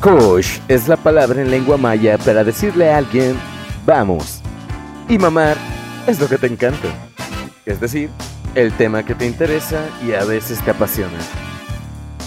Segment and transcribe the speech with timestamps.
[0.00, 3.36] Kosh es la palabra en lengua maya para decirle a alguien,
[3.84, 4.40] vamos.
[5.08, 5.56] Y mamar
[6.06, 6.88] es lo que te encanta.
[7.66, 8.08] Es decir,
[8.54, 11.18] el tema que te interesa y a veces te apasiona.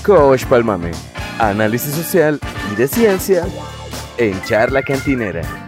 [0.05, 0.91] Kosh Palmame,
[1.39, 2.39] análisis social
[2.71, 3.45] y de ciencia
[4.18, 5.62] en charla cantinera.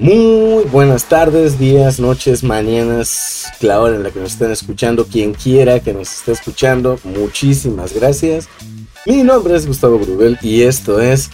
[0.00, 5.34] Muy buenas tardes, días, noches, mañanas, la hora en la que nos estén escuchando, quien
[5.34, 8.48] quiera que nos esté escuchando, muchísimas gracias.
[9.06, 11.30] Mi nombre es Gustavo Grubel y esto es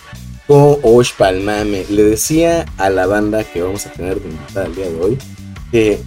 [0.46, 1.84] Kosh Palmame.
[1.90, 5.18] Le decía a la banda que vamos a tener de invitada el día de hoy
[5.70, 6.00] que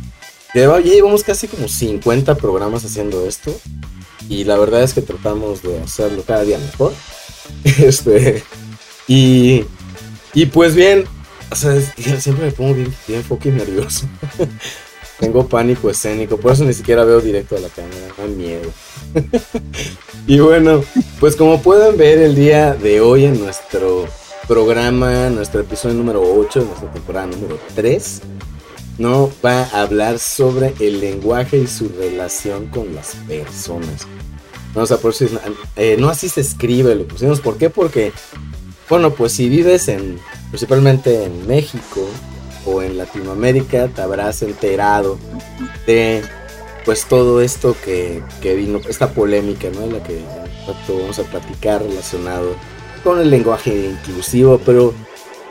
[0.56, 3.56] ya llevamos casi como 50 programas haciendo esto
[4.30, 6.92] y la verdad es que tratamos de hacerlo cada día mejor.
[7.80, 8.44] Este,
[9.08, 9.64] y,
[10.34, 11.06] y pues bien,
[11.50, 11.80] o sea,
[12.20, 14.06] siempre me pongo bien, bien fucking nervioso.
[15.20, 18.70] Tengo pánico escénico, por eso ni siquiera veo directo a la cámara, da miedo.
[20.28, 20.84] y bueno,
[21.20, 24.06] pues como pueden ver el día de hoy en nuestro
[24.48, 28.22] programa, nuestro episodio número 8, nuestra temporada número 3,
[29.00, 34.08] no va a hablar sobre el lenguaje y su relación con las personas.
[34.76, 35.28] No, o sea, por si,
[35.76, 37.42] eh, no así se escribe, lo pusimos.
[37.42, 37.70] ¿Por qué?
[37.70, 38.12] Porque,
[38.90, 42.08] bueno, pues si vives en, principalmente en México
[42.66, 45.18] o en Latinoamérica, te habrás enterado
[45.86, 46.24] de,
[46.86, 49.88] pues todo esto que, que vino, esta polémica, ¿no?
[49.88, 50.22] La que
[50.88, 52.56] vamos a platicar relacionado
[53.04, 54.94] con el lenguaje inclusivo, pero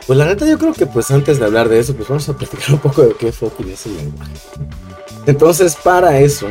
[0.05, 2.37] pues la neta yo creo que pues antes de hablar de eso, pues vamos a
[2.37, 4.33] platicar un poco de qué fucking es el lenguaje.
[5.25, 6.47] Entonces, para eso,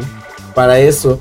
[0.55, 1.19] para eso,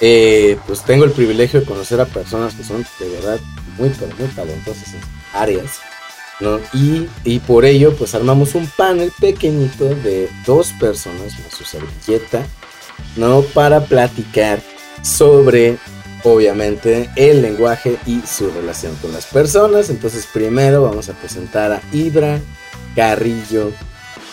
[0.00, 3.38] eh, pues tengo el privilegio de conocer a personas que son de verdad
[3.80, 5.00] muy, muy talentosas en
[5.32, 5.80] áreas.
[6.38, 6.58] ¿no?
[6.72, 12.46] Y, y, por ello, pues armamos un panel pequeñito de dos personas más su servilleta,
[13.16, 13.42] ¿no?
[13.42, 14.60] Para platicar
[15.02, 15.78] sobre
[16.24, 19.90] obviamente el lenguaje y su relación con las personas.
[19.90, 22.40] Entonces primero vamos a presentar a Ibra
[22.94, 23.72] Carrillo.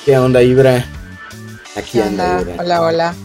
[0.06, 0.86] ¿Qué onda Ibra?
[1.75, 2.56] Aquí anda, Ibra.
[2.59, 3.16] Hola, hola.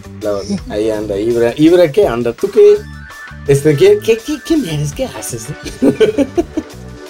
[0.69, 1.55] Ahí anda Ibra.
[1.57, 2.33] Ibra, ¿qué onda?
[2.33, 2.77] ¿Tú qué?
[3.47, 4.93] Este, ¿qué, qué, qué, quién eres?
[4.93, 5.47] ¿Qué haces?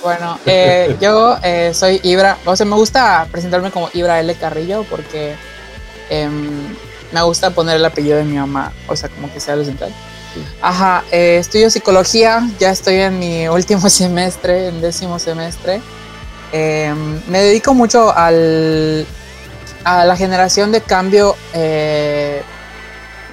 [0.02, 4.34] Bueno, eh, yo eh, soy Ibra, o sea, me gusta presentarme como Ibra L.
[4.34, 5.34] Carrillo porque
[6.10, 6.74] em,
[7.12, 9.94] me gusta poner el apellido de mi mamá, o sea, como que sea lo central.
[10.62, 15.82] Ajá, eh, estudio psicología, ya estoy en mi último semestre, en décimo semestre.
[16.50, 19.06] Em, me dedico mucho al,
[19.84, 21.36] a la generación de cambio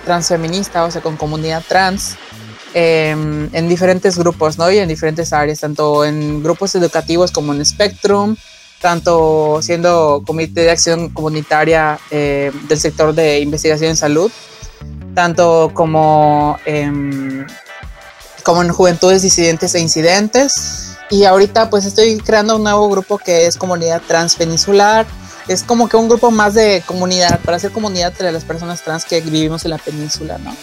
[0.05, 2.17] transfeminista, o sea, con comunidad trans,
[2.74, 4.72] em, en diferentes grupos, ¿no?
[4.72, 8.35] Y en diferentes áreas, tanto en grupos educativos como en Spectrum,
[8.81, 14.31] tanto siendo comité de acción comunitaria eh, del sector de investigación en salud,
[15.13, 16.57] tanto como,
[18.44, 20.97] como en Juventudes Disidentes e Incidentes.
[21.09, 25.06] Y ahorita pues estoy creando un nuevo grupo que es Comunidad Transpeninsular.
[25.47, 29.06] Es como que un grupo más de comunidad, para hacer comunidad entre las personas trans
[29.06, 30.56] que vivimos en la península, ¿no?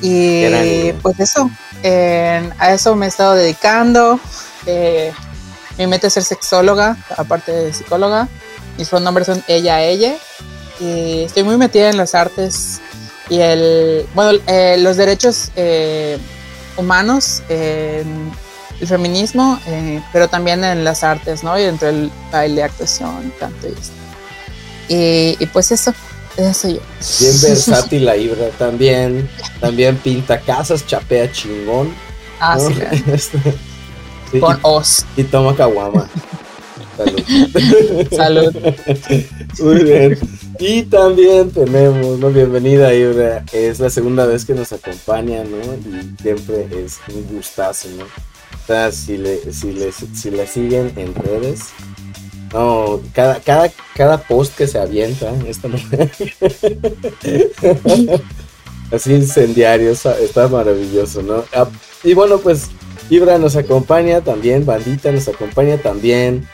[0.00, 1.50] Y pues eso,
[1.82, 4.20] a eso me he estado dedicando.
[4.66, 5.12] Eh,
[5.76, 8.28] mi meta es ser sexóloga, aparte de psicóloga.
[8.76, 10.14] Mis pronombres son ella, ella.
[10.80, 12.80] Y estoy muy metida en las artes
[13.28, 16.18] y el, bueno, eh, los derechos eh,
[16.76, 17.42] humanos,
[18.80, 21.58] el feminismo, eh, pero también en las artes, ¿no?
[21.58, 23.92] Y dentro del baile, actuación, canto y esto.
[24.88, 25.92] Y, pues eso,
[26.38, 26.80] eso soy yo.
[27.20, 29.28] Bien versátil la Ibra, también,
[29.60, 31.92] también pinta casas, chapea chingón.
[32.40, 32.74] Ah, sí,
[33.12, 33.38] este,
[34.40, 35.04] Con os.
[35.16, 36.08] Y toma caguama.
[36.96, 37.22] Salud.
[38.16, 38.56] Salud.
[39.60, 40.18] Muy bien.
[40.58, 42.30] Y también tenemos, ¿no?
[42.30, 43.44] Bienvenida, Ibra.
[43.52, 45.58] Es la segunda vez que nos acompaña, ¿no?
[45.58, 48.04] Y siempre es un gustazo, ¿no?
[48.04, 51.68] O sea, si le, si le, si la siguen en redes,
[52.52, 56.10] no, cada, cada, cada post que se avienta, esta mujer.
[58.92, 61.44] Así incendiario, está maravilloso, ¿no?
[61.54, 61.68] Ah,
[62.02, 62.68] y bueno, pues
[63.10, 66.48] Ibra nos acompaña también, Bandita nos acompaña también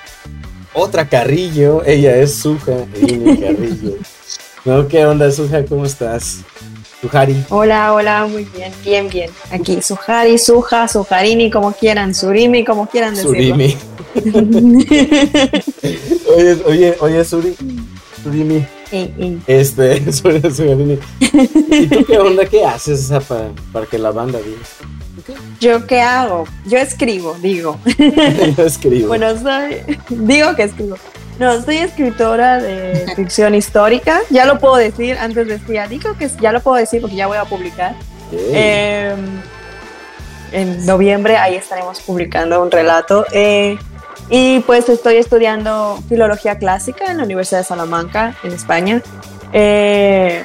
[0.75, 3.95] otra Carrillo, ella es Suja, Carrillo.
[4.65, 4.89] ¿No?
[4.89, 5.65] ¿Qué onda, Suja?
[5.65, 6.41] ¿Cómo estás?
[7.05, 7.37] Sujari.
[7.51, 9.31] Hola, hola, muy bien, bien, bien.
[9.51, 13.35] Aquí, Sujari, Suja, Sujarini, como quieran, Surimi, como quieran decirlo.
[13.35, 13.77] Surimi.
[16.35, 17.55] oye, oye, oye, Suri,
[18.23, 18.67] Surimi.
[19.47, 20.99] Este, Surimi.
[21.21, 22.47] ¿Y tú qué onda?
[22.47, 25.37] ¿Qué haces para, para que la banda viva?
[25.61, 26.45] ¿Yo qué hago?
[26.65, 27.79] Yo escribo, digo.
[28.56, 29.09] Yo escribo.
[29.09, 29.77] bueno, soy,
[30.09, 30.97] digo que escribo.
[31.39, 34.21] No, soy escritora de ficción histórica.
[34.31, 37.39] Ya lo puedo decir, antes decía, digo que ya lo puedo decir porque ya voy
[37.39, 37.95] a publicar.
[38.33, 39.41] Em,
[40.53, 43.27] en noviembre ahí estaremos publicando un relato.
[43.33, 43.77] Eh,
[44.31, 49.03] y pues estoy estudiando filología clásica en la Universidad de Salamanca, en España.
[49.53, 50.45] Eh,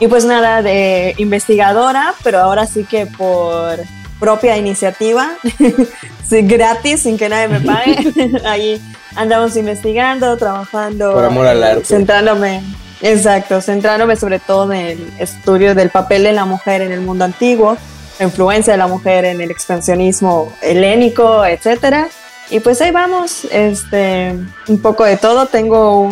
[0.00, 3.78] y pues nada, de investigadora, pero ahora sí que por
[4.22, 5.32] propia iniciativa,
[6.30, 8.40] gratis, sin que nadie me pague.
[8.46, 8.80] Ahí
[9.16, 11.12] andamos investigando, trabajando.
[11.12, 11.84] Por amor al arte.
[11.84, 12.62] Centrándome,
[13.00, 17.24] exacto, centrándome sobre todo en el estudio del papel de la mujer en el mundo
[17.24, 17.76] antiguo,
[18.20, 22.08] la influencia de la mujer en el expansionismo helénico, etcétera.
[22.48, 24.36] Y pues ahí vamos, este,
[24.68, 25.46] un poco de todo.
[25.46, 26.08] Tengo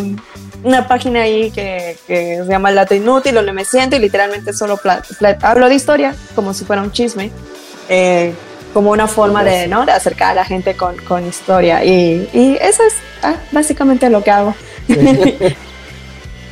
[0.65, 4.81] una página ahí que, se llama El Dato Inútil, donde me siento y literalmente solo
[5.43, 7.31] hablo de historia, como si fuera un chisme,
[7.91, 8.33] eh,
[8.73, 9.85] como una forma de, ¿no?
[9.85, 11.85] de acercar a la gente con, con historia.
[11.85, 14.55] Y, y, eso es ah, básicamente lo que hago.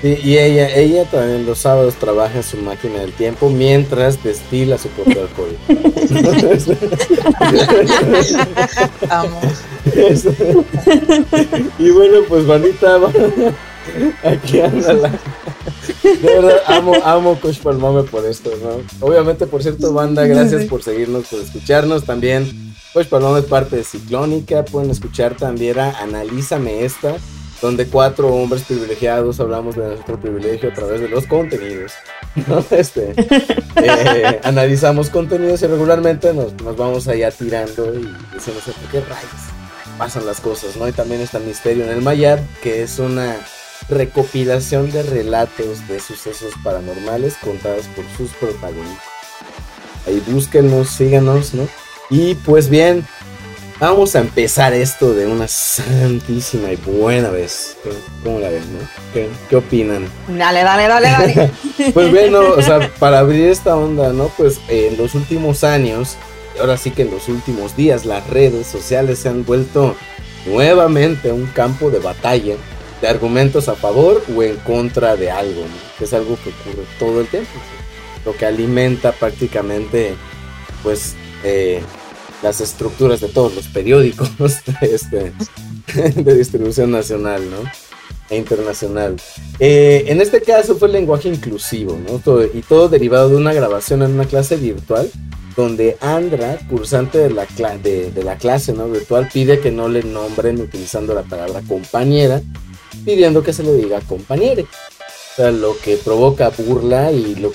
[0.00, 4.88] Y, ella, ella también los sábados trabaja en su máquina del tiempo mientras destila su
[4.90, 5.58] propio alcohol.
[11.80, 13.00] y bueno, pues bandita,
[14.22, 15.10] aquí anda la...
[16.02, 19.06] De verdad, amo, amo Coach Palmame por esto, ¿no?
[19.06, 22.74] Obviamente, por cierto, banda, gracias por seguirnos, por escucharnos también.
[22.92, 27.16] Coach Palmame es parte de Ciclónica, pueden escuchar también a Analízame Esta
[27.60, 31.92] donde cuatro hombres privilegiados hablamos de nuestro privilegio a través de los contenidos.
[32.70, 33.14] Este,
[33.76, 39.42] eh, analizamos contenidos y regularmente nos, vamos allá tirando y decimos, ¿por qué rayos
[39.96, 40.76] pasan las cosas?
[40.76, 40.86] ¿no?
[40.86, 43.36] Y también está Misterio en el Mayar, que es una
[43.88, 49.02] recopilación de relatos de sucesos paranormales contados por sus protagonistas.
[50.06, 51.68] Ahí búsquenos, síganos, ¿no?
[52.10, 53.04] Y pues bien,
[53.80, 57.76] Vamos a empezar esto de una santísima y buena vez.
[58.24, 59.28] ¿Cómo la ven, no?
[59.48, 60.08] ¿Qué, opinan?
[60.26, 61.50] Dale, dale, dale, dale.
[61.94, 64.32] pues bueno, o sea, para abrir esta onda, ¿no?
[64.36, 66.16] Pues en los últimos años,
[66.58, 69.94] ahora sí que en los últimos días, las redes sociales se han vuelto
[70.44, 72.56] nuevamente un campo de batalla
[73.00, 75.62] de argumentos a favor o en contra de algo.
[75.98, 77.50] Que es algo que ocurre todo el tiempo.
[78.24, 80.14] Lo que alimenta prácticamente,
[80.82, 81.14] pues,
[81.44, 81.80] eh,
[82.42, 84.30] las estructuras de todos los periódicos
[84.80, 85.32] este,
[86.14, 87.68] de distribución nacional, ¿no?
[88.30, 89.16] E internacional.
[89.58, 92.20] Eh, en este caso fue el lenguaje inclusivo, ¿no?
[92.52, 95.10] y todo derivado de una grabación en una clase virtual
[95.56, 97.46] donde Andra, cursante de la,
[97.82, 98.88] de la clase ¿no?
[98.88, 102.40] virtual, pide que no le nombren utilizando la palabra compañera,
[103.04, 104.62] pidiendo que se le diga compañere.
[104.62, 107.52] O sea, lo que provoca burla y lo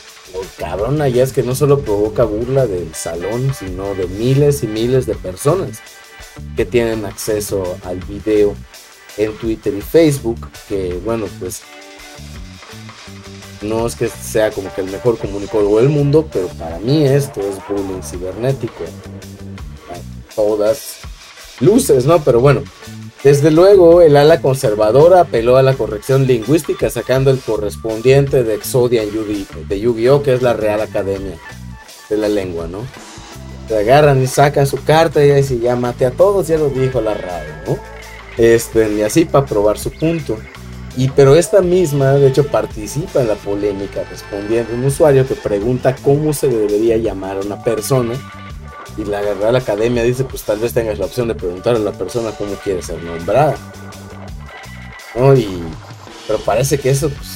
[0.57, 5.05] cabrón allá es que no solo provoca burla del salón, sino de miles y miles
[5.05, 5.79] de personas
[6.55, 8.55] que tienen acceso al video
[9.17, 11.61] en Twitter y Facebook, que bueno, pues
[13.61, 17.41] no es que sea como que el mejor comunicador del mundo, pero para mí esto
[17.41, 18.83] es bullying cibernético.
[20.35, 20.97] Todas
[21.59, 22.21] luces, ¿no?
[22.23, 22.63] Pero bueno,
[23.23, 29.03] desde luego, el ala conservadora apeló a la corrección lingüística sacando el correspondiente de Exodia
[29.05, 31.37] de Yu-Gi-Oh, que es la Real Academia
[32.09, 32.79] de la Lengua, ¿no?
[33.69, 37.13] Se agarran y sacan su carta y dicen, ya a todos, ya lo dijo la
[37.13, 37.77] radio, ¿no?
[38.37, 40.37] Este, y así para probar su punto.
[40.97, 45.35] Y pero esta misma, de hecho, participa en la polémica respondiendo a un usuario que
[45.35, 48.13] pregunta cómo se debería llamar a una persona
[48.97, 51.91] y la Real Academia dice, pues tal vez tengas la opción de preguntar a la
[51.91, 53.55] persona cómo quiere ser nombrada.
[55.15, 55.35] ¿No?
[55.35, 55.63] Y,
[56.27, 57.29] pero parece que eso pues,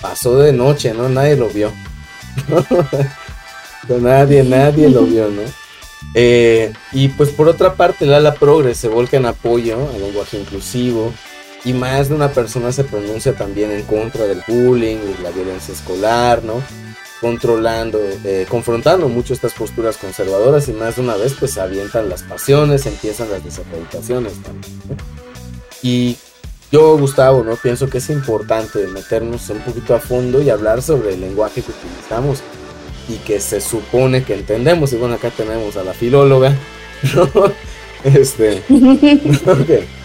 [0.00, 1.08] pasó de noche, ¿no?
[1.08, 1.72] Nadie lo vio.
[3.88, 5.42] nadie, nadie lo vio, ¿no?
[6.14, 10.38] Eh, y pues por otra parte, la ala progres se volca en apoyo al lenguaje
[10.38, 11.12] inclusivo
[11.64, 15.72] y más de una persona se pronuncia también en contra del bullying y la violencia
[15.72, 16.62] escolar, ¿no?
[17.22, 22.24] Controlando, eh, confrontando mucho estas posturas conservadoras y más de una vez pues avientan las
[22.24, 24.32] pasiones, empiezan las desacreditaciones.
[25.82, 26.16] Y
[26.72, 27.54] yo, Gustavo, ¿no?
[27.54, 31.70] Pienso que es importante meternos un poquito a fondo y hablar sobre el lenguaje que
[31.70, 32.40] utilizamos
[33.08, 34.92] y que se supone que entendemos.
[34.92, 36.56] Y bueno, acá tenemos a la filóloga,
[37.14, 37.30] ¿no?
[38.02, 38.64] Este,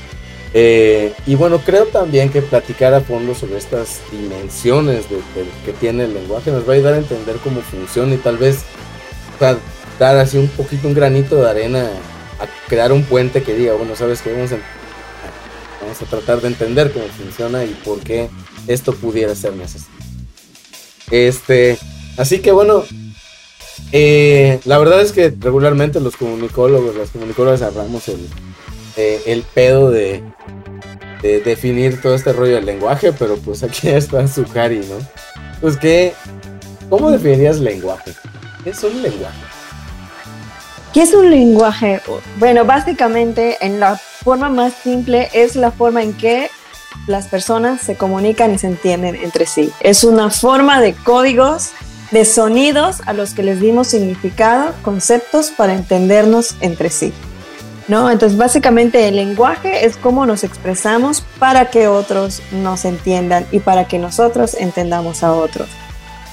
[0.53, 5.05] eh, y bueno, creo también que platicar a fondo sobre estas dimensiones
[5.65, 8.63] que tiene el lenguaje nos va a ayudar a entender cómo funciona y tal vez
[9.99, 11.89] dar así un poquito un granito de arena
[12.39, 14.57] a crear un puente que diga, bueno, sabes que vamos a,
[15.81, 18.29] vamos a tratar de entender cómo funciona y por qué
[18.67, 19.97] esto pudiera ser necesario.
[21.11, 21.77] Este,
[22.17, 22.83] así que bueno,
[23.91, 28.27] eh, la verdad es que regularmente los comunicólogos, las comunicólogas agarramos el,
[28.97, 30.23] el pedo de,
[31.21, 34.95] definir todo este rollo del lenguaje, pero pues aquí está Sukari, ¿no?
[35.61, 36.13] Pues que,
[36.89, 38.13] ¿cómo definirías lenguaje?
[38.63, 39.37] ¿Qué es un lenguaje?
[40.93, 42.01] ¿Qué es un lenguaje?
[42.37, 46.49] Bueno, básicamente en la forma más simple es la forma en que
[47.07, 49.71] las personas se comunican y se entienden entre sí.
[49.79, 51.71] Es una forma de códigos,
[52.11, 57.13] de sonidos a los que les dimos significado, conceptos para entendernos entre sí.
[57.87, 58.11] ¿No?
[58.11, 63.87] Entonces, básicamente el lenguaje es cómo nos expresamos para que otros nos entiendan y para
[63.87, 65.69] que nosotros entendamos a otros.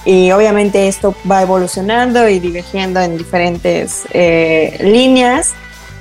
[0.05, 5.53] Y obviamente esto va evolucionando y divergiendo en diferentes eh, líneas,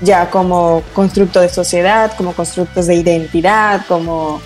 [0.02, 4.42] ya como constructo de sociedad, como constructos de identidad, como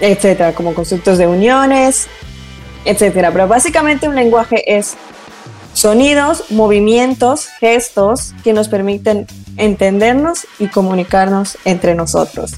[0.00, 2.06] etcétera, como constructos de uniones,
[2.86, 3.30] etcétera.
[3.32, 4.96] Pero básicamente un lenguaje es
[5.74, 9.26] sonidos, movimientos, gestos que nos permiten
[9.56, 12.52] entendernos y comunicarnos entre nosotros.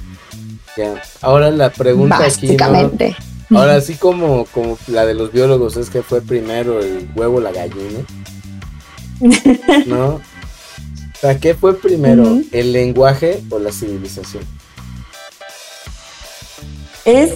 [1.21, 3.17] Ahora la pregunta básicamente.
[3.17, 3.57] aquí.
[3.57, 7.51] Ahora, así como, como la de los biólogos es que fue primero el huevo la
[7.51, 8.01] gallina.
[9.87, 10.07] ¿No?
[10.07, 12.41] O sea, ¿qué fue primero?
[12.53, 14.45] ¿El lenguaje o la civilización?
[17.05, 17.33] Es,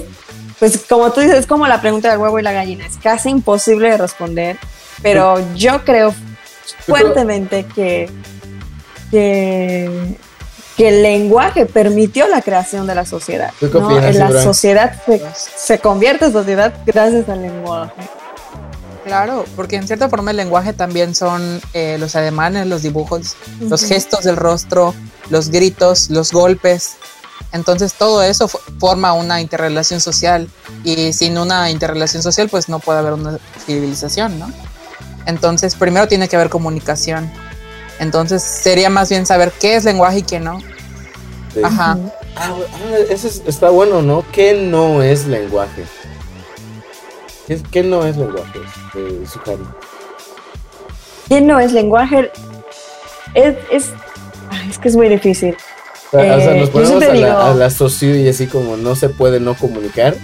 [0.59, 2.87] pues como tú dices, es como la pregunta del huevo y la gallina.
[2.87, 4.59] Es casi imposible de responder,
[5.03, 6.15] pero yo creo
[6.87, 8.09] fuertemente que,
[9.13, 10.17] que,
[10.79, 13.53] el lenguaje permitió la creación de la sociedad.
[13.61, 14.01] ¿no?
[14.01, 15.01] la sociedad
[15.57, 17.93] se, convierte en sociedad gracias al lenguaje.
[19.05, 23.85] Claro, porque en cierta forma el lenguaje también son eh, los ademanes, los dibujos, los
[23.85, 24.93] gestos del rostro,
[25.31, 26.95] los gritos, los golpes.
[27.53, 30.49] Entonces todo eso forma una interrelación social
[30.83, 34.51] y sin una interrelación social pues no puede haber una civilización, ¿no?
[35.27, 37.31] Entonces primero tiene que haber comunicación.
[38.03, 40.59] Entonces sería más bien saber qué es lenguaje y qué no.
[41.63, 41.97] Ajá.
[42.35, 44.25] Ah, ah, eso está bueno, ¿no?
[44.33, 45.85] ¿Qué no es lenguaje?
[47.71, 48.59] ¿Qué, no es lenguaje,
[48.97, 49.25] eh,
[51.29, 52.33] ¿Qué no es lenguaje?
[53.35, 53.91] Es, es,
[54.69, 55.57] es que es muy difícil.
[56.11, 59.11] O sea, nos eh, ponemos a la, a la, socio y así como no se
[59.11, 60.17] puede no comunicar.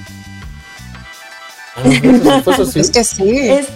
[1.77, 2.43] Ah,
[2.75, 3.39] es que sí.
[3.51, 3.69] Es,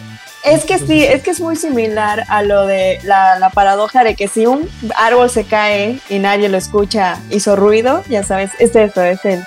[0.65, 4.29] que sí, es que es muy similar a lo de la, la, paradoja de que
[4.29, 9.03] si un árbol se cae y nadie lo escucha, hizo ruido, ya sabes, es eso,
[9.03, 9.45] es el.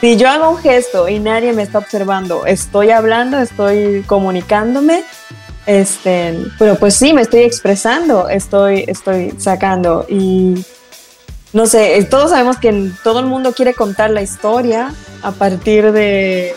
[0.00, 5.04] Si yo hago un gesto y nadie me está observando, estoy hablando, estoy comunicándome,
[5.64, 10.64] este, pero pues sí, me estoy expresando, estoy, estoy sacando y
[11.52, 16.54] no sé, todos sabemos que todo el mundo quiere contar la historia a partir de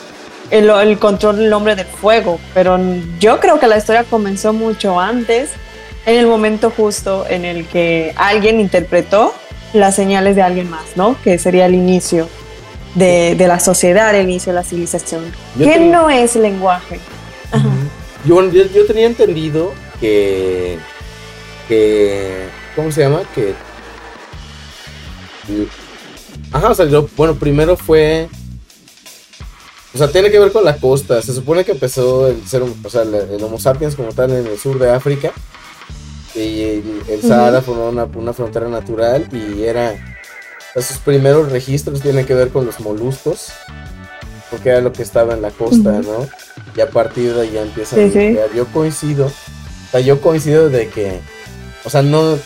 [0.52, 2.80] el, control del hombre del fuego, pero
[3.20, 5.52] yo creo que la historia comenzó mucho antes,
[6.06, 9.34] en el momento justo en el que alguien interpretó
[9.74, 11.16] las señales de alguien más, ¿no?
[11.24, 12.28] Que sería el inicio
[12.96, 15.32] de, la sociedad, el inicio de la civilización.
[15.58, 17.00] ¿Qué no es lenguaje?
[18.26, 20.78] Yo, yo, tenía entendido que,
[21.68, 23.22] que, ¿cómo se llama?
[23.34, 23.54] Que
[26.52, 28.28] Ajá, o sea, yo, bueno, primero fue.
[29.94, 31.22] O sea, tiene que ver con la costa.
[31.22, 34.58] Se supone que empezó el ser, o sea, el Homo sapiens como tal en el
[34.58, 35.32] sur de África.
[36.36, 39.96] Y el, Sahara formó una, una, frontera natural y era.
[40.76, 43.48] Esos primeros registros tienen que ver con los moluscos.
[44.52, 46.28] Porque era lo que estaba en la costa, ¿no?
[46.76, 49.26] Y a partir de ahí ya empiezan a Yo coincido.
[49.26, 51.20] O sea, yo coincido de que.
[51.84, 52.38] O sea, no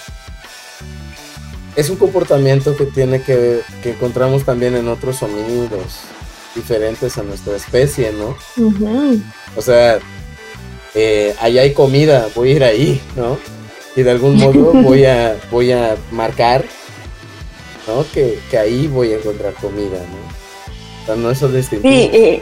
[1.75, 6.03] es un comportamiento que tiene que, que encontramos también en otros homínidos
[6.55, 8.35] diferentes a nuestra especie, ¿no?
[9.55, 9.99] O sea,
[10.93, 13.37] eh, allá hay comida, voy a ir ahí, ¿no?
[13.95, 16.65] Y de algún modo voy a, voy a marcar,
[17.87, 18.05] ¿no?
[18.13, 21.03] Que, ahí voy a encontrar comida, ¿no?
[21.03, 21.93] O sea, no es distintivo.
[21.93, 22.41] Sí,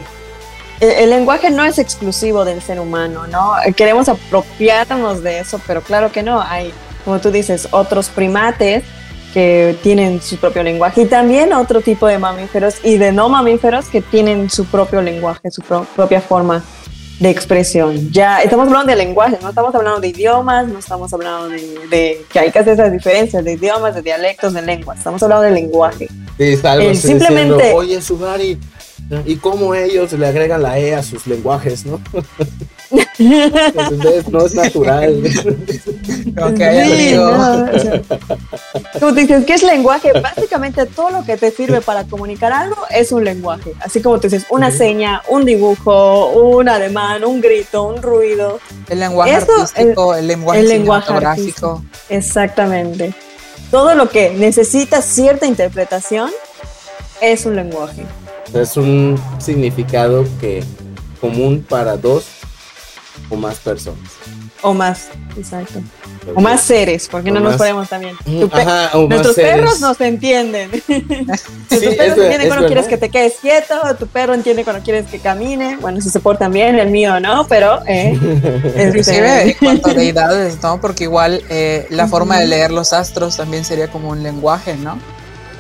[0.82, 3.54] el lenguaje no es exclusivo del ser humano, ¿no?
[3.76, 6.42] Queremos apropiarnos de eso, pero claro que no.
[6.42, 6.74] Hay,
[7.06, 8.84] como tú dices, otros primates
[9.34, 13.88] que tienen su propio lenguaje y también otro tipo de mamíferos y de no mamíferos
[13.88, 16.64] que tienen su propio lenguaje, su propia forma
[17.20, 18.12] de expresión.
[18.12, 22.40] Ya estamos hablando de lenguaje, no estamos hablando de idiomas, no estamos hablando de, que
[22.40, 26.10] hay que hacer esas diferencias de idiomas, de dialectos, de lenguas, estamos hablando de lenguaje.
[26.38, 28.58] Sí, algo simplemente, oye, Sugari,
[29.26, 32.00] y cómo ellos le agregan la E a sus lenguajes, ¿no?
[34.32, 35.22] no es natural.
[39.00, 40.12] Como tú dices, ¿qué es lenguaje?
[40.14, 43.74] Básicamente todo lo que te sirve para comunicar algo es un lenguaje.
[43.80, 48.60] Así como tú dices, una seña, un dibujo, un ademán, un grito, un ruido.
[48.90, 51.84] El lenguaje artístico, el, lenguaje cinematográfico.
[52.10, 53.14] Exactamente.
[53.70, 56.30] Todo lo que necesita cierta interpretación
[57.22, 58.04] es un lenguaje.
[58.54, 60.64] Es un significado que
[61.20, 62.26] común para dos
[63.30, 64.00] o más personas.
[64.64, 65.80] O más, exacto.
[66.36, 68.16] O más seres, porque O no nos ponemos también.
[68.26, 69.54] Mm, Tu pe- Ajá, o más Nuestros seres.
[69.56, 70.70] perros nos entienden.
[70.88, 71.06] Sí,
[71.78, 75.18] Nuestros perros entienden cuando quieres que te quedes quieto, tu perro entiende cuando quieres que
[75.20, 75.78] camine.
[75.78, 78.12] Bueno, si se portan bien, el mío no, pero eh,
[78.88, 80.80] Inclusive en este, cuanto a deidades, ¿no?
[80.82, 85.00] Porque igual eh, la forma de leer los astros también sería como un lenguaje, ¿no?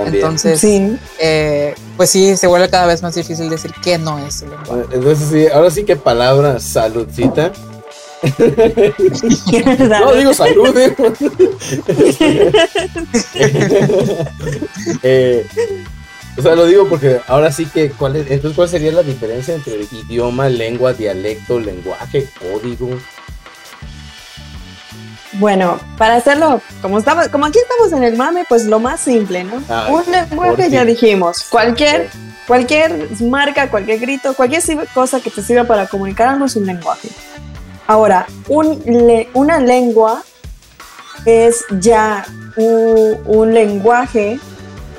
[0.03, 0.23] También.
[0.23, 0.97] Entonces, sí.
[1.19, 4.85] eh, pues sí, se vuelve cada vez más difícil decir qué no es el lenguaje.
[4.93, 7.51] Entonces sí, ahora sí que palabra saludcita.
[9.89, 10.77] No digo salud.
[10.77, 10.95] eh.
[15.03, 15.45] Eh,
[16.37, 19.53] o sea, lo digo porque ahora sí que cuál es, entonces cuál sería la diferencia
[19.53, 22.89] entre idioma, lengua, dialecto, lenguaje, código.
[25.33, 29.43] Bueno, para hacerlo, como estamos, como aquí estamos en el mame, pues lo más simple,
[29.45, 29.61] ¿no?
[29.69, 32.09] Ay, un lenguaje ya dijimos, cualquier,
[32.47, 34.61] cualquier marca, cualquier grito, cualquier
[34.93, 37.07] cosa que te sirva para comunicar algo es un lenguaje.
[37.87, 40.21] Ahora, un le- una lengua
[41.25, 42.25] es ya
[42.57, 44.39] un, un lenguaje,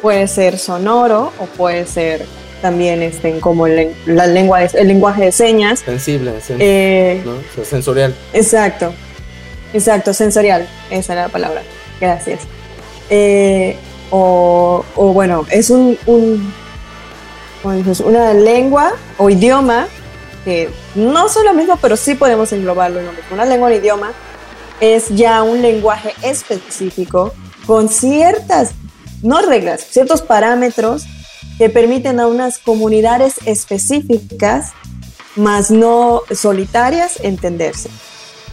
[0.01, 2.27] puede ser sonoro o puede ser
[2.63, 5.81] también este, como len- la lengua de- el lenguaje de señas.
[5.81, 7.33] Sensible, sen- Eh, ¿no?
[7.33, 8.15] O sea, sensorial.
[8.33, 8.95] Exacto,
[9.73, 11.63] exacto, sensorial, esa era la palabra,
[12.01, 12.41] gracias.
[13.11, 13.77] Eh,
[14.11, 16.53] o, bueno, es un, un-
[18.05, 19.87] una lengua o idioma
[20.45, 23.29] que no son lo mismo, pero sí podemos englobarlo en lo mismo.
[23.33, 24.13] Una lengua o idioma
[24.81, 27.33] es ya un lenguaje específico
[27.67, 28.73] con ciertas,
[29.23, 31.05] no reglas, ciertos parámetros
[31.59, 34.73] que permiten a unas comunidades específicas,
[35.37, 37.89] más no solitarias, entenderse.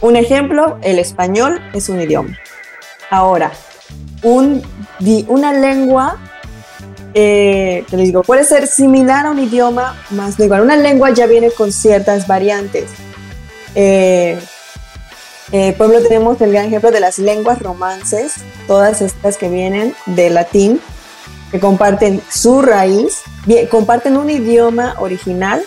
[0.00, 2.38] Un ejemplo, el español es un idioma.
[3.10, 3.52] Ahora,
[4.22, 6.18] una lengua,
[7.12, 10.62] eh, que digo, puede ser similar a un idioma, más no igual.
[10.62, 12.90] Una lengua ya viene con ciertas variantes.
[13.74, 14.38] Eh,
[15.52, 18.34] eh, por ejemplo, tenemos el gran ejemplo de las lenguas romances,
[18.66, 20.80] todas estas que vienen del latín,
[21.50, 23.18] que comparten su raíz,
[23.70, 25.62] comparten un idioma original,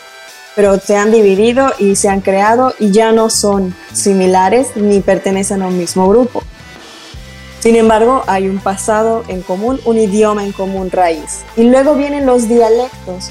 [0.55, 5.61] pero se han dividido y se han creado y ya no son similares ni pertenecen
[5.61, 6.43] a un mismo grupo.
[7.59, 11.43] Sin embargo, hay un pasado en común, un idioma en común raíz.
[11.55, 13.29] Y luego vienen los dialectos.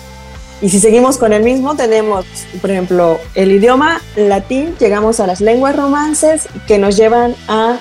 [0.63, 2.25] Y si seguimos con el mismo, tenemos,
[2.61, 7.79] por ejemplo, el idioma latín, llegamos a las lenguas romances que nos llevan a,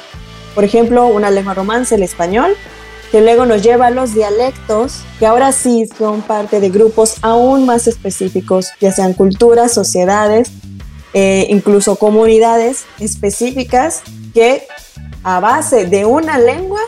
[0.53, 2.53] por ejemplo, una lengua romance, el español,
[3.11, 7.65] que luego nos lleva a los dialectos, que ahora sí son parte de grupos aún
[7.65, 10.49] más específicos, ya sean culturas, sociedades,
[11.13, 14.01] eh, incluso comunidades específicas
[14.33, 14.65] que
[15.23, 16.79] a base de una lengua,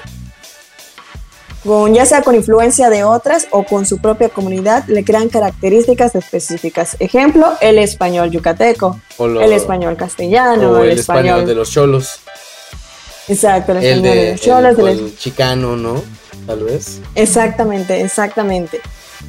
[1.65, 6.15] con, ya sea con influencia de otras o con su propia comunidad, le crean características
[6.15, 6.95] específicas.
[6.99, 12.21] Ejemplo, el español yucateco, el español castellano, o el, el español de los cholos.
[13.27, 16.01] Exacto, el El español el, del el chicano, ¿no?
[16.45, 16.99] Tal vez.
[17.15, 18.81] Exactamente, exactamente.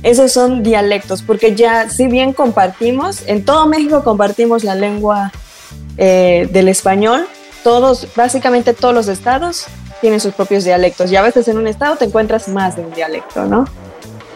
[0.02, 5.33] Esos son dialectos, porque ya si bien compartimos, en todo México compartimos la lengua
[5.96, 7.26] eh, del español,
[7.62, 9.66] todos, básicamente todos los estados
[10.00, 12.92] tienen sus propios dialectos y a veces en un estado te encuentras más de un
[12.92, 13.64] dialecto, ¿no?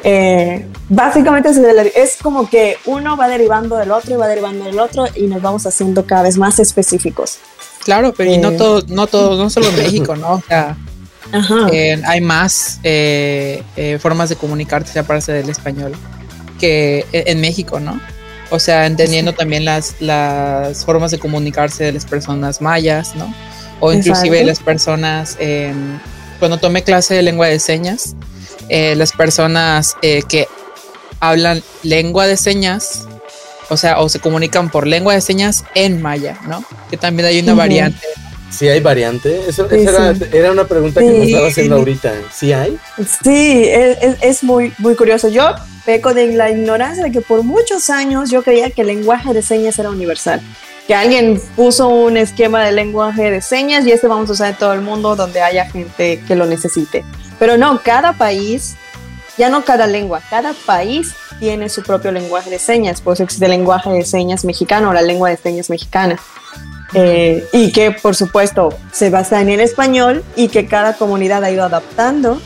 [0.05, 1.51] Eh, básicamente
[1.95, 5.43] es como que uno va derivando del otro y va derivando del otro y nos
[5.43, 7.39] vamos haciendo cada vez más específicos.
[7.85, 8.57] Claro, pero y no Eh.
[8.57, 10.33] todo, no todo, no solo en México, ¿no?
[10.35, 10.77] O sea,
[11.33, 11.69] Ajá.
[11.73, 15.93] eh, hay más eh, eh, formas de comunicarse aparte del español
[16.61, 18.01] que e- en México, ¿no?
[18.51, 23.33] O sea, entendiendo también las, las formas de comunicarse de las personas mayas, ¿no?
[23.81, 24.47] O inclusive Exacto.
[24.47, 25.37] las personas,
[26.39, 28.17] cuando tomé clase de lengua de señas,
[28.71, 30.49] las personas que
[31.21, 33.07] hablan lengua de señas,
[33.71, 36.65] o sea, o se comunican por lengua de señas en maya, ¿no?
[36.91, 38.07] Que también hay una variante.
[38.51, 39.43] Sí hay variante.
[39.49, 40.25] Eso, Sí, esa era, sí.
[40.33, 42.13] era una pregunta que me estaba haciendo ahorita.
[42.33, 42.79] ¿Sí hay?
[43.23, 45.29] Sí, es, es- es muy, muy curioso.
[45.29, 45.55] Yo
[45.85, 49.43] peco de la ignorancia de que por muchos años yo creía que el lenguaje de
[49.43, 50.41] señas era universal.
[50.87, 54.57] Que alguien puso un esquema de lenguaje de señas y este vamos a usar en
[54.57, 57.05] todo el mundo donde haya gente que lo necesite.
[57.39, 58.77] Pero no, cada país,
[59.37, 63.01] ya no cada lengua, cada país tiene su propio lenguaje de señas.
[63.01, 66.19] Por eso existe el lenguaje de señas mexicano o la lengua de señas mexicana.
[66.95, 71.51] Eh, y que por supuesto se basa en el español y que cada comunidad ha
[71.51, 72.41] ido adaptando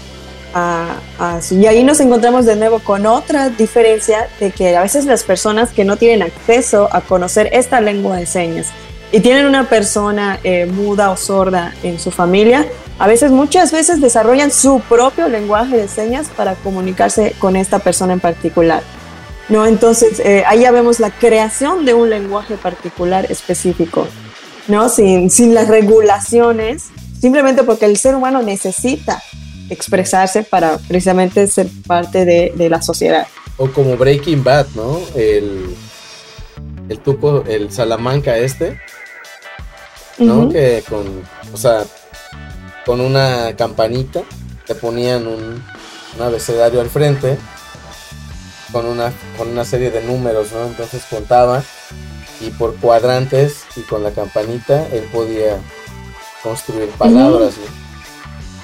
[0.52, 5.04] a, a y ahí nos encontramos de nuevo con otra diferencia de que a veces
[5.04, 8.66] las personas que no tienen acceso a conocer esta lengua de señas
[9.12, 12.66] y tienen una persona eh, muda o sorda en su familia,
[12.98, 18.14] a veces muchas veces desarrollan su propio lenguaje de señas para comunicarse con esta persona
[18.14, 18.82] en particular.
[19.48, 19.66] ¿no?
[19.66, 24.06] Entonces, eh, ahí ya vemos la creación de un lenguaje particular específico,
[24.66, 24.88] ¿no?
[24.88, 26.90] Sin, sin las regulaciones
[27.22, 29.22] simplemente porque el ser humano necesita
[29.70, 33.28] expresarse para precisamente ser parte de, la sociedad.
[33.58, 35.00] O como Breaking Bad, ¿no?
[35.14, 35.74] El,
[36.88, 38.80] el tupo, el Salamanca este,
[40.18, 40.48] ¿no?
[40.48, 41.22] Que con,
[41.52, 41.84] o sea,
[42.84, 44.22] con una campanita
[44.66, 45.62] te ponían un,
[46.16, 47.38] un abecedario al frente
[48.72, 50.64] con una, con una serie de números, ¿no?
[50.66, 51.62] Entonces contaba
[52.40, 55.58] y por cuadrantes y con la campanita él podía
[56.42, 57.82] construir palabras, ¿no?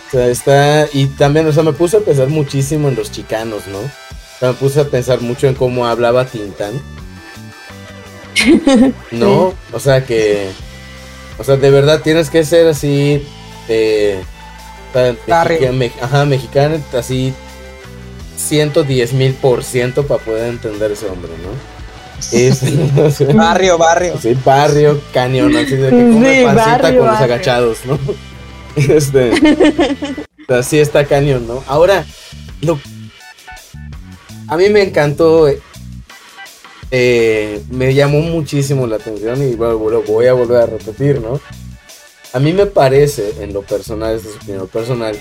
[0.09, 3.67] O sea, está, y también, o sea, me puse a pensar muchísimo en los chicanos,
[3.67, 3.79] ¿no?
[3.79, 6.81] O sea, me puse a pensar mucho en cómo hablaba Tintán.
[9.11, 10.51] No, o sea que,
[11.39, 13.27] o sea, de verdad tienes que ser así,
[13.69, 14.21] eh,
[15.27, 17.33] mexica- me- ajá, mexicano, así
[18.37, 21.79] 110 mil por ciento para poder entender ese hombre, ¿no?
[22.37, 22.63] Es,
[22.99, 24.15] o sea, Barrio, barrio.
[24.21, 27.35] Sí, barrio, cañón, así de que come Sí, pancita barrio, con los barrio.
[27.35, 27.99] agachados, ¿no?
[28.77, 29.33] Este,
[30.49, 31.65] así está cañón, ¿no?
[31.67, 32.05] Ahora,
[32.61, 32.79] lo,
[34.47, 35.49] a mí me encantó,
[36.91, 41.41] eh, me llamó muchísimo la atención y lo voy a volver a repetir, ¿no?
[42.33, 45.19] A mí me parece, en lo personal, esta es opinión personal,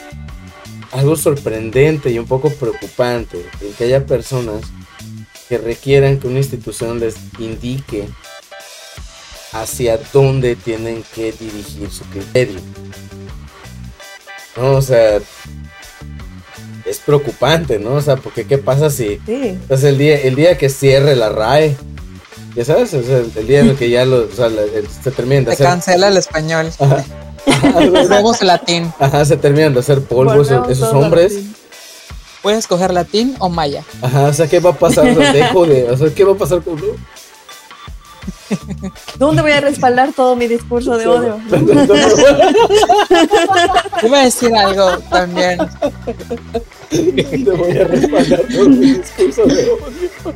[0.91, 4.61] algo sorprendente y un poco preocupante el que haya personas
[5.47, 8.07] que requieran que una institución les indique
[9.53, 12.59] hacia dónde tienen que dirigir su criterio.
[14.57, 15.19] No, o sea,
[16.89, 17.93] es preocupante, ¿no?
[17.93, 19.57] O sea, porque qué pasa si Sí.
[19.67, 21.75] pues el día el día que cierre la RAE,
[22.55, 24.87] ya sabes, o sea, el día en el que ya lo, o sea, la- el-
[24.89, 26.71] se terminen de Se hacer cancela el español.
[26.79, 27.03] Ajá.
[27.79, 28.91] El latín.
[28.99, 31.33] Ajá, se terminan de hacer polvo esos, Volvemos esos todos hombres.
[32.41, 33.83] Puedes escoger latín o maya.
[34.01, 35.07] Ajá, o sea, ¿qué va a pasar?
[35.09, 36.77] O sea, dejo de, o sea, ¿qué va a pasar con
[39.17, 41.39] ¿Dónde voy a respaldar todo mi discurso de odio?
[44.03, 45.57] Iba a decir algo también.
[46.89, 50.33] Te voy a respaldar por mi discurso de odio.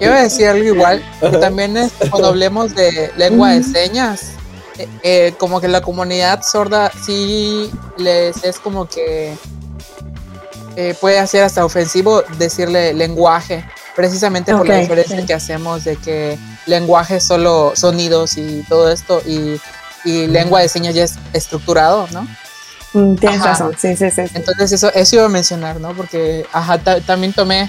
[0.00, 1.02] Iba a decir algo igual.
[1.20, 4.32] que también es cuando hablemos de lengua de señas.
[4.78, 9.34] eh, eh, como que la comunidad sorda sí les es como que
[10.76, 13.64] eh, puede hacer hasta ofensivo decirle lenguaje.
[13.98, 15.26] Precisamente por la diferencia sí.
[15.26, 19.20] que hacemos de que lenguaje es solo sonidos y todo esto.
[19.26, 19.60] Y,
[20.04, 22.22] y lengua de señas ya es estructurado, ¿no?
[22.92, 23.48] Mm, Tienes Ajá.
[23.50, 24.22] razón, sí, sí, sí.
[24.28, 24.32] sí.
[24.36, 25.94] Entonces eso, eso iba a mencionar, ¿no?
[25.96, 27.68] Porque ajá, ta- también tomé,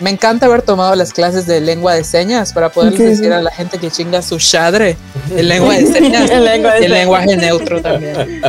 [0.00, 3.02] me encanta haber tomado las clases de lengua de señas para sí.
[3.02, 4.96] decir a la gente que chinga su chadre
[5.30, 8.42] en lengua de señas En lengua de y el lenguaje neutro también.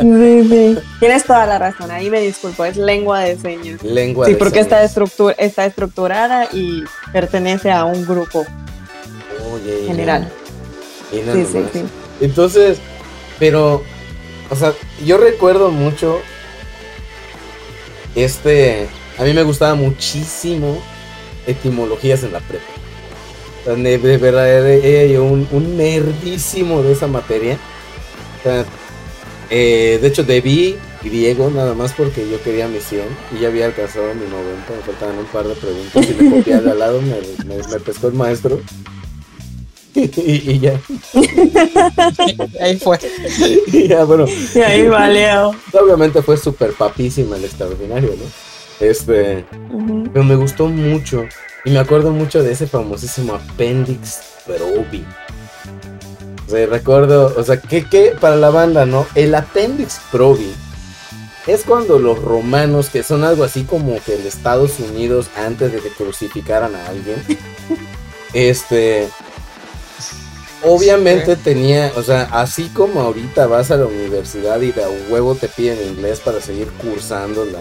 [0.00, 0.78] Sí, sí.
[0.98, 3.82] Tienes toda la razón, ahí me disculpo, es lengua de señas.
[3.82, 4.90] Lengua Sí, de porque está, señas.
[4.90, 6.82] estructura, está estructurada y
[7.12, 8.44] pertenece a un grupo
[9.86, 10.28] general.
[11.12, 11.84] no- y no Sí, sí, sí.
[12.20, 12.78] Entonces,
[13.38, 13.82] pero,
[14.50, 14.72] o sea,
[15.04, 16.18] yo recuerdo mucho
[18.16, 20.78] este, a mí me gustaba muchísimo
[21.46, 22.64] etimologías en la prepa.
[23.60, 27.58] O sea, de, de verdad era, yo un, un nerdísimo de esa materia.
[28.40, 28.64] O sea,
[29.50, 33.02] eh, de hecho, debí griego nada más porque yo quería mi 100
[33.36, 34.72] y ya había alcanzado mi 90.
[34.74, 38.08] Me faltaban un par de preguntas y le copié al lado, me, me, me pescó
[38.08, 38.60] el maestro.
[39.94, 40.80] y, y ya,
[42.60, 42.98] Ahí fue.
[43.72, 45.54] y ya, bueno, Y ahí valió.
[45.72, 48.43] obviamente fue súper papísima el extraordinario, ¿no?
[48.80, 49.44] Este,
[50.12, 51.24] pero me gustó mucho
[51.64, 55.04] y me acuerdo mucho de ese famosísimo Appendix Probi.
[56.46, 59.06] O sea, recuerdo, o sea, que, que para la banda, ¿no?
[59.14, 60.52] El Appendix Probi
[61.46, 65.80] es cuando los romanos, que son algo así como que el Estados Unidos antes de
[65.80, 67.22] que crucificaran a alguien,
[68.34, 69.08] este,
[70.62, 75.34] obviamente tenía, o sea, así como ahorita vas a la universidad y de a huevo
[75.34, 77.60] te piden inglés para seguir cursando la,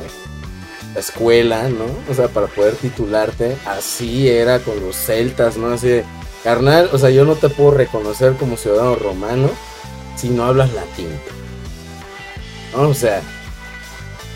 [0.94, 1.86] la escuela, ¿no?
[2.10, 5.68] O sea, para poder titularte, así era con los celtas, ¿no?
[5.74, 6.04] Así de,
[6.44, 9.50] carnal, o sea, yo no te puedo reconocer como ciudadano romano
[10.16, 11.10] si no hablas latín.
[12.76, 12.90] ¿No?
[12.90, 13.22] O sea,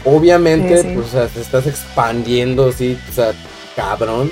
[0.06, 0.96] obviamente, Sí, sí.
[0.96, 3.34] pues, o sea, te estás expandiendo, sí, o sea,
[3.76, 4.32] cabrón,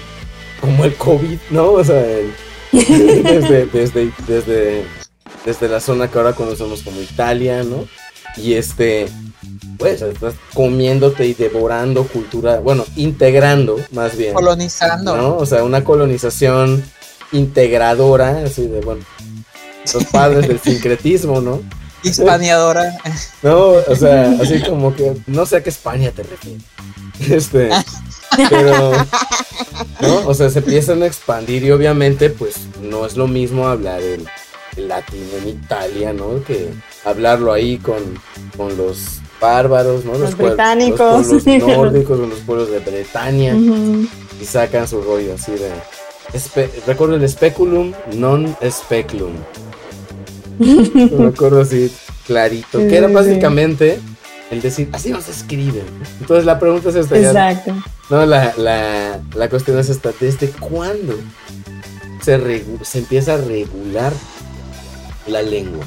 [0.61, 1.71] como el COVID, ¿no?
[1.71, 2.33] O sea, el-
[2.71, 4.85] desde, desde, desde,
[5.45, 7.87] desde la zona que ahora conocemos como Italia, ¿no?
[8.37, 9.07] Y este,
[9.77, 15.15] pues estás comiéndote y devorando cultura, bueno, integrando más bien, Colonizando.
[15.15, 15.37] ¿no?
[15.37, 16.83] O sea, una colonización
[17.31, 19.03] integradora, así de, bueno,
[19.93, 21.61] los padres del sincretismo, ¿no?
[22.03, 22.97] Hispaneadora.
[23.41, 26.63] No, o sea, así como que no sé a qué España te refieres.
[27.29, 27.69] Este,
[28.49, 28.91] pero,
[30.01, 30.27] ¿no?
[30.27, 34.27] O sea, se empiezan a expandir y obviamente, pues, no es lo mismo hablar el,
[34.77, 36.43] el latín en Italia, ¿no?
[36.43, 36.69] Que
[37.03, 38.19] hablarlo ahí con,
[38.57, 40.13] con los bárbaros, ¿no?
[40.17, 41.27] Los pueblos- británicos.
[41.31, 43.53] Los pueblos nórdicos, los pueblos de Bretaña.
[44.41, 45.71] Y sacan su rollo así de...
[46.87, 49.33] recuerdo el speculum non speculum.
[50.59, 51.91] Me acuerdo así
[52.25, 52.77] clarito.
[52.79, 53.15] Que era Sí, sí.
[53.15, 53.99] básicamente
[54.51, 55.83] el decir, así no se escribe.
[56.19, 57.17] Entonces la pregunta es esta.
[57.17, 57.73] ya- Exacto.
[58.09, 60.11] no, la, la, la cuestión es esta.
[60.19, 61.15] ¿Desde cuándo
[62.21, 64.13] se, se empieza a regular
[65.27, 65.83] la lengua?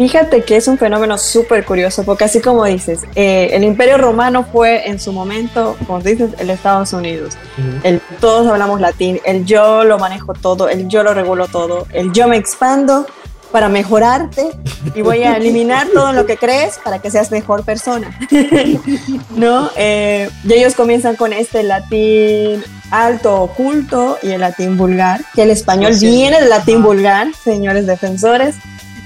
[0.00, 4.46] Fíjate que es un fenómeno súper curioso, porque así como dices, eh, el Imperio Romano
[4.50, 7.34] fue en su momento, como dices, el Estados Unidos.
[7.82, 12.12] El todos hablamos latín, el yo lo manejo todo, el yo lo regulo todo, el
[12.12, 13.04] yo me expando
[13.52, 14.52] para mejorarte
[14.94, 18.18] y voy a eliminar todo lo que crees para que seas mejor persona.
[19.36, 19.68] ¿No?
[19.76, 25.50] Eh, y ellos comienzan con este latín alto oculto y el latín vulgar, que el
[25.50, 26.06] español Sí.
[26.06, 28.54] viene del latín vulgar, señores defensores.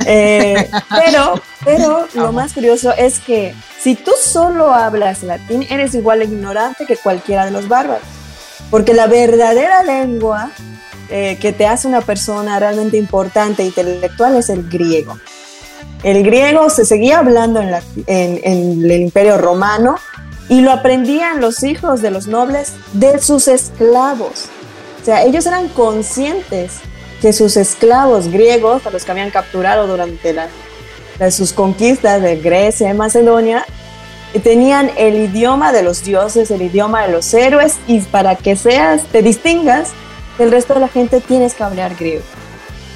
[0.06, 0.70] Eh,
[1.04, 6.24] pero, pero lo más curioso es que si tú solo hablas latín, eres igual de
[6.26, 8.02] ignorante que cualquiera de los bárbaros.
[8.70, 10.50] Porque la verdadera lengua
[11.10, 15.18] eh, que te hace una persona realmente importante e intelectual es el griego.
[16.02, 19.96] El griego se seguía hablando en, la- en- en el imperio romano
[20.48, 24.46] y lo aprendían los hijos de los nobles de sus esclavos.
[25.00, 26.72] O sea, ellos eran conscientes
[27.24, 30.48] que sus esclavos griegos, a los que habían capturado durante la-
[31.18, 33.64] la- sus conquistas de Grecia y Macedonia,
[34.42, 39.04] tenían el idioma de los dioses, el idioma de los héroes, y para que seas,
[39.10, 39.88] te distingas
[40.36, 42.24] del resto de la gente, tienes que hablar griego.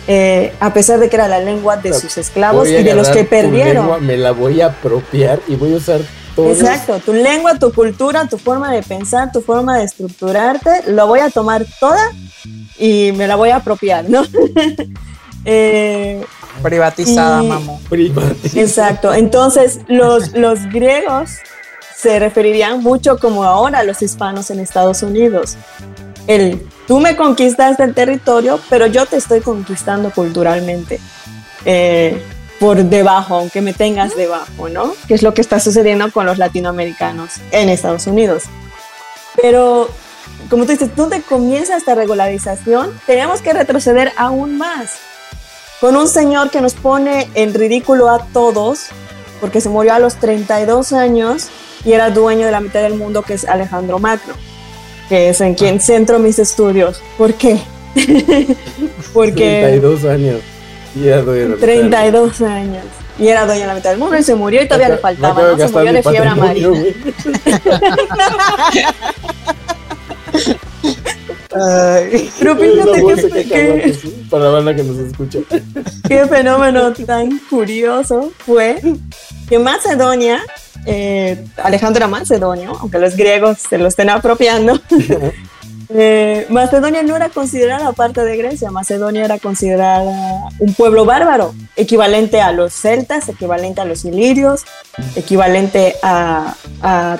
[0.07, 3.21] Eh, a pesar de que era la lengua de sus esclavos y de los que
[3.23, 4.07] lengua, perdieron.
[4.07, 6.01] me la voy a apropiar y voy a usar
[6.42, 6.53] todo.
[6.53, 11.20] Exacto, tu lengua, tu cultura, tu forma de pensar, tu forma de estructurarte, lo voy
[11.20, 12.01] a tomar toda
[12.79, 14.22] y me la voy a apropiar, ¿no?
[15.44, 16.22] Eh,
[16.62, 17.81] Privatizada, Y- mamo.
[18.55, 19.14] Exacto.
[19.14, 21.31] Entonces, los, los griegos
[21.96, 25.57] se referirían mucho como ahora los hispanos en Estados Unidos.
[26.27, 31.01] El, tú me conquistaste el territorio, pero yo te estoy conquistando culturalmente.
[31.64, 32.20] eh,
[32.59, 34.94] por debajo, aunque me tengas debajo, ¿no?
[35.07, 38.44] Que es lo que está sucediendo con los latinoamericanos en Estados Unidos.
[39.40, 39.88] Pero,
[40.51, 42.99] como tú dices, ¿dónde comienza esta regularización?
[43.07, 44.99] Tenemos que retroceder aún más
[45.81, 48.87] con un señor que nos pone en ridículo a todos,
[49.40, 51.49] porque se murió a los 32 años
[51.85, 54.35] y era dueño de la mitad del mundo, que es Alejandro Magno,
[55.09, 57.01] que es en quien centro mis estudios.
[57.16, 57.61] ¿Por qué?
[59.14, 60.40] porque 32 años.
[60.99, 61.61] Y ya doy la mitad.
[61.61, 62.85] 32 años
[63.19, 65.43] y era dueño de la mitad del mundo y se murió y todavía le faltaba,
[65.43, 65.57] ¿no?
[65.59, 66.69] Se murió de fiebre amarilla.
[66.69, 66.95] güey.
[72.39, 74.27] Pero fíjate que, de que- ¿sí?
[74.31, 75.39] Para la banda que nos escucha.
[76.07, 78.81] qué fenómeno tan curioso fue
[79.49, 80.43] que Macedonia,
[80.87, 84.79] eh, Alejandro era macedonio, aunque los griegos se lo estén apropiando,
[85.90, 92.40] eh, Macedonia no era considerada parte de Grecia, Macedonia era considerada un pueblo bárbaro, equivalente
[92.40, 94.64] a los celtas, equivalente a los ilirios,
[95.16, 96.55] equivalente a,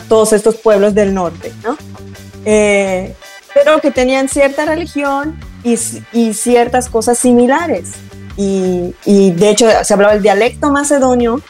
[0.09, 1.76] todos estos pueblos del norte, ¿no?
[2.44, 3.14] Eh,
[3.54, 5.76] pero que tenían cierta religión y,
[6.35, 7.92] ciertas cosas similares.
[8.37, 8.92] Y
[9.33, 11.40] de hecho se hablaba el dialecto macedonio,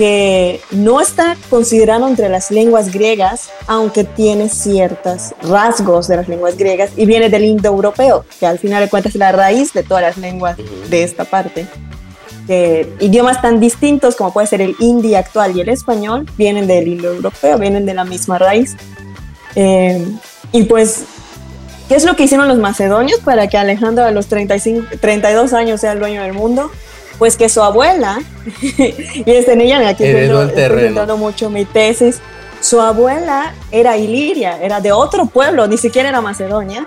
[0.00, 6.56] que no está considerado entre las lenguas griegas, aunque tiene ciertos rasgos de las lenguas
[6.56, 10.02] griegas y viene del indoeuropeo, que al final de cuentas es la raíz de todas
[10.02, 10.56] las lenguas
[10.88, 11.66] de esta parte.
[12.46, 16.88] Que idiomas tan distintos como puede ser el hindi actual y el español vienen del
[16.88, 18.78] indoeuropeo, vienen de la misma raíz.
[19.54, 20.02] Eh,
[20.50, 21.04] y pues,
[21.90, 25.82] ¿qué es lo que hicieron los macedonios para que Alejandro a los 35, 32 años
[25.82, 26.70] sea el dueño del mundo?
[27.20, 28.20] Pues que su abuela,
[28.62, 32.18] y es en ella, aquí centrando mucho mi tesis,
[32.60, 36.84] su abuela era iliria, era de otro pueblo, ni siquiera era Macedonia,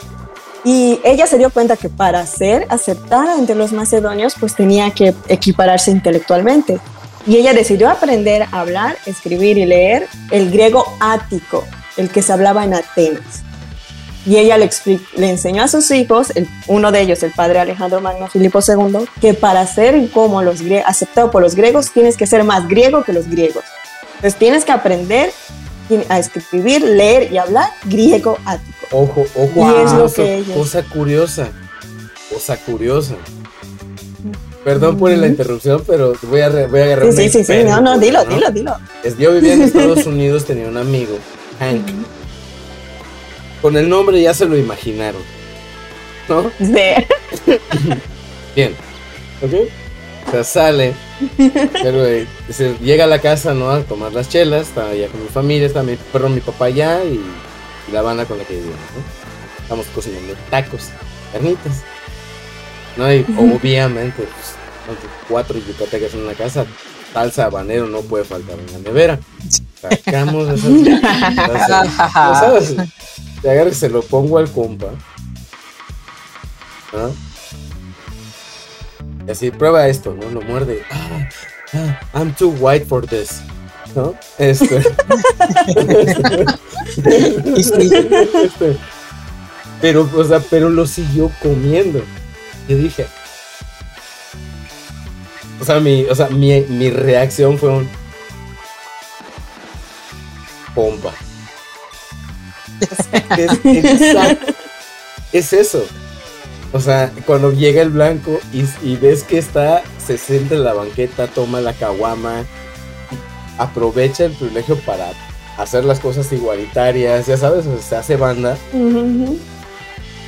[0.65, 5.13] y ella se dio cuenta que para ser aceptada entre los macedonios, pues tenía que
[5.27, 6.79] equipararse intelectualmente.
[7.27, 11.63] Y ella decidió aprender a hablar, escribir y leer el griego ático,
[11.95, 13.43] el que se hablaba en Atenas.
[14.25, 14.69] Y ella le,
[15.17, 19.05] le enseñó a sus hijos, el- uno de ellos, el padre Alejandro Magno Filipo II,
[19.19, 23.11] que para ser como los aceptado por los griegos tienes que ser más griego que
[23.13, 23.63] los griegos.
[24.15, 25.31] Entonces tienes que aprender
[26.07, 28.73] a escribir, leer y hablar griego ático.
[28.91, 29.51] Ojo, ojo.
[29.55, 31.47] Y es lo cosa, que ellos- cosa curiosa.
[32.33, 33.15] Cosa curiosa.
[34.63, 37.81] Perdón por la interrupción, pero voy a, voy a agarrar Sí, sí, sí, sí, no,
[37.81, 38.77] no, dilo, dilo, dilo.
[39.03, 41.17] Es- Yo vivía en Estados Unidos, tenía un amigo,
[41.59, 41.85] Hank.
[43.63, 45.21] Con el nombre ya se lo imaginaron.
[46.29, 46.51] ¿No?
[46.59, 47.07] De-
[48.55, 48.75] Bien.
[49.41, 49.53] ¿Ok?
[50.27, 50.93] O sea, sale,
[51.81, 53.69] pero eh, se llega a la casa, ¿no?
[53.71, 57.03] A tomar las chelas, está allá con mi familia, está mi perro, mi papá allá
[57.03, 57.19] y,
[57.87, 59.63] y la banda con la que vivimos, ¿no?
[59.63, 60.89] Estamos cocinando tacos,
[61.33, 61.83] carnitas.
[62.95, 64.97] No, y obviamente, pues,
[65.27, 66.65] cuatro yucatecas en una casa,
[67.11, 69.19] salsa habanero no puede faltar en la nevera.
[69.89, 70.71] Sacamos esas.
[70.71, 72.75] ¿no sabes?
[73.41, 74.87] Te agarro y se lo pongo al compa.
[79.27, 80.29] Y así, prueba esto, ¿no?
[80.29, 80.83] Lo muerde.
[80.91, 81.27] Ah,
[81.73, 83.41] ah, I'm too white for this.
[83.95, 84.15] ¿No?
[84.37, 84.81] Este.
[87.55, 88.77] Este.
[89.81, 92.01] Pero, o sea, pero lo siguió comiendo.
[92.67, 93.05] Yo dije.
[95.59, 97.89] O sea, mi, o sea, mi, mi reacción fue un.
[100.75, 101.13] Pompa.
[105.31, 105.83] Es, eso.
[106.73, 110.73] O sea, cuando llega el blanco y, y ves que está, se siente en la
[110.73, 112.45] banqueta, toma la caguama,
[113.57, 115.11] aprovecha el privilegio para
[115.57, 118.57] hacer las cosas igualitarias, ya sabes, o sea, se hace banda,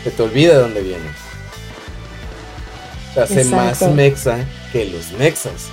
[0.03, 1.05] se te olvida de dónde viene.
[3.13, 5.69] Se hace más mexa que los mexas.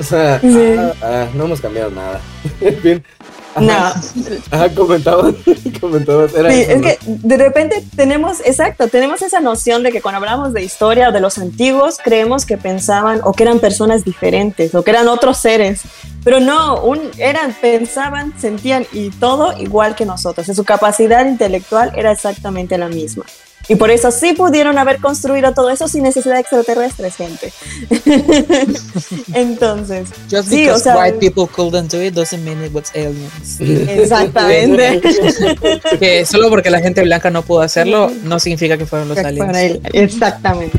[0.00, 0.74] O sea, Sí.
[0.78, 2.20] ah, ah, no hemos cambiado nada.
[2.60, 3.04] En fin.
[3.60, 4.00] No, Ajá,
[4.52, 5.34] ajá, comentabas,
[5.80, 6.82] comentabas, era Sí, eso, es ¿no?
[6.82, 11.12] que de repente tenemos, exacto, tenemos esa noción de que cuando hablamos de historia o
[11.12, 15.38] de los antiguos, creemos que pensaban o que eran personas diferentes o que eran otros
[15.38, 15.80] seres.
[16.22, 20.48] Pero no, un, eran, pensaban, sentían y todo igual que nosotros.
[20.48, 23.24] Y su capacidad intelectual era exactamente la misma.
[23.68, 27.52] Y por eso sí pudieron haber construido todo eso sin necesidad de extraterrestres, gente.
[29.34, 32.90] Entonces, Just Sí, because o sea- white people couldn't do it doesn't mean it was
[32.94, 33.60] aliens.
[33.60, 35.00] exactamente.
[36.00, 39.80] que solo porque la gente blanca no pudo hacerlo, no significa que fueron los aliens.
[39.92, 40.78] Exactamente.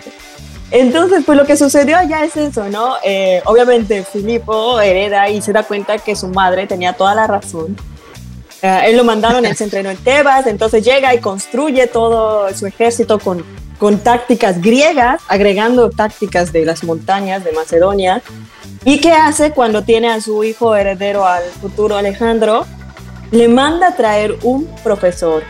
[0.72, 2.96] Entonces, pues lo que sucedió allá es eso, ¿no?
[3.04, 7.76] Eh, obviamente, Filipo hereda y se da cuenta que su madre tenía toda la razón.
[8.62, 12.66] Eh, él lo mandaron, él se entrenó en Tebas, entonces llega y construye todo su
[12.66, 13.46] ejército con,
[13.78, 18.22] con tácticas griegas, agregando tácticas de las montañas de Macedonia.
[18.86, 22.66] ¿Y qué hace cuando tiene a su hijo heredero al futuro Alejandro?
[23.32, 25.44] Le manda a traer un profesor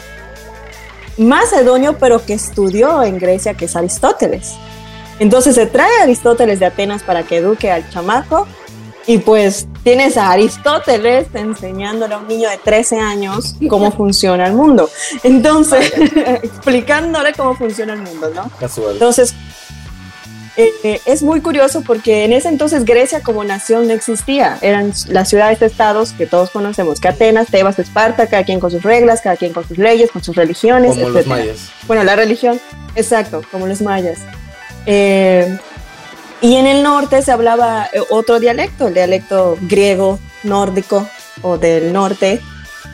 [1.17, 4.56] macedonio, pero que estudió en Grecia, que es Aristóteles.
[5.19, 8.48] Entonces se trae a Aristóteles de Atenas para que eduque al chamaco
[9.08, 14.54] y pues tienes a Aristóteles enseñándole a un niño de 13 años cómo funciona el
[14.54, 14.90] mundo.
[15.24, 15.92] Entonces,
[16.44, 18.50] explicándole cómo funciona el mundo, ¿no?
[18.60, 18.94] Casual.
[18.94, 19.34] Entonces,
[20.58, 24.58] eh, eh, es muy curioso porque en ese entonces Grecia como nación no existía.
[24.62, 29.22] Eran las ciudades-estados que todos conocemos, que Atenas, Tebas, Esparta, cada quien con sus reglas,
[29.22, 30.96] cada quien con sus leyes, con sus religiones.
[30.96, 31.36] Como los etcétera.
[31.44, 31.70] mayas.
[31.88, 32.60] Bueno, la religión,
[32.96, 34.20] exacto, como los mayas.
[34.86, 35.58] Eh,
[36.41, 41.08] y en el norte se hablaba eh, otro dialecto, el dialecto griego, nórdico
[41.41, 42.39] o del norte,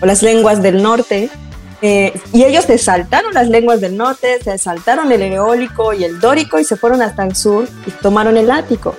[0.01, 1.29] o las lenguas del norte.
[1.81, 6.19] Eh, y ellos se saltaron las lenguas del norte, se saltaron el eólico y el
[6.19, 8.95] dórico y se fueron hasta el sur y tomaron el ático.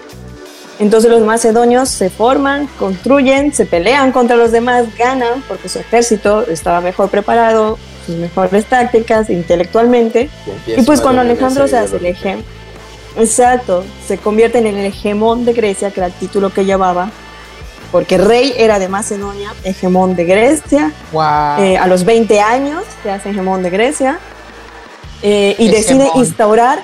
[0.79, 6.43] Entonces los macedonios se forman, construyen, se pelean contra los demás, ganan porque su ejército
[6.43, 10.29] estaba mejor preparado, sus mejores tácticas intelectualmente.
[10.67, 12.47] Y pues cuando Alejandro se hace el ejemplo,
[13.17, 17.11] exacto, se convierte en el hegemón de Grecia, que era el título que llevaba,
[17.93, 21.63] porque rey era de Macedonia, hegemón de Grecia, Wow.
[21.63, 24.19] eh, a los 20 años se hace hegemón de Grecia
[25.23, 26.83] eh, y decide instaurar,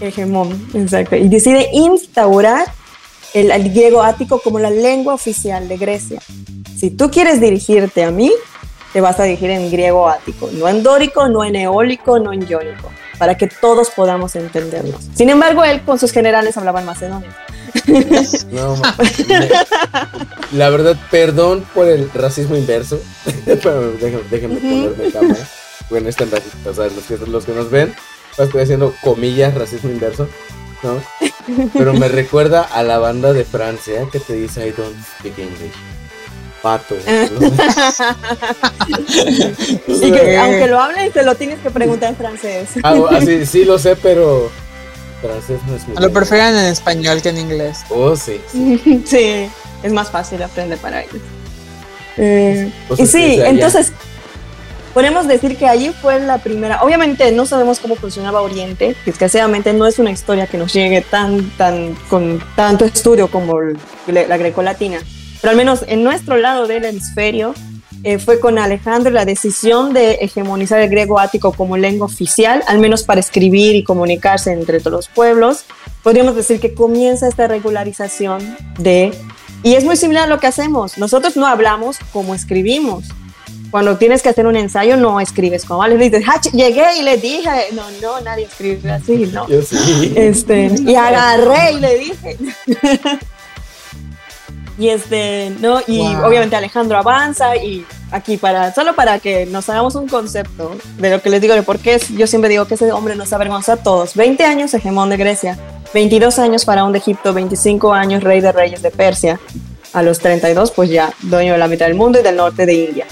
[0.00, 2.66] hegemón, exacto, y decide instaurar
[3.34, 6.20] el, el griego ático como la lengua oficial de Grecia.
[6.76, 8.30] Si tú quieres dirigirte a mí,
[8.92, 12.46] te vas a dirigir en griego ático, no en dórico, no en eólico, no en
[12.46, 12.90] iónico,
[13.22, 15.00] para que todos podamos entendernos.
[15.14, 17.30] Sin embargo, él con sus generales hablaba en macedonio.
[18.50, 18.74] No,
[20.50, 23.00] la verdad, perdón por el racismo inverso.
[23.44, 25.48] Pero déjenme, déjenme ponerme cámara.
[25.88, 27.94] Bueno, este racista, o sea, los que, los que nos ven,
[28.36, 30.28] estoy haciendo comillas, racismo inverso,
[30.82, 31.00] ¿no?
[31.74, 35.74] Pero me recuerda a la banda de Francia que te dice I don't speak English.
[36.62, 36.94] Pato.
[39.88, 42.70] Y que aunque lo hablen, te lo tienes que preguntar en francés.
[42.82, 44.50] Ah, así, sí lo sé, pero
[45.20, 47.80] francés no es mi Lo prefieren en español que en inglés.
[47.90, 48.40] Oh, sí.
[48.50, 49.02] sí.
[49.06, 49.48] Sí,
[49.82, 51.20] es más fácil aprender para ellos.
[52.16, 53.92] Eh, y sí, entonces
[54.92, 56.82] podemos decir que allí fue la primera.
[56.82, 61.00] Obviamente no sabemos cómo funcionaba Oriente, que desgraciadamente no es una historia que nos llegue
[61.02, 63.58] tan, tan, con tanto estudio como
[64.06, 65.00] la grecolatina.
[65.42, 67.54] Pero al menos en nuestro lado del hemisferio,
[68.04, 72.78] eh, fue con Alejandro la decisión de hegemonizar el griego ático como lengua oficial, al
[72.78, 75.64] menos para escribir y comunicarse entre todos los pueblos.
[76.02, 79.12] Podríamos decir que comienza esta regularización de...
[79.64, 80.98] Y es muy similar a lo que hacemos.
[80.98, 83.04] Nosotros no hablamos como escribimos.
[83.70, 87.68] Cuando tienes que hacer un ensayo, no escribes como le dices, llegué y le dije,
[87.72, 89.48] no, no, nadie escribe así, ¿no?
[89.48, 90.12] Yo sí.
[90.16, 92.36] Este, y agarré y le dije.
[94.78, 95.80] Y este, ¿no?
[95.86, 101.10] Y obviamente Alejandro avanza y aquí para, solo para que nos hagamos un concepto de
[101.10, 103.74] lo que les digo de por qué yo siempre digo que ese hombre nos avergonza
[103.74, 104.14] a todos.
[104.14, 105.58] 20 años hegemón de Grecia,
[105.92, 109.38] 22 años faraón de Egipto, 25 años rey de reyes de Persia.
[109.92, 112.74] A los 32 pues ya dueño de la mitad del mundo y del norte de
[112.74, 113.06] India.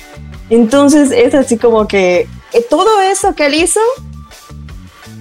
[0.49, 3.81] Entonces es así como que eh, todo eso que él hizo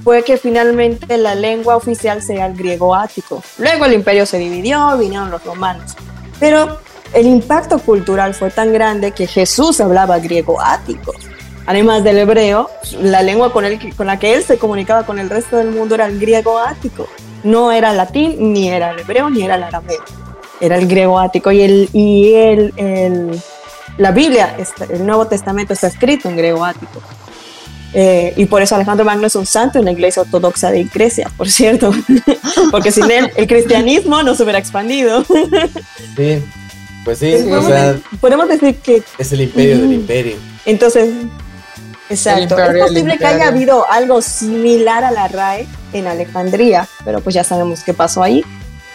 [0.03, 3.43] fue que finalmente la lengua oficial sea el griego ático.
[3.57, 5.95] Luego el imperio se dividió, vinieron los romanos.
[6.39, 6.79] Pero
[7.13, 11.13] el impacto cultural fue tan grande que Jesús hablaba griego ático.
[11.65, 12.69] Además del hebreo,
[12.99, 16.07] la lengua con, el, la que él se comunicaba con el resto del mundo era
[16.07, 17.07] el griego ático.
[17.43, 20.01] No era el latín, ni era el hebreo, ni era el arameo.
[20.59, 21.51] Era el griego ático.
[21.51, 23.41] Y, el, y el,
[23.97, 24.55] la Biblia,
[24.89, 27.01] el Nuevo Testamento está escrito en griego ático.
[27.93, 31.31] Eh, y por eso Alejandro Magno es un santo en la iglesia ortodoxa de Grecia,
[31.35, 31.91] por cierto,
[32.71, 35.25] porque sin él el cristianismo no se hubiera expandido.
[36.15, 36.43] Sí,
[37.05, 37.33] pues sí,
[38.19, 39.01] podemos, decir que...
[39.17, 40.35] Es el imperio del imperio.
[40.65, 41.09] Entonces,
[42.09, 47.33] exacto, es posible que haya habido algo similar a la RAE en Alejandría, pero pues
[47.35, 48.43] ya sabemos qué pasó ahí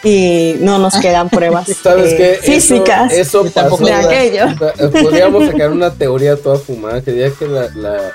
[0.05, 4.47] y no nos quedan pruebas eh, físicas eso, de aquello.
[4.93, 7.69] Podríamos sacar una teoría toda fumada que diría que la,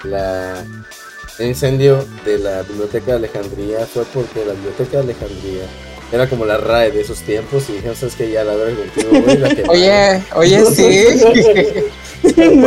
[0.04, 0.64] la,
[1.40, 5.64] el incendio de la biblioteca de Alejandría fue porque la biblioteca de Alejandría
[6.12, 9.12] era como la RAE de esos tiempos y dijeron, ¿sabes que Ya la verdad contigo,
[9.70, 11.06] Oye, oye, sí.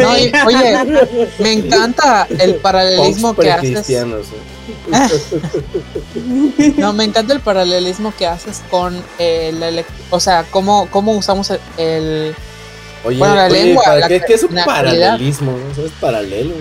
[0.07, 0.33] oye,
[1.39, 3.87] me encanta el paralelismo que haces.
[6.77, 12.35] no, me encanta el paralelismo que haces con el, o sea, cómo, cómo usamos el,
[13.05, 13.85] oye, bueno, la lengua.
[14.09, 15.53] ¿qué, es un paralelismo?
[15.53, 15.85] ¿no?
[15.85, 16.55] es paralelo.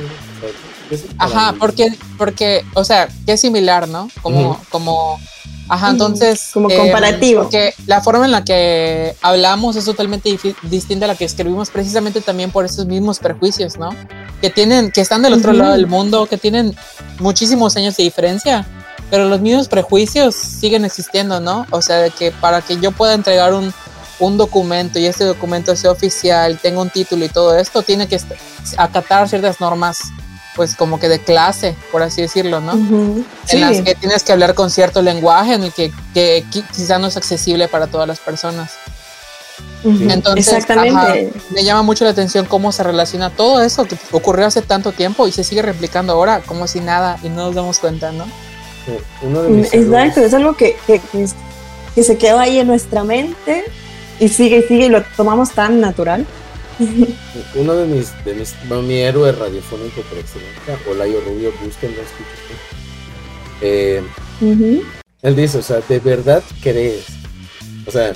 [1.18, 4.10] Ajá, porque, porque, o sea, que es similar, ¿no?
[4.22, 5.20] Como, como
[5.68, 6.49] Ajá, entonces.
[6.53, 7.43] Como em, comparativo.
[7.43, 12.22] porque la forma en la que hablamos es totalmente distinta a la que escribimos, precisamente
[12.22, 13.89] también por esos mismos prejuicios, ¿no?
[14.41, 16.76] Que tienen, que están del otro lado del mundo, que tienen
[17.20, 18.66] muchísimos años de diferencia,
[19.09, 21.66] pero los mismos prejuicios siguen existiendo, ¿no?
[21.70, 23.74] O sea, de que para que yo pueda entregar un,
[24.20, 28.20] un documento y este documento sea oficial, tenga un título y todo esto, tiene que
[28.78, 29.99] acatar ciertas normas
[30.56, 32.74] pues como que de clase, por así decirlo, ¿no?
[32.74, 37.08] En las que tienes que hablar con cierto lenguaje en el que, que quizá no
[37.08, 38.72] es accesible para todas las personas.
[39.84, 41.34] Entonces, Exactamente.
[41.49, 45.28] me llama mucho la atención cómo se relaciona todo eso que ocurrió hace tanto tiempo
[45.28, 48.26] y se sigue replicando ahora como si nada y no nos damos cuenta, ¿no?
[49.72, 51.02] Exacto, es algo que, que,
[51.95, 53.64] que, se quedó ahí en nuestra mente
[54.20, 56.26] y sigue y sigue y lo tomamos tan natural.
[57.55, 62.01] Uno de mis, de mis mi héroe radiofónico por excelencia, Olayo Rubio, búsquenlo,
[63.61, 64.01] eh,
[65.21, 67.05] Él dice, o sea, ¿de verdad crees?
[67.86, 68.13] O sea,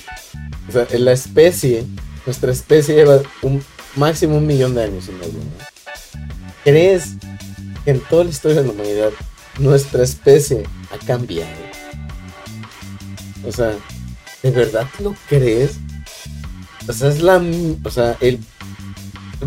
[0.67, 1.85] o sea, en la especie,
[2.25, 3.63] nuestra especie lleva un
[3.95, 5.39] máximo un millón de años en medio,
[6.63, 7.13] ¿Crees
[7.83, 9.11] que en toda la historia de la humanidad
[9.59, 11.51] nuestra especie ha cambiado?
[13.47, 13.75] O sea,
[14.41, 15.77] ¿de verdad lo crees?
[16.87, 17.41] O sea, es la.
[17.83, 18.39] O sea, el.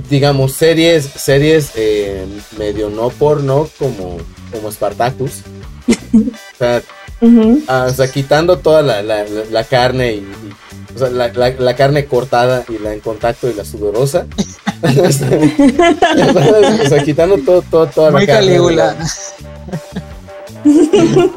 [0.08, 2.26] Digamos, series, series eh,
[2.56, 4.18] medio no porno como,
[4.52, 5.42] como Spartacus.
[5.88, 6.82] o, sea,
[7.68, 10.26] ah, o sea, quitando toda la, la, la carne y,
[10.94, 14.26] o sea, la, la, carne cortada y la en contacto y la sudorosa.
[14.82, 15.12] o
[16.88, 18.58] sea, quitando todo, todo, toda Muy la carne.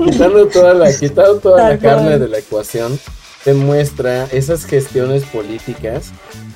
[0.05, 2.99] quitando toda la, quitando toda la carne de la ecuación
[3.45, 6.11] demuestra esas gestiones políticas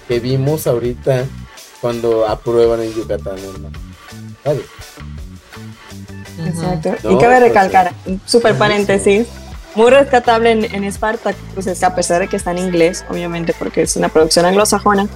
[0.07, 1.25] que vimos ahorita
[1.85, 3.35] cuando aprueban en Yucatán.
[6.43, 6.95] Exacto.
[7.11, 7.93] Y cabe recalcar,
[8.25, 9.27] super paréntesis,
[9.75, 13.83] muy rescatable en, en Esparta, pues a pesar de que está en inglés, obviamente, porque
[13.83, 15.07] es una producción anglosajona,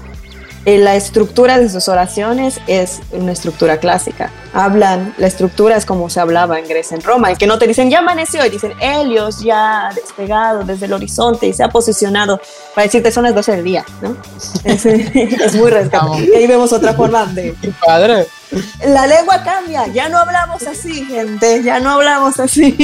[0.65, 4.29] la estructura de sus oraciones es una estructura clásica.
[4.53, 7.67] Hablan, la estructura es como se hablaba en Grecia, en Roma, el que no te
[7.67, 11.69] dicen ya amaneció y dicen Helios ya ha despegado desde el horizonte y se ha
[11.69, 12.39] posicionado
[12.75, 14.15] para decirte son las 12 del día, ¿no?
[14.63, 16.29] Es, muy rescatable.
[16.31, 17.55] Y ahí vemos otra forma de...
[17.85, 18.27] padre!
[18.85, 22.75] La lengua cambia, ya no hablamos así, gente, ya no hablamos así.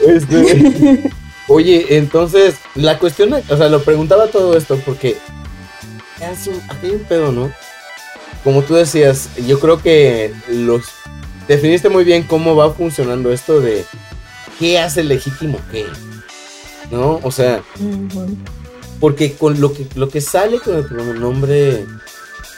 [0.00, 1.10] Este,
[1.48, 5.16] oye, entonces, la cuestión, o sea, lo preguntaba todo esto porque
[6.20, 7.52] aquí hay un pedo, ¿no?
[8.42, 10.84] Como tú decías, yo creo que los
[11.48, 13.84] definiste muy bien cómo va funcionando esto de
[14.58, 15.86] qué hace legítimo qué.
[16.90, 17.20] ¿No?
[17.22, 17.62] O sea,
[19.00, 21.86] porque con lo que lo que sale con el pronombre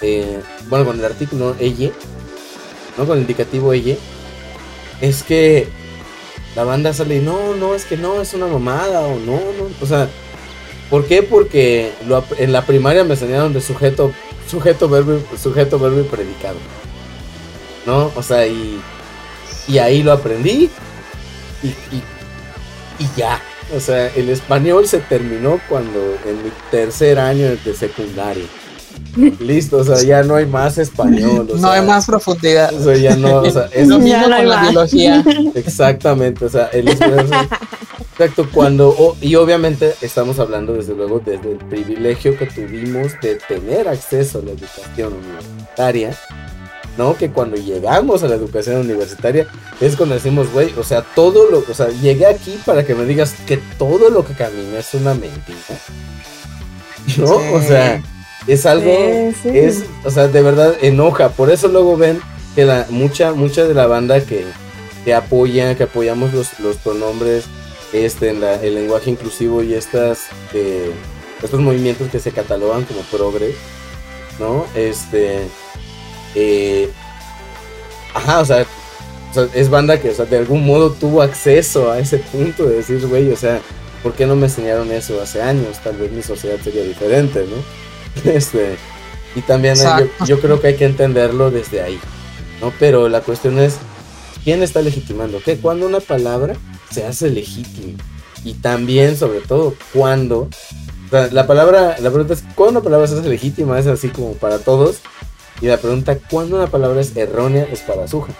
[0.02, 1.90] eh, bueno, con el artículo ella,
[2.96, 3.06] ¿no?
[3.06, 3.96] Con el indicativo ella,
[5.00, 5.68] es que
[6.54, 9.70] la banda sale y no, no, es que no, es una mamada o no, no,
[9.80, 10.08] o sea,
[10.90, 11.22] ¿por qué?
[11.22, 11.92] Porque
[12.38, 14.12] en la primaria me enseñaron de sujeto,
[14.48, 16.56] sujeto, verbo, sujeto, verbo y predicado,
[17.86, 18.12] ¿no?
[18.14, 18.80] O sea, y,
[19.68, 20.70] y ahí lo aprendí
[21.62, 22.02] y, y,
[22.98, 23.40] y ya,
[23.74, 28.44] o sea, el español se terminó cuando en mi tercer año de secundaria.
[29.40, 31.48] Listo, o sea, ya no hay más español.
[31.58, 32.72] no hay más profundidad.
[32.74, 35.24] O sea, ya no, o sea, es lo mismo con la biología.
[35.54, 36.88] Exactamente, o sea, el
[38.18, 43.88] Exacto, cuando, y obviamente estamos hablando desde luego desde el privilegio que tuvimos de tener
[43.88, 46.16] acceso a la educación universitaria,
[46.96, 47.14] ¿no?
[47.14, 49.46] Que cuando llegamos a la educación universitaria
[49.82, 53.04] es cuando decimos, güey, o sea, todo lo, o sea, llegué aquí para que me
[53.04, 55.58] digas que todo lo que caminé es una mentira,
[57.18, 57.36] ¿no?
[57.54, 58.02] O sea
[58.46, 58.90] es algo,
[59.44, 61.30] es, o sea, de verdad enoja.
[61.30, 62.20] Por eso luego ven
[62.54, 64.44] que la, mucha, mucha de la banda que,
[65.04, 67.44] que apoya, que apoyamos los, los pronombres,
[68.04, 70.92] este, en el lenguaje inclusivo y estas, eh,
[71.42, 73.54] estos movimientos que se catalogan como progres,
[74.38, 74.66] ¿no?
[74.74, 75.48] Este,
[76.34, 76.90] eh,
[78.14, 78.66] ajá, o sea,
[79.54, 83.06] es banda que, o sea, de algún modo tuvo acceso a ese punto de decir,
[83.06, 83.60] güey, o sea,
[84.02, 85.78] ¿por qué no me enseñaron eso hace años?
[85.82, 87.86] Tal vez mi sociedad sería diferente, ¿no?
[88.30, 88.76] Este,
[89.34, 89.76] y también
[90.26, 92.00] yo, creo que hay que entenderlo desde ahí,
[92.62, 92.72] ¿no?
[92.78, 93.76] Pero la cuestión es,
[94.46, 95.56] ¿quién está legitimando qué?
[95.56, 96.54] Cuando una palabra
[96.92, 97.98] se hace legítima.
[98.44, 100.48] Y también, sobre todo, cuando...
[101.10, 103.76] la palabra, la pregunta es, ¿cuándo una palabra se hace legítima?
[103.76, 105.00] Es así como para todos.
[105.60, 107.66] Y la pregunta, ¿cuándo una palabra es errónea?
[107.72, 108.32] Es para Suja.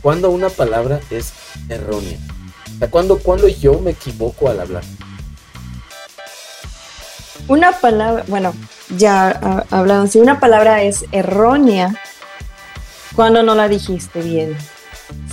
[0.00, 1.32] ¿Cuándo una palabra es
[1.68, 2.18] errónea?
[2.76, 4.84] O sea, ¿cuándo yo me equivoco al hablar?
[7.48, 8.54] una palabra, bueno,
[8.96, 12.00] ya hablando, si una palabra es errónea,
[13.14, 14.56] cuando no la dijiste bien.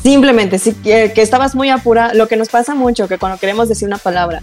[0.02, 3.88] Simplemente, si que, estabas muy apurada, lo que nos pasa mucho, que cuando queremos decir
[3.88, 4.42] una palabra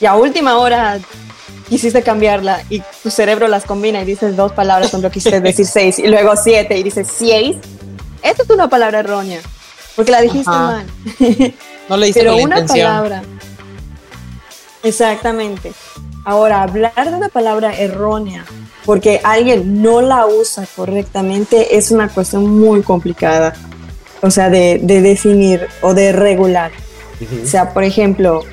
[0.00, 0.98] y a última hora
[1.68, 5.98] quisiste cambiarla y tu cerebro las combina y dices dos palabras cuando quisiste decir seis
[5.98, 7.56] y luego siete y dices seis,
[8.22, 9.40] esta es una palabra errónea,
[9.96, 10.86] porque la dijiste mal.
[11.88, 13.22] No le Pero una palabra.
[14.82, 15.72] Exactamente.
[16.24, 18.44] Ahora, hablar de una palabra errónea
[18.88, 23.52] porque alguien no la usa correctamente es una cuestión muy complicada,
[24.22, 26.70] o sea, de, definir o de regular.
[27.42, 28.44] O sea, por ejemplo,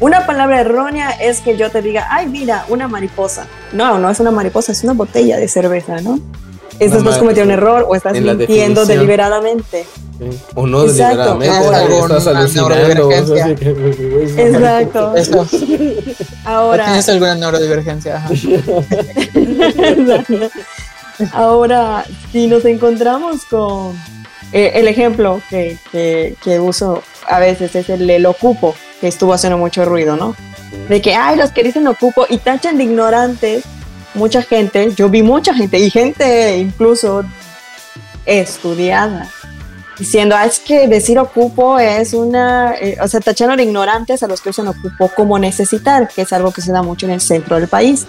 [0.00, 3.46] una palabra errónea es que yo te diga, ay, mira, una mariposa.
[3.72, 6.20] No, no es una mariposa, es una botella de cerveza, ¿no?
[6.78, 9.86] Estás no cometió un error o estás mintiendo deliberadamente.
[10.54, 13.10] O no deliberadamente, estás alucinando.
[14.36, 15.14] Exacto.
[16.44, 16.84] Ahora.
[16.84, 18.22] ¿Tienes alguna neurodivergencia?
[21.32, 23.94] Ahora, si nos encontramos con
[24.52, 29.58] eh, el ejemplo que, que, uso a veces es el del ocupo, que estuvo haciendo
[29.58, 30.36] mucho ruido, ¿no?
[30.88, 33.64] De que, ay, los que dicen ocupo y tachan de ignorantes
[34.16, 37.24] mucha gente, yo vi mucha gente y gente incluso
[38.24, 39.30] estudiada
[39.98, 44.28] diciendo, ah, es que decir ocupo es una, eh, o sea, tachando de ignorantes a
[44.28, 47.20] los que usan ocupo como necesitar, que es algo que se da mucho en el
[47.20, 48.06] centro del país.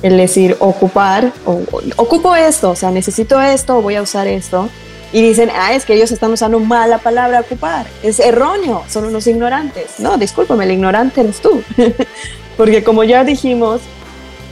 [0.00, 1.60] El decir ocupar, o,
[1.96, 4.68] ocupo esto, o sea, necesito esto, voy a usar esto.
[5.12, 7.86] Y dicen, ah, es que ellos están usando mal la palabra ocupar.
[8.02, 9.98] Es erróneo, son unos ignorantes.
[9.98, 11.62] No, discúlpame, el ignorante eres tú.
[12.56, 13.80] Porque como ya dijimos,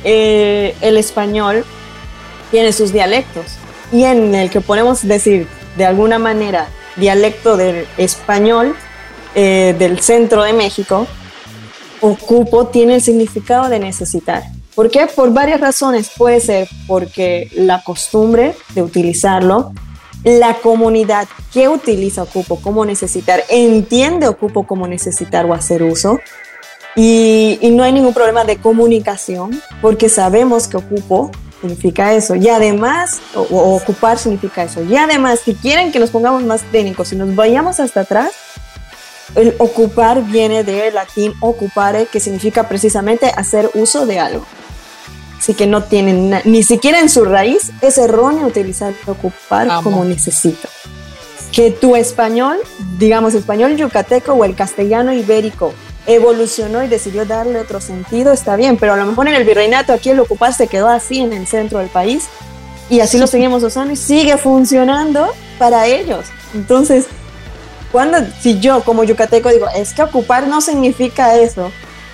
[0.09, 1.65] eh, el español
[2.53, 3.45] tiene sus dialectos
[3.91, 8.77] y en el que podemos decir de alguna manera dialecto del español
[9.35, 11.09] eh, del centro de México,
[12.01, 14.45] ocupo tiene el significado de necesitar.
[14.77, 15.09] ¿Por qué?
[15.09, 16.11] Por varias razones.
[16.17, 19.73] Puede ser porque la costumbre de utilizarlo,
[20.23, 26.21] la comunidad que utiliza ocupo como necesitar, entiende ocupo como necesitar o hacer uso,
[26.97, 31.31] y, no hay ningún problema de comunicación porque sabemos que ocupo
[31.61, 32.35] significa eso.
[32.35, 34.83] Y además, o, ocupar significa eso.
[34.83, 38.33] Y además, si quieren que nos pongamos más técnicos, si nos vayamos hasta atrás,
[39.35, 44.47] el ocupar viene del latín ocupare, que significa precisamente hacer uso de algo.
[45.39, 50.69] Así que no tienen ni siquiera en su raíz es erróneo utilizar ocupar como necesito.
[51.53, 52.57] Que tu español,
[52.99, 55.73] digamos español yucateco o el castellano ibérico,
[56.07, 59.93] evolucionó y decidió darle otro sentido, está bien, pero a lo mejor en el virreinato
[59.93, 62.29] aquí el ocupar se quedó así en el centro del país
[62.89, 66.27] y así lo seguimos usando y sigue funcionando para ellos.
[66.55, 67.07] Entonces,
[67.91, 71.73] cuando, si yo como yucateco digo, es que ocupar no significa eso,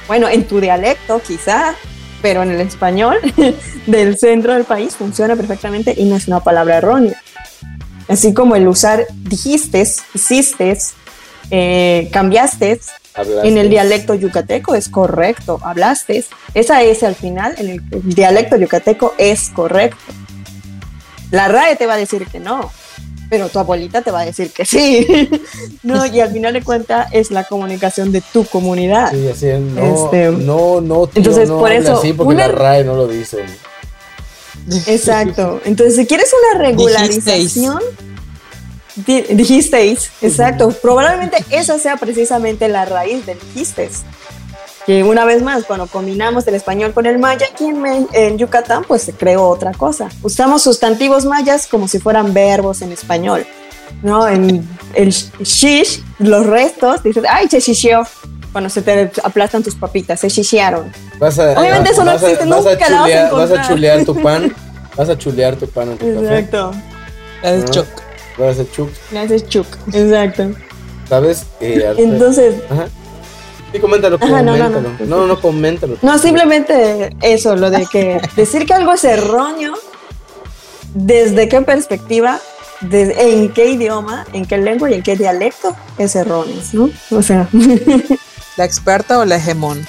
[0.08, 1.74] bueno, en tu dialecto quizá,
[2.22, 3.18] pero en el español
[3.86, 7.20] del centro del país funciona perfectamente y no es una palabra errónea.
[8.08, 10.78] Así como el usar dijiste, hiciste,
[11.50, 12.80] eh, cambiaste,
[13.16, 16.24] en el dialecto yucateco es correcto, hablaste.
[16.54, 17.82] Esa S al final, en el,
[18.14, 19.98] dialecto yucateco es correcto.
[21.30, 22.70] La RAE te va a decir que no,
[23.30, 25.28] pero tu abuelita te va a decir que sí.
[25.82, 29.10] no, y al final de cuentas es la comunicación de tu comunidad.
[29.10, 33.08] Sí, así no, este, no, no, entonces por eso así porque la RAE no lo
[33.08, 33.44] dice.
[34.86, 35.60] Exacto.
[35.64, 38.11] Entonces, si quieres una regularización, Dijisteis,
[40.20, 40.70] exacto.
[40.70, 44.02] Probablemente esa sea precisamente la raíz del dijistes.
[44.86, 47.66] Que una vez más, cuando combinamos el español con el maya, aquí
[48.12, 50.08] en, Yucatán, pues se creó otra cosa.
[50.22, 53.46] Usamos sustantivos mayas como si fueran verbos en español.
[54.02, 54.26] ¿no?
[54.26, 58.02] En el shish, los restos, dices, ay, se shishió.
[58.50, 60.92] Cuando se te aplastan tus papitas, se shishiaron.
[61.18, 62.76] Obviamente eso no existe, nunca
[63.32, 64.54] vas a chulear tu pan,
[64.94, 66.72] vas a chulear tu pan en tu Exacto.
[67.42, 68.01] Es choc.
[68.72, 68.90] Chuk.
[69.12, 70.50] Le haces chuk, exacto.
[71.08, 71.46] ¿Sabes?
[71.60, 72.54] Eh, Entonces.
[72.70, 72.88] Ajá.
[73.72, 74.56] Sí, coméntalo, coméntalo.
[74.56, 75.96] No, no, no, no, coméntalo.
[76.02, 79.72] No, simplemente eso, lo de que decir que algo es erróneo,
[80.92, 82.38] ¿desde qué perspectiva?
[82.90, 84.26] ¿En qué idioma?
[84.32, 86.56] ¿En qué lengua y en qué dialecto es erróneo?
[86.72, 86.90] ¿no?
[87.10, 87.48] O sea.
[88.56, 89.86] ¿La experta o la hegemón?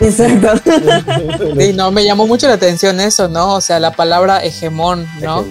[0.00, 0.52] Exacto.
[1.58, 3.54] Sí, no, me llamó mucho la atención eso, ¿no?
[3.54, 5.44] O sea, la palabra hegemón, ¿no?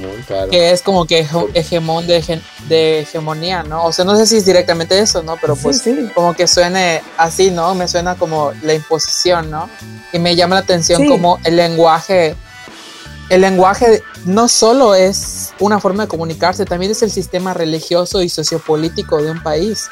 [0.49, 3.85] Que es como que hegemón de, de, hegemonía, ¿no?
[3.85, 5.37] O sea, no sé si es directamente eso, ¿no?
[5.39, 5.83] Pero pues
[6.13, 7.73] como que suene así, ¿no?
[7.75, 9.69] Me suena como la imposición, ¿no?
[10.11, 12.35] Y me llama la atención como el lenguaje,
[13.29, 18.29] el lenguaje no solo es una forma de comunicarse, también es el sistema religioso y
[18.29, 19.89] sociopolítico de un país.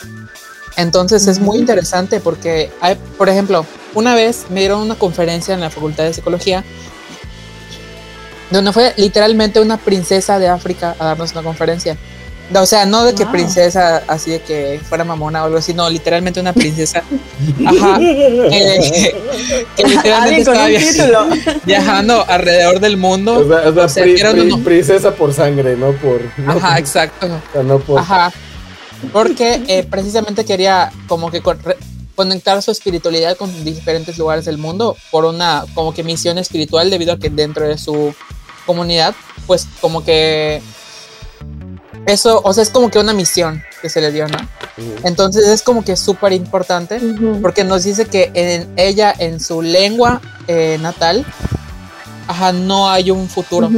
[0.78, 5.61] Entonces es muy interesante porque, hay, por ejemplo, una vez me dieron una conferencia en
[5.61, 6.63] la Facultad de Psicología
[8.51, 11.97] donde fue literalmente una princesa de África a darnos una conferencia.
[12.53, 15.89] O sea, no de que princesa así de que fuera mamona o algo así, no,
[15.89, 17.01] literalmente una princesa.
[17.65, 17.97] Ajá.
[18.01, 19.15] Eh,
[19.78, 20.67] que literalmente estaba
[21.63, 23.39] viajando, alrededor del mundo.
[23.39, 23.88] O sea,
[24.57, 26.19] princesa por sangre, no por.
[26.45, 27.41] Ajá, exacto.
[27.97, 28.34] Ajá.
[29.11, 31.41] Porque eh, precisamente quería como que
[32.15, 37.13] conectar su espiritualidad con diferentes lugares del mundo por una como que misión espiritual debido
[37.13, 38.13] a que dentro de su
[38.65, 39.15] comunidad
[39.47, 40.61] pues como que
[42.05, 44.37] eso, o sea, es como que una misión que se le dio, ¿no?
[45.03, 46.99] Entonces es como que súper importante
[47.41, 51.25] porque nos dice que en ella, en su lengua eh, natal,
[52.27, 53.69] ajá, no hay un futuro.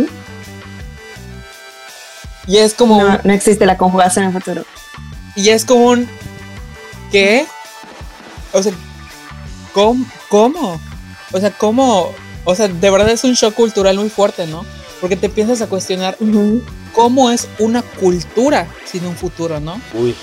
[2.48, 3.02] Y es como...
[3.02, 4.64] No, no existe la conjugación en futuro.
[5.36, 6.10] Y es como un.
[7.12, 7.46] ¿Qué?
[8.52, 8.74] O sea,
[9.74, 10.06] ¿cómo?
[10.30, 10.80] ¿Cómo?
[11.32, 12.14] O sea, ¿cómo?
[12.46, 14.66] O sea, de verdad es un shock cultural muy fuerte, ¿no?
[15.02, 16.18] Porque te piensas a cuestionar
[16.94, 19.80] cómo es una cultura sin un futuro, ¿no?
[19.94, 20.16] Uy.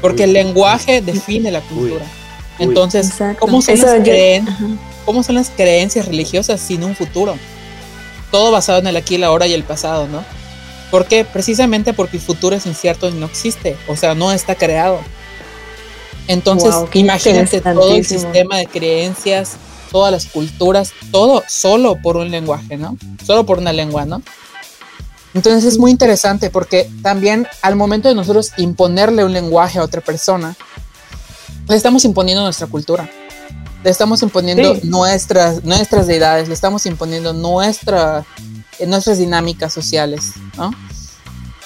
[0.00, 2.04] Porque el lenguaje define la cultura.
[2.58, 4.02] Entonces, ¿cómo son, las
[5.06, 7.36] ¿cómo son las creencias religiosas sin un futuro?
[8.30, 10.24] Todo basado en el aquí, la ahora y el pasado, ¿no?
[10.90, 11.24] ¿Por qué?
[11.24, 15.00] Precisamente porque el futuro es incierto y no existe, o sea, no está creado.
[16.26, 19.56] Entonces, imagínate todo el sistema de creencias,
[19.90, 22.96] todas las culturas, todo solo por un lenguaje, ¿no?
[23.24, 24.22] Solo por una lengua, ¿no?
[25.34, 30.00] Entonces es muy interesante porque también al momento de nosotros imponerle un lenguaje a otra
[30.00, 30.56] persona,
[31.68, 33.08] le estamos imponiendo nuestra cultura,
[33.82, 38.24] le estamos imponiendo nuestras, nuestras deidades, le estamos imponiendo nuestra,
[38.78, 40.70] en nuestras dinámicas sociales, ¿no?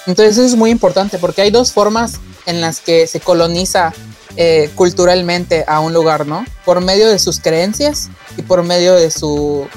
[0.07, 3.93] Entonces eso es muy importante porque hay dos formas en las que se coloniza
[4.37, 6.45] eh, culturalmente a un lugar, ¿no?
[6.63, 9.67] Por medio de sus creencias y por medio de su,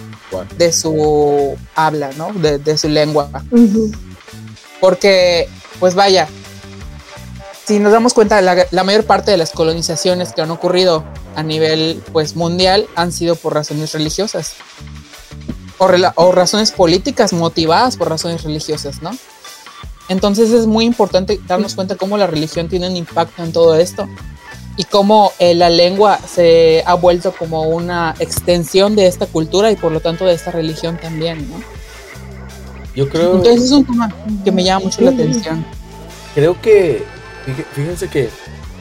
[0.56, 2.32] de su habla, ¿no?
[2.32, 3.30] De, su lengua.
[4.80, 5.48] Porque,
[5.80, 6.28] pues vaya,
[7.68, 11.04] si nos damos cuenta, la, la, mayor parte de las colonizaciones que han ocurrido
[11.36, 14.54] a nivel pues, mundial han sido por razones religiosas
[15.76, 19.10] o, razones políticas motivadas por razones religiosas, ¿no?
[20.08, 24.08] Entonces es muy importante darnos cuenta cómo la religión tiene un impacto en todo esto
[24.78, 29.76] y cómo eh, la lengua se ha vuelto como una extensión de esta cultura y
[29.76, 31.60] por lo tanto de esta religión también, ¿no?
[32.94, 33.36] Yo creo...
[33.36, 34.10] Entonces es un tema
[34.42, 35.66] que me llama mucho la atención.
[36.34, 37.04] Creo que,
[37.52, 38.30] fíjense que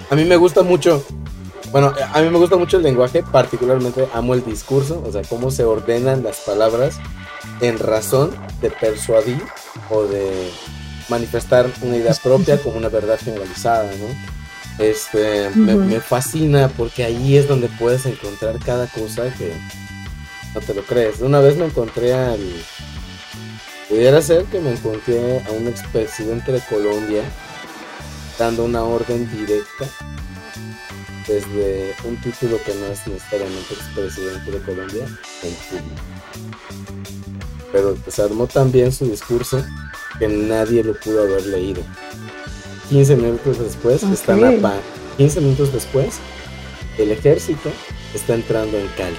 [0.10, 1.04] a mí me gusta mucho
[1.72, 5.52] bueno, a mí me gusta mucho el lenguaje, particularmente amo el discurso, o sea, cómo
[5.52, 7.00] se ordenan las palabras
[7.60, 9.42] en razón de persuadir
[9.90, 10.50] o de
[11.10, 14.84] manifestar una idea propia como una verdad generalizada, ¿no?
[14.84, 19.52] Este, me, me, fascina porque ahí es donde puedes encontrar cada cosa que
[20.54, 21.20] no te lo crees.
[21.20, 22.40] Una vez me encontré al...
[23.90, 27.24] Pudiera ser que me encontré a un expresidente de Colombia
[28.38, 29.86] dando una orden directa
[31.28, 35.06] desde un título que no es necesariamente expresidente de Colombia
[35.44, 36.02] en público.
[37.72, 39.64] Pero se armó tan bien su discurso
[40.20, 41.82] que nadie lo pudo haber leído.
[42.90, 44.80] 15 minutos después están a
[45.18, 46.20] 15 minutos después
[46.98, 47.70] el ejército
[48.14, 49.18] está entrando en Cali,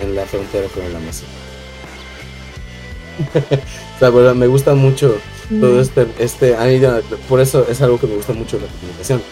[0.00, 1.34] en la frontera con el Amazonas.
[3.96, 5.18] o sea, bueno, me gusta mucho
[5.48, 6.56] todo este, este,
[7.28, 9.22] por eso es algo que me gusta mucho la comunicación,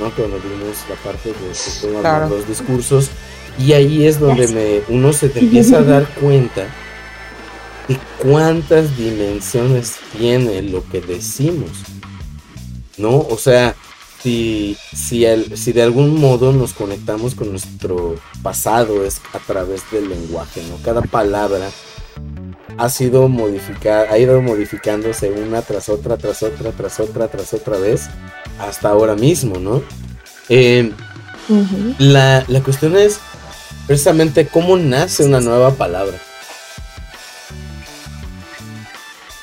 [0.00, 0.10] ¿no?
[0.10, 3.10] Cuando vimos la parte de, los discursos
[3.58, 6.66] y ahí es donde me, uno se te empieza a dar cuenta
[7.88, 11.70] de cuántas dimensiones tiene lo que decimos,
[12.98, 13.18] ¿no?
[13.18, 13.74] O sea,
[14.22, 20.08] si, si, si de algún modo nos conectamos con nuestro pasado es a través del
[20.08, 20.76] lenguaje, ¿no?
[20.82, 21.70] Cada palabra
[22.78, 27.78] ha sido modificada, ha ido modificándose una tras otra, tras otra, tras otra, tras otra
[27.78, 28.08] vez,
[28.58, 29.82] hasta ahora mismo, ¿no?
[30.48, 30.92] Eh,
[31.98, 33.20] la, la cuestión es
[33.86, 36.18] precisamente cómo nace una nueva palabra.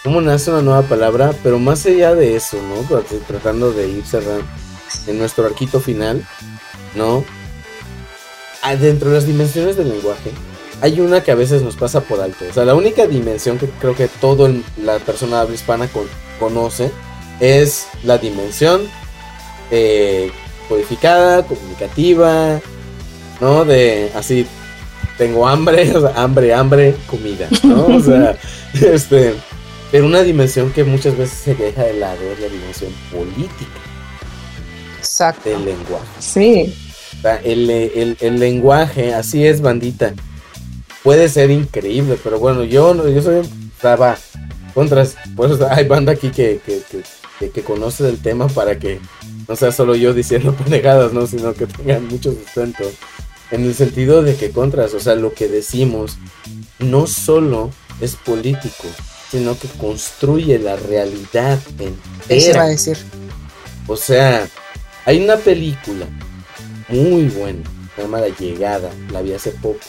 [0.04, 3.00] cómo nace una nueva palabra, pero más allá de eso, ¿no?
[3.26, 4.44] Tratando de ir cerrando
[5.08, 6.28] en nuestro arquito final,
[6.94, 7.24] ¿no?
[8.80, 10.32] Dentro de las dimensiones del lenguaje,
[10.84, 12.44] hay una que a veces nos pasa por alto.
[12.50, 14.52] O sea, la única dimensión que creo que toda
[14.84, 15.88] la persona habla hispana
[16.38, 16.92] conoce
[17.40, 18.82] es la dimensión
[19.72, 20.30] eh,
[20.68, 22.60] codificada, comunicativa,
[23.40, 23.64] ¿no?
[23.64, 24.46] De así,
[25.18, 27.86] tengo hambre, o sea, hambre, hambre, comida, ¿no?
[27.86, 28.38] O sea,
[28.74, 29.36] este
[29.90, 33.80] pero una dimensión que muchas veces se deja de lado es la dimensión política.
[34.98, 35.50] Exacto.
[35.50, 36.08] Del lenguaje.
[36.20, 36.76] Sí.
[37.46, 40.14] el, lenguaje, así es, bandita.
[41.04, 43.42] Puede ser increíble, pero bueno, yo, yo soy.
[43.76, 44.18] Estaba
[44.74, 45.16] contras.
[45.36, 49.00] Pues hay banda aquí que, que, que, conoce del tema para que
[49.48, 51.28] no sea solo yo diciendo pendejadas, ¿no?
[51.28, 52.84] Sino que tengan mucho sustento.
[53.52, 56.18] En el sentido de que contras, o sea, lo que decimos
[56.80, 57.70] no solo
[58.02, 58.88] es político,
[59.30, 61.92] sino que construye la realidad entera.
[62.30, 62.98] Eso va a decir.
[63.88, 64.48] O sea,
[65.06, 66.08] hay una película
[66.88, 67.64] muy buena,
[67.96, 69.86] se llama La Llegada, la vi hace poco.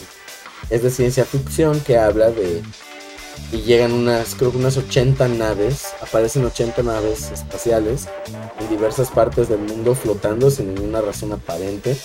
[0.70, 2.62] Es de ciencia ficción que habla de
[3.52, 8.08] y llegan unas, creo que unas 80 naves, aparecen 80 naves espaciales
[8.60, 11.96] en diversas partes del mundo flotando sin ninguna razón aparente,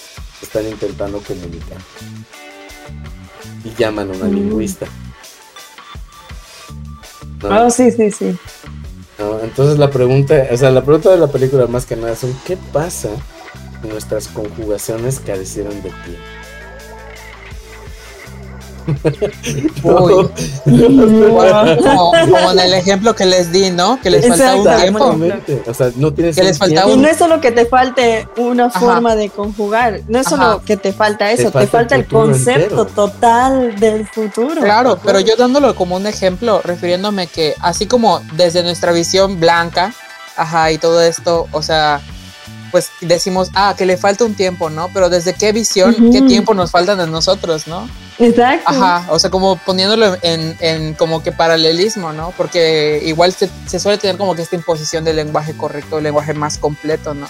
[0.41, 1.80] están intentando comunicar.
[3.64, 4.34] Y llaman a una mm.
[4.34, 4.86] lingüista.
[7.43, 8.38] Ah, sí, sí, sí.
[9.43, 12.57] entonces la pregunta, o sea, la pregunta de la película más que nada son ¿qué
[12.74, 13.10] pasa
[13.82, 16.18] si nuestras conjugaciones carecieran de ti?
[19.84, 20.30] Uy.
[21.84, 24.00] como, en el ejemplo que les di, ¿no?
[24.02, 25.18] Que les falta un tiempo.
[25.68, 29.16] O sea, no tienes que les Y no es solo que te falte una forma
[29.16, 34.08] de conjugar, no es solo que te falta eso, te falta, el, concepto total del
[34.08, 34.62] futuro.
[34.62, 39.94] Claro, pero yo dándolo como un ejemplo, refiriéndome que así como desde nuestra visión blanca,
[40.36, 42.02] ajá, y todo esto, o sea,
[42.72, 44.90] pues decimos, ah, que le falta un tiempo, ¿no?
[44.94, 47.88] Pero desde qué visión, qué tiempo nos faltan a nosotros, ¿no?
[48.20, 48.70] Exacto.
[48.70, 52.34] Ajá, o sea, como poniéndolo en, en como que paralelismo, ¿no?
[52.36, 56.34] Porque igual se, se, suele tener como que esta imposición del lenguaje correcto, el lenguaje
[56.34, 57.28] más completo, ¿no?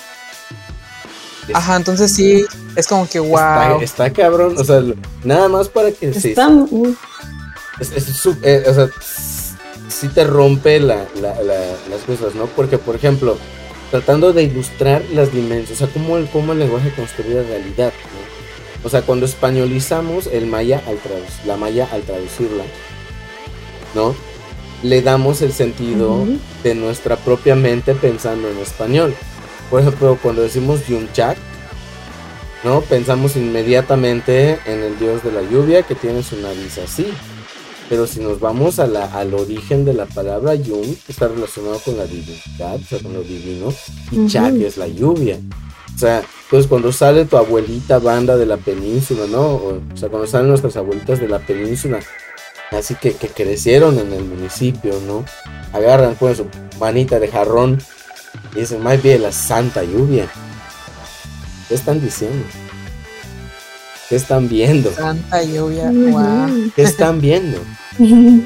[1.53, 3.81] Ajá, entonces sí, es como que wow.
[3.81, 4.81] Está, cabrón, o sea,
[5.23, 6.49] nada más para que está
[7.79, 8.89] es, es, eh, o sea,
[9.87, 11.33] sí te rompe la, la,
[11.89, 12.45] las cosas, ¿no?
[12.47, 13.37] Porque, por ejemplo,
[13.89, 17.93] tratando de ilustrar las dimensiones, o sea, cómo el, cómo el lenguaje construye la realidad,
[18.13, 18.28] ¿no?
[18.84, 20.97] O sea, cuando españolizamos el maya al
[21.45, 22.63] la maya al traducirla,
[23.93, 24.15] ¿no?
[24.84, 26.25] Le damos el sentido
[26.63, 29.13] de nuestra propia mente pensando en español.
[29.69, 31.38] Por ejemplo, cuando decimos Yunchak,
[32.63, 32.82] ¿no?
[32.82, 37.07] Pensamos inmediatamente en el dios de la lluvia que tiene su nariz así.
[37.89, 41.97] Pero si nos vamos a la, al origen de la palabra Yum, está relacionado con
[41.97, 43.73] la divinidad, o sea, con lo divino,
[44.11, 45.39] y Chak es la lluvia.
[45.95, 49.41] O sea, entonces cuando sale tu abuelita banda de la península, ¿no?
[49.41, 52.00] O, sea, cuando salen nuestras abuelitas de la península,
[52.72, 55.24] así que, que crecieron en el municipio, ¿no?
[55.74, 56.47] Agarran pues su
[56.80, 57.78] manita de jarrón
[58.56, 60.28] y dicen, más bien la santa lluvia.
[61.68, 62.43] ¿Qué están diciendo?
[64.10, 64.91] ¿Qué están viendo?
[64.91, 66.72] Santa lluvia, wow.
[66.76, 67.60] ¿Qué están viendo?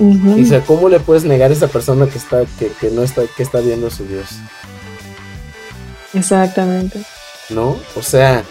[0.00, 3.24] O sea, ¿cómo le puedes negar a esa persona que está, que, que no está,
[3.36, 4.26] que está viendo a su Dios?
[6.14, 7.04] Exactamente.
[7.50, 7.76] ¿No?
[7.96, 8.42] O sea,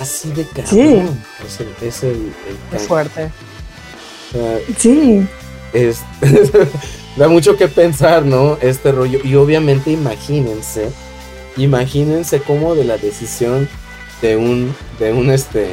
[0.00, 0.64] así de cabrón.
[0.68, 1.02] Sí.
[1.46, 3.24] Es el, es el, el Qué fuerte.
[3.24, 5.26] o sea, Sí.
[5.72, 6.00] es-
[7.16, 8.58] da mucho que pensar, ¿no?
[8.60, 9.18] Este rollo.
[9.24, 10.90] Y obviamente imagínense,
[11.56, 13.68] imagínense cómo de la decisión
[14.22, 15.68] de un, de un este,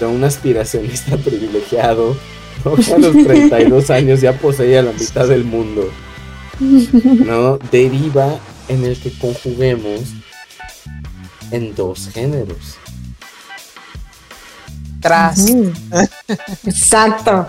[0.00, 2.16] de un aspiracionista privilegiado,
[2.64, 2.74] ¿no?
[2.76, 5.90] que a los 32 años ya poseía la mitad del mundo,
[6.60, 7.58] ¿no?
[7.70, 10.00] Deriva en el que conjuguemos
[11.50, 12.76] en dos géneros.
[15.00, 15.46] Tras.
[16.66, 17.46] Exacto.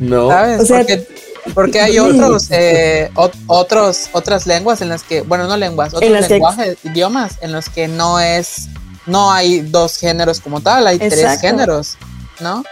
[0.00, 0.28] ¿No?
[0.28, 0.60] ¿Sabes?
[0.60, 1.08] O sea, porque,
[1.54, 6.02] porque hay otros, eh, ot- otros, otras lenguas en las que, bueno, no lenguas, otros
[6.28, 8.68] que- lenguajes, idiomas en los que no es,
[9.06, 11.96] no hay dos géneros como tal, hay tres géneros,
[12.40, 12.62] ¿no?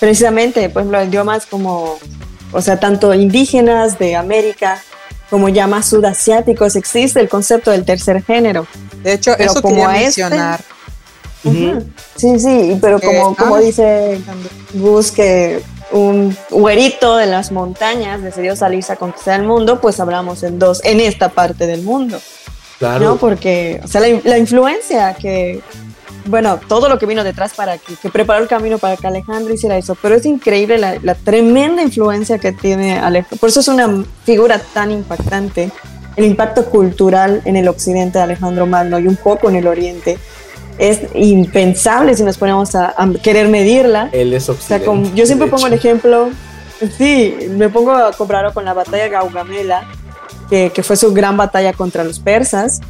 [0.00, 1.98] Precisamente, por ejemplo, idiomas como,
[2.52, 4.82] o sea, tanto indígenas de América
[5.30, 8.66] como ya más sudasiáticos, existe el concepto del tercer género.
[9.02, 10.60] De hecho, Pero eso como quería a este- mencionar.
[11.44, 11.84] Ujú.
[12.16, 13.60] Sí, sí, pero Que- como, como ah.
[13.60, 14.20] dice
[14.74, 15.62] Gus, que
[15.92, 20.80] un güerito de las montañas decidió salirse a conquistar el mundo, pues hablamos en dos,
[20.84, 22.20] en esta parte del mundo,
[22.78, 23.04] Claro.
[23.04, 23.16] ¿no?
[23.16, 25.60] Porque, o sea, la, la influencia que,
[26.28, 29.52] bueno, todo lo que vino detrás para que, que preparó el camino para que Alejandro
[29.52, 33.68] hiciera eso, pero es increíble la, la tremenda influencia que tiene Alejandro, por eso es
[33.68, 35.70] una figura tan impactante,
[36.16, 40.18] el impacto cultural en el occidente de Alejandro Magno y un poco en el oriente.
[40.78, 44.10] Es impensable si nos ponemos a, a querer medirla.
[44.12, 44.86] Él es O sea, occidente.
[44.86, 46.30] con- yo siempre pongo el ejemplo,
[46.96, 49.88] sí, me pongo a compararlo con la batalla de Gaugamela,
[50.48, 52.80] que, que fue su gran batalla contra los persas,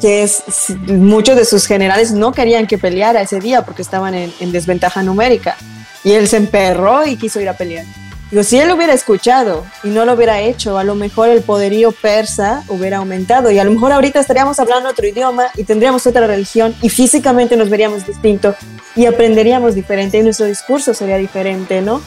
[0.00, 0.42] que es,
[0.86, 5.02] muchos de sus generales no querían que peleara ese día porque estaban en, en desventaja
[5.02, 5.56] numérica.
[6.02, 7.84] Y él se emperró y quiso ir a pelear.
[8.30, 11.42] Digo, si él lo hubiera escuchado y no lo hubiera hecho, a lo mejor el
[11.42, 16.06] poderío persa hubiera aumentado y a lo mejor ahorita estaríamos hablando otro idioma y tendríamos
[16.06, 18.54] otra religión y físicamente nos veríamos distinto
[18.94, 22.00] y aprenderíamos diferente y nuestro discurso sería diferente, ¿no?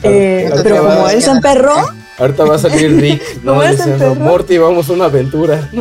[0.00, 1.74] Claro, Eh, pero como él se emperró,
[2.18, 3.52] Ahorita va a salir Rick, ¿no?
[3.52, 4.14] ¿Cómo es el Diciendo?
[4.14, 5.68] Morty, vamos a una aventura.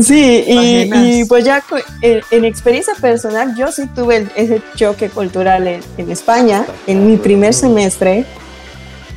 [0.00, 1.62] sí, y, pues ya
[2.02, 7.06] en, en experiencia personal, yo sí tuve el- ese choque cultural en, en España, en
[7.06, 8.24] mi primer semestre,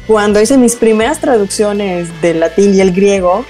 [0.05, 3.45] cuando hice mis primeras traducciones del latín y el griego,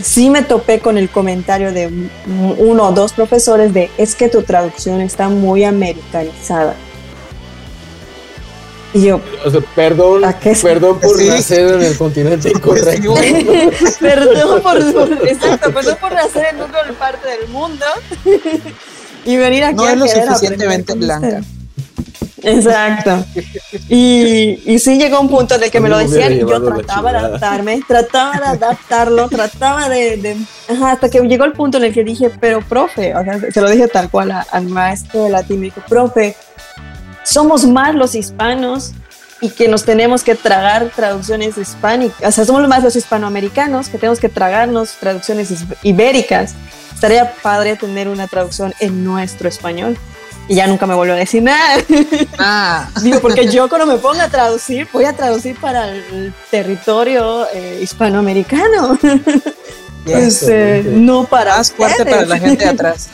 [0.00, 2.10] sí me topé con el comentario de un-
[2.58, 6.74] uno o dos profesores de es que tu traducción está muy americanizada.
[8.92, 11.28] Y yo, O sea, perdón, ¿A qué se- perdón por Sí.
[11.28, 13.14] nacer en el continente incorrecto.
[14.00, 17.84] perdón por, por- exacto, perdón por nacer en una parte del mundo
[19.24, 21.40] y venir aquí No a es lo suficientemente blanca.
[22.42, 23.22] Exacto.
[23.90, 27.12] Y, y sí llegó un punto en el que me lo decían y yo trataba
[27.12, 30.36] de adaptarme, trataba de adaptarlo, trataba de, de-
[30.68, 33.60] ajá, hasta que llegó el punto en el que dije, pero profe, o sea, se
[33.60, 36.34] lo dije tal cual a- al maestro de latín, me dijo, profe,
[37.24, 38.92] somos más los hispanos
[39.40, 43.98] y que nos tenemos que tragar traducciones hispánicas, o sea, somos más los hispanoamericanos que
[43.98, 45.52] tenemos que tragarnos traducciones
[45.82, 46.54] ibéricas.
[46.94, 49.96] Estaría padre tener una traducción en nuestro español.
[50.48, 51.82] Y ya nunca me volvió a decir nada.
[52.38, 57.46] Ah, Digo, porque yo cuando me ponga a traducir, voy a traducir para el territorio
[57.54, 58.98] eh, hispanoamericano.
[60.04, 63.08] Pues, eh, no para más fuerte para la gente de atrás.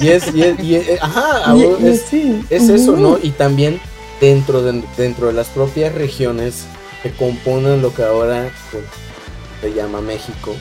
[0.00, 2.40] Y es, y es, y es- ajá, Y- es, sí.
[2.50, 3.00] es eso, Ujú.
[3.02, 3.18] ¿no?
[3.22, 3.80] Y también
[4.20, 6.64] dentro de, dentro de las propias regiones
[7.02, 8.84] que componen lo que ahora pues,
[9.60, 10.54] se llama México,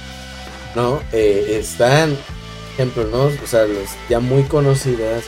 [0.76, 1.00] ¿no?
[1.12, 2.16] Eh, están,
[2.74, 3.24] ejemplo, ¿no?
[3.26, 5.24] O sea, las ya muy conocidas,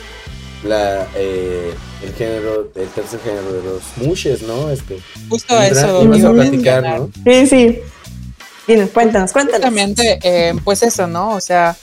[0.64, 4.70] la, eh, el género, el tercer género de los mushes, ¿no?
[4.70, 4.98] Este,
[5.28, 6.02] Justo eso.
[6.04, 6.82] ibas a platicar.
[6.82, 7.10] ¿no?
[7.24, 7.78] Sí, sí.
[8.66, 9.60] Dinos, cuéntanos, cuéntanos.
[9.66, 11.30] Justamente, eh, pues eso, ¿no?
[11.30, 11.76] O sea,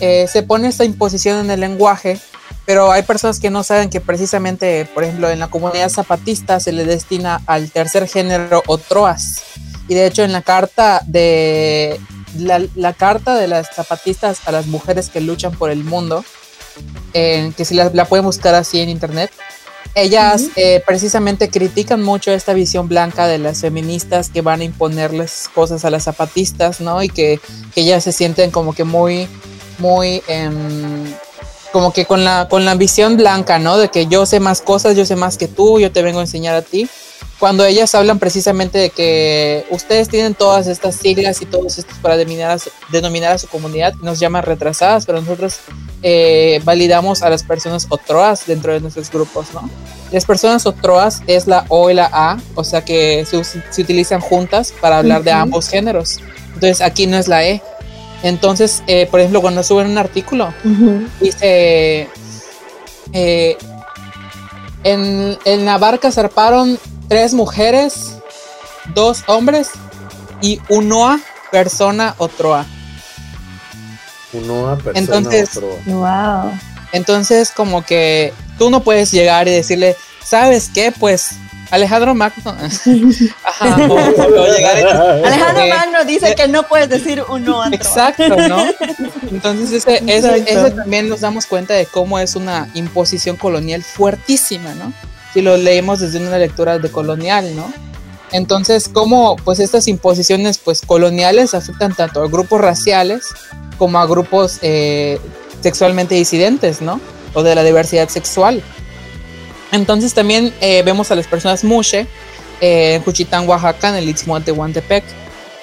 [0.00, 2.20] eh, se pone esta imposición en el lenguaje,
[2.64, 6.72] pero hay personas que no saben que precisamente, por ejemplo, en la comunidad zapatista se
[6.72, 9.42] le destina al tercer género o troas.
[9.88, 12.00] Y de hecho, en la carta de
[12.38, 16.24] la, la carta de las zapatistas a las mujeres que luchan por el mundo,
[17.14, 19.30] eh, que si la, la pueden buscar así en internet,
[19.94, 25.50] ellas eh, precisamente critican mucho esta visión blanca de las feministas que van a imponerles
[25.54, 27.02] cosas a las zapatistas, ¿no?
[27.02, 27.40] Y que,
[27.74, 29.28] que ellas se sienten como que muy,
[29.78, 31.04] muy, em,
[31.72, 33.78] como que con la, con la visión blanca, ¿no?
[33.78, 36.22] De que yo sé más cosas, yo sé más que tú, yo te vengo a
[36.22, 36.88] enseñar a ti.
[37.38, 42.16] Cuando ellas hablan precisamente de que ustedes tienen todas estas siglas y todos estos para
[42.16, 45.58] denominar a su, denominar a su comunidad, nos llaman retrasadas, pero nosotros
[46.04, 49.68] eh, validamos a las personas otroas dentro de nuestros grupos, ¿no?
[50.12, 54.20] Las personas otroas es la O y la A, o sea que se, se utilizan
[54.20, 56.20] juntas para hablar de ambos géneros.
[56.54, 57.60] Entonces aquí no es la E.
[58.22, 60.52] Entonces, eh, por ejemplo, cuando suben un artículo,
[61.20, 62.08] dice,
[63.12, 63.56] eh,
[64.84, 68.18] en, en la barca zarparon tres mujeres,
[68.94, 69.70] dos hombres
[70.40, 71.20] y unoa
[71.50, 72.64] persona otroa.
[74.32, 76.42] Unoa persona Entonces, otroa.
[76.44, 76.52] Wow.
[76.92, 80.92] Entonces, como que tú no puedes llegar y decirle, ¿sabes qué?
[80.92, 81.36] Pues
[81.72, 82.54] Alejandro Magno.
[83.44, 87.62] Ajá, o, o llegar y- Alejandro Eh, Magno dice eh, que no puedes decir uno
[87.62, 87.74] a otro.
[87.76, 88.64] Exacto, ¿no?
[89.30, 90.66] Entonces, ese, ese- Exacto.
[90.66, 94.92] ese también nos damos cuenta de cómo es una imposición colonial fuertísima, ¿no?
[95.32, 97.72] Si lo leemos desde una lectura de colonial, ¿no?
[98.32, 103.24] Entonces, cómo pues estas imposiciones pues coloniales afectan tanto a grupos raciales
[103.78, 105.18] como a grupos eh,
[105.62, 107.00] sexualmente disidentes, ¿no?
[107.34, 108.62] O de la diversidad sexual.
[109.72, 112.06] Entonces también eh, vemos a las personas mushe
[112.60, 115.02] eh, en Juchitán, Oaxaca, en el Istmo de Tehuantepec,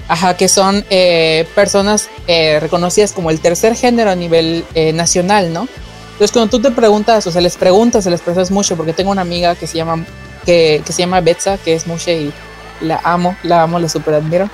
[0.10, 5.53] ajá, que son eh, personas eh, reconocidas como el tercer género a nivel eh, nacional,
[5.53, 5.70] ¿no?
[6.14, 9.12] Entonces cuando tú te preguntas, o sea, les preguntas a las personas mushe, porque tengo
[9.12, 10.05] una amiga que se llama,
[10.45, 12.34] que, que se llama Betsa, que es mushe y
[12.82, 14.49] la amo, la amo, la super admiro.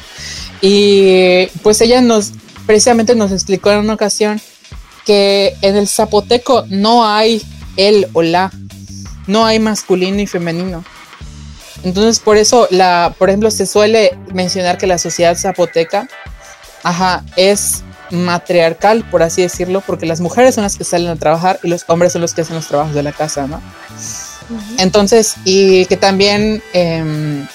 [0.60, 2.32] y pues ella nos,
[2.66, 4.40] precisamente nos explicó en una ocasión
[5.06, 7.42] que en el zapoteco no hay
[7.76, 8.52] él o la,
[9.26, 10.84] no hay masculino y femenino.
[11.84, 16.08] Entonces, por eso, la, por ejemplo, se suele mencionar que la sociedad zapoteca,
[16.82, 21.58] ajá, es matriarcal, por así decirlo, porque las mujeres son las que salen a trabajar
[21.62, 23.60] y los hombres son los que hacen los trabajos de la casa, ¿no?
[24.78, 27.46] Entonces, y que también, em,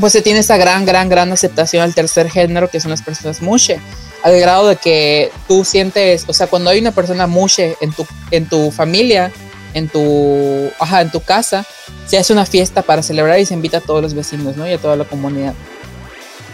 [0.00, 3.40] pues se tiene esa gran, gran, gran aceptación al tercer género, que son las personas
[3.40, 3.80] mushe,
[4.22, 8.06] al grado de que tú sientes, o sea, cuando hay una persona mushe en tu,
[8.30, 9.30] en tu familia,
[9.76, 11.66] en tu, ajá, en tu casa,
[12.06, 14.66] se hace una fiesta para celebrar y se invita a todos los vecinos, ¿no?
[14.66, 15.52] Y a toda la comunidad.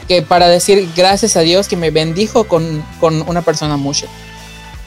[0.08, 4.06] Que para decir gracias a Dios que me bendijo con, con una persona mushe,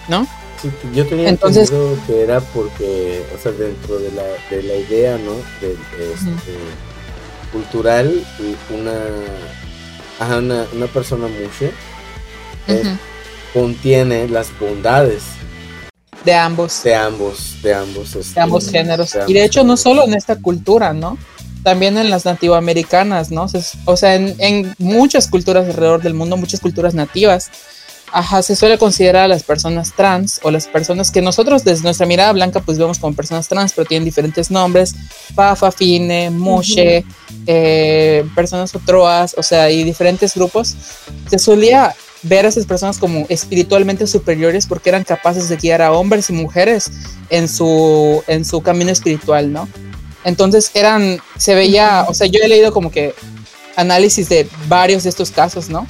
[0.09, 0.27] ¿no?
[0.61, 4.75] Sí, yo tenía Entonces- entendido que era porque, o sea, dentro de la, de la
[4.75, 5.31] idea, ¿no?
[5.61, 5.71] De,
[6.13, 6.57] este,
[7.53, 8.21] cultural,
[8.69, 8.91] una,
[10.19, 11.71] ajá, una, una persona mushe
[12.67, 12.97] eh,
[13.53, 15.23] contiene las bondades
[16.24, 16.84] De ambos.
[16.84, 19.11] de ambos, de ambos, este, de ambos géneros.
[19.11, 21.18] de y de hecho, no solo en esta cultura, ¿no?
[21.63, 23.47] También en las nativoamericanas, ¿no?
[23.86, 27.51] O sea, en, en muchas culturas alrededor del mundo, muchas culturas nativas,
[28.16, 32.05] ajá, se suele considerar a las personas trans o las personas que nosotros desde nuestra
[32.05, 34.95] mirada blanca pues vemos como personas trans, pero tienen diferentes nombres,
[35.36, 37.03] Fafa, Fine, Mushe,
[37.45, 40.76] eh, personas otroas, o sea, y diferentes grupos.
[41.30, 41.93] Se solía
[42.28, 46.34] ver a esas personas como espiritualmente superiores porque eran capaces de guiar a hombres y
[46.34, 46.91] mujeres
[47.30, 49.67] en su, en su camino espiritual, ¿no?
[50.23, 53.13] Entonces eran, se veía, o sea, yo he leído como que
[53.76, 55.88] análisis de varios de estos casos, ¿no?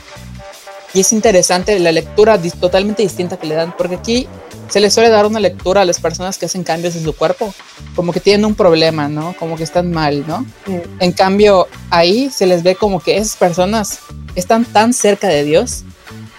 [0.93, 4.27] Y es interesante la lectura totalmente distinta que le dan, porque aquí
[4.69, 7.53] se les suele dar una lectura a las personas que hacen cambios en su cuerpo,
[7.95, 9.35] como que tienen un problema, ¿no?
[9.37, 10.45] Como que están mal, ¿no?
[10.65, 10.81] Sí.
[10.99, 13.99] En cambio, ahí se les ve como que esas personas
[14.35, 15.83] están tan cerca de Dios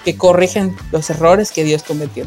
[0.06, 2.26] que corrigen los errores que Dios cometió.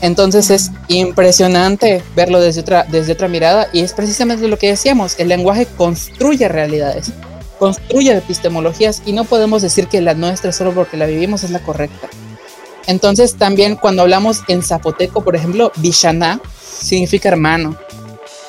[0.00, 5.14] Entonces es impresionante verlo desde otra, desde otra mirada y es precisamente lo que decíamos,
[5.20, 7.12] el lenguaje construye realidades,
[7.60, 11.60] construye epistemologías y no podemos decir que la nuestra solo porque la vivimos es la
[11.60, 12.08] correcta.
[12.88, 16.40] Entonces también cuando hablamos en zapoteco, por ejemplo, Vishaná
[16.80, 17.76] significa hermano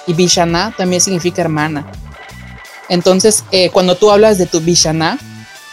[0.08, 1.86] y Vishaná también significa hermana.
[2.90, 5.20] Entonces eh, cuando tú hablas de tu Vishaná,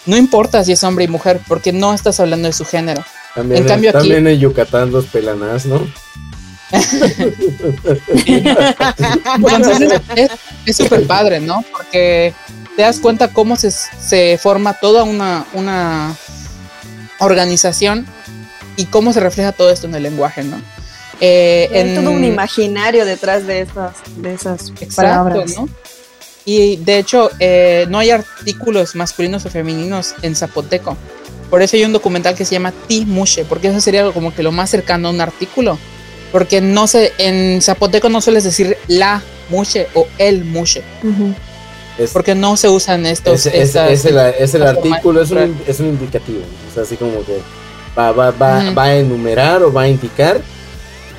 [0.07, 3.05] no importa si es hombre y mujer porque no estás hablando de su género.
[3.35, 5.87] También, En cambio aquí- también en Yucatán los pelanás, ¿no?
[9.37, 10.31] Entonces es-
[10.67, 11.65] es súper padre, ¿no?
[11.73, 12.35] Porque
[12.77, 16.15] te das cuenta cómo se, se forma toda una, una
[17.21, 18.07] organización
[18.77, 20.61] y cómo se refleja todo esto en el lenguaje, ¿no?
[21.21, 25.57] Eh, Hay en- todo un imaginario detrás de esas, de esas Exacto, palabras.
[25.57, 25.69] ¿no?
[26.47, 30.97] Y de hecho, eh, no hay artículos masculinos o femeninos en zapoteco.
[31.51, 34.43] Por eso hay un documental que se llama Ti Mushe, porque eso sería como que
[34.43, 35.79] lo más cercano a un artículo.
[36.33, 41.35] Porque no sé, en zapoteco no sueles decir la mushe o el mushe, Ujú.
[41.99, 43.33] Es, porque no se usan estos.
[43.35, 46.41] es, es- estas- es el, es el artículo, un, es un indicativo.
[46.71, 47.41] O sea, así como que
[47.99, 48.75] va, va, va, Ujú.
[48.75, 50.41] va a enumerar o va a indicar.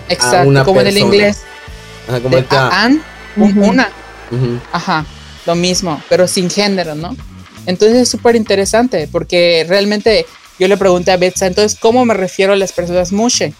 [0.10, 1.16] Exacto, una como en el persona.
[1.16, 1.38] inglés.
[2.08, 3.04] Ajá, como De el a- an,
[3.38, 3.70] un- Ujú.
[3.72, 3.90] una.
[4.30, 4.60] Ujú.
[4.74, 5.06] Ajá,
[5.48, 7.16] lo mismo, pero sin género, ¿no?
[7.66, 10.26] Entonces es súper interesante porque realmente
[10.60, 13.54] yo le pregunté a Betsa, entonces, ¿cómo me refiero a las personas mushe?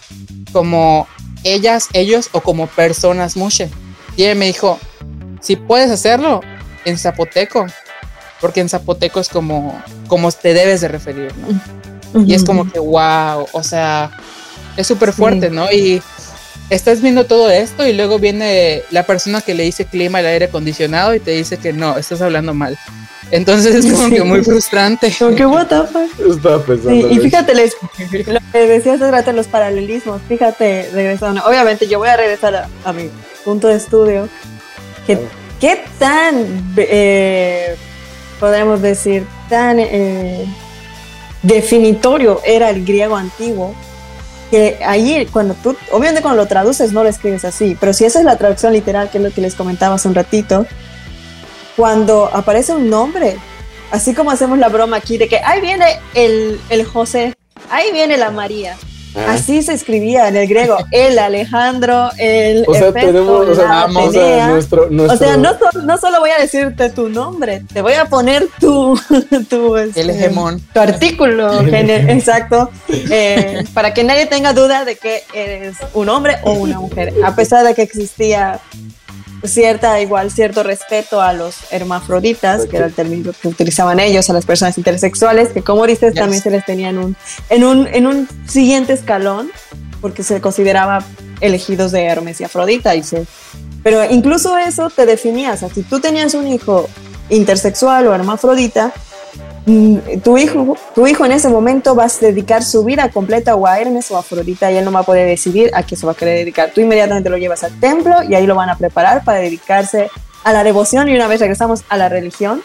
[0.52, 1.08] ¿Como
[1.44, 3.70] ellas, ellos o como personas mushe?
[4.16, 4.78] Y ella me dijo,
[5.40, 6.42] si puedes hacerlo
[6.84, 7.66] en zapoteco,
[8.40, 12.24] porque en zapoteco es como, como te debes de referir, ¿no?
[12.26, 14.10] Y es como que, wow, o sea,
[14.76, 15.70] es súper fuerte, ¿no?
[15.70, 16.02] Y
[16.70, 20.46] estás viendo todo esto y luego viene la persona que le dice clima al aire
[20.46, 22.78] acondicionado y te dice que no, estás hablando mal.
[23.30, 25.14] Entonces es como que muy frustrante.
[25.18, 26.36] Como que, what the fuck.
[26.36, 27.08] Estaba pensando.
[27.08, 27.76] Sí, y fíjate, les,
[28.26, 31.42] lo que decía hace rato, los paralelismos, fíjate, regresando.
[31.44, 33.10] Obviamente yo voy a regresar a, a mi
[33.44, 34.28] punto de estudio.
[35.06, 35.48] Que, Claro.
[35.60, 37.74] ¿Qué tan, eh,
[38.38, 40.46] podemos decir, tan eh,
[41.42, 43.74] definitorio era el griego antiguo?
[44.50, 48.18] Que ahí, cuando tú, obviamente cuando lo traduces no lo escribes así, pero si esa
[48.18, 50.66] es la traducción literal, que es lo que les comentaba hace un ratito,
[51.76, 53.36] cuando aparece un nombre,
[53.90, 57.34] así como hacemos la broma aquí de que ahí viene el, el José,
[57.70, 58.76] ahí viene la María.
[59.14, 59.32] Ah.
[59.32, 63.86] Así se escribía en el griego, el Alejandro, el O sea, tenemos, o sea, la
[63.86, 64.48] o sea, Atenea.
[64.48, 65.50] nuestro, O nuestro, sea, no,
[65.84, 68.98] no solo voy a decirte tu nombre, te voy a poner tu,
[69.48, 70.60] tu, este, El hegemón.
[70.72, 76.36] tu artículo, El exacto, eh, para que nadie tenga duda de que eres un hombre
[76.42, 78.60] o una mujer, a pesar de que existía
[79.44, 84.32] cierta igual cierto respeto a los hermafroditas, que era el término que utilizaban ellos a
[84.32, 86.20] las personas intersexuales, que como dices Yes.
[86.20, 87.16] también se les tenía en un
[87.50, 89.50] en un en un siguiente escalón,
[90.00, 91.04] porque se consideraba
[91.40, 93.26] elegidos de Hermes y Afrodita y se
[93.82, 96.88] pero incluso eso te definía, o sea, si tú tenías un hijo
[97.30, 98.92] intersexual o hermafrodita,
[100.22, 103.78] tu hijo, tu hijo en ese momento vas a dedicar su vida completa o a
[103.78, 106.12] Hermes o a Afrodita y él no va a poder decidir a qué se va
[106.12, 106.70] a querer dedicar.
[106.74, 110.10] Tú inmediatamente lo llevas al templo y ahí lo van a preparar para dedicarse
[110.44, 112.62] a la devoción y una vez regresamos a la religión,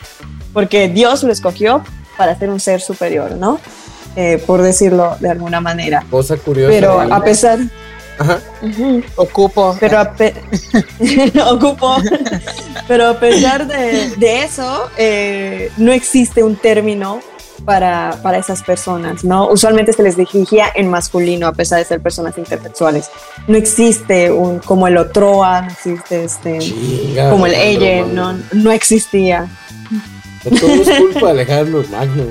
[0.53, 1.83] porque Dios lo escogió
[2.17, 3.59] para ser un ser superior, ¿no?
[4.15, 6.05] Eh, por decirlo de alguna manera.
[6.09, 6.71] cosa curiosa.
[6.71, 7.59] Pero a pesar...
[8.19, 8.39] Ajá.
[9.15, 9.75] Ocupo.
[9.79, 10.33] Pero a, pe-
[11.51, 11.95] Ocupo.
[12.87, 17.19] Pero a pesar de, de eso, eh, no existe un término
[17.65, 19.47] para, para esas personas, ¿no?
[19.49, 23.09] Usualmente se les dirigía en masculino, a pesar de ser personas intersexuales.
[23.47, 28.71] No existe un como el otroa, no existe este, Chinga, como el ella, no, no
[28.71, 29.47] existía.
[30.59, 32.25] Todo es culpa de Alejandro Magno.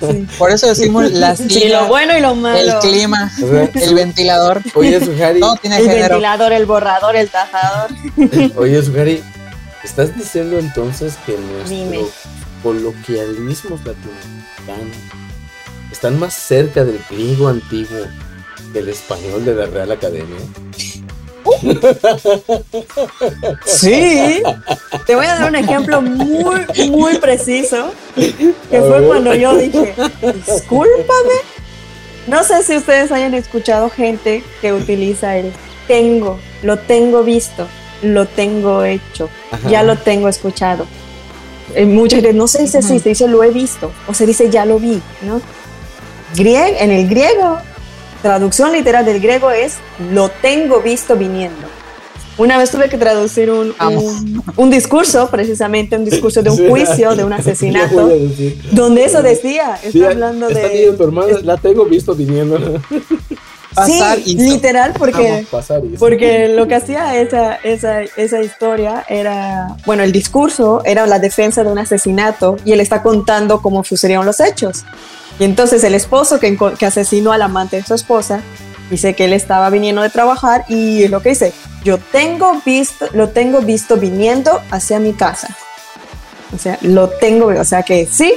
[0.00, 0.26] Sí.
[0.38, 2.80] Por eso decimos las Sí, lo bueno y lo el malo.
[2.80, 4.60] clima, O sea, el ventilador.
[4.74, 6.08] oye, Sujari, Todo tiene El género.
[6.08, 7.90] ventilador, el borrador, el tajador.
[8.56, 9.22] oye, Sujari,
[9.84, 12.00] ¿estás diciendo entonces que nuestros Dime.
[12.62, 14.96] coloquialismos latinoamericanos
[15.90, 17.98] están más cerca del griego antiguo
[18.72, 20.38] que el español de la Real Academia?
[23.64, 24.42] Sí,
[25.06, 29.06] te voy a dar un ejemplo muy, muy preciso, que A fue ver.
[29.08, 29.94] cuando yo dije,
[30.46, 31.34] discúlpame.
[32.26, 35.52] No sé si ustedes hayan escuchado gente que utiliza el
[35.88, 37.66] tengo, lo tengo visto,
[38.02, 39.68] lo tengo hecho, Ajá.
[39.68, 40.86] ya lo tengo escuchado.
[41.74, 44.50] Eh, mucha gente no se dice así, se dice lo he visto, o se dice
[44.50, 45.40] ya lo vi, ¿no?
[46.36, 47.58] Grie- en el griego,
[48.22, 49.74] traducción literal del griego es
[50.12, 51.66] lo tengo visto viniendo.
[52.38, 56.66] Una vez tuve que traducir un, un, un discurso, precisamente un discurso de un Sí.
[56.66, 58.10] juicio, de un asesinato,
[58.70, 61.42] donde eso decía, está Sí, hablando está de...
[61.42, 62.58] la tengo visto viniendo.
[63.74, 65.46] Pasar sí, literal, porque...
[65.50, 71.18] Pasar Porque lo que hacía esa, esa, esa historia era, bueno, el discurso era la
[71.18, 74.84] defensa de un asesinato y él está contando cómo sucedieron los hechos.
[75.38, 78.42] Y entonces el esposo que, que asesinó al amante de su esposa
[78.90, 83.06] dice que él estaba viniendo de trabajar y es lo que dice, yo tengo visto,
[83.12, 85.56] lo tengo visto viniendo hacia mi casa.
[86.54, 88.34] O sea, lo tengo, o sea que sí,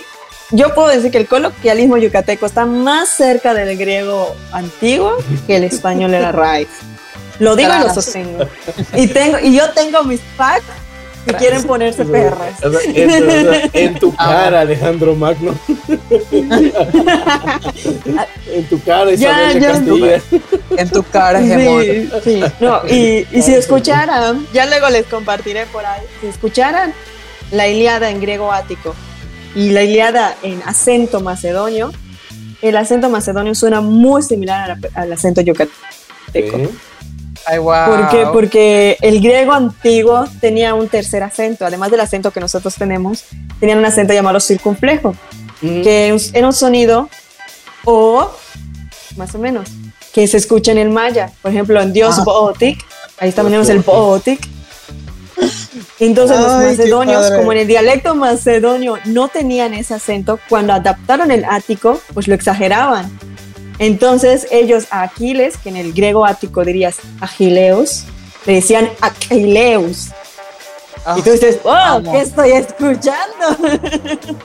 [0.51, 5.17] yo puedo decir que el coloquialismo yucateco está más cerca del griego antiguo
[5.47, 6.67] que el español de la raíz.
[7.39, 8.47] Lo digo y lo sostengo.
[8.95, 10.63] Y, tengo, y yo tengo mis packs
[11.26, 12.63] que quieren ponerse perras.
[12.63, 12.80] O sea,
[13.73, 15.55] en, tu cara, Alejandro Magno.
[18.47, 19.72] en tu cara, Ya, Isabel ya.
[19.72, 20.22] Castilla.
[20.77, 21.41] En tu cara.
[21.41, 22.43] Sí, sí.
[22.59, 26.93] No, y, y si escucharan, ya luego les compartiré por ahí, si escucharan
[27.51, 28.95] la Iliada en griego ático
[29.56, 31.91] y la Iliada en acento macedonio,
[32.61, 35.72] el acento macedonio suena muy similar a la- al acento yucateco.
[37.48, 37.86] Ay, wow.
[37.86, 38.26] ¿Por qué?
[38.34, 43.23] Porque el griego antiguo tenía un tercer acento, además del acento que nosotros tenemos,
[43.60, 45.14] tenían un acento llamado circunflejo,
[45.61, 45.82] Mm.
[45.84, 47.07] que era un sonido
[47.86, 48.30] o,
[49.15, 49.69] más o menos,
[50.11, 51.32] que se escucha en el maya.
[51.41, 52.23] Por ejemplo, en Dios Ah.
[52.26, 52.84] Bootic,
[53.19, 54.40] ahí también tenemos el Bootic.
[55.99, 61.32] Entonces los Ay, macedonios, como en el dialecto macedonio no tenían ese acento, cuando adaptaron
[61.32, 63.10] el ático, pues lo exageraban.
[63.80, 68.06] Entonces ellos a Aquiles, que en el griego ático dirías Agileus,
[68.45, 70.10] le decían Aquileus.
[71.06, 72.02] Ah, Y tú dices, ¡oh!
[72.12, 73.57] ¿Qué estoy escuchando?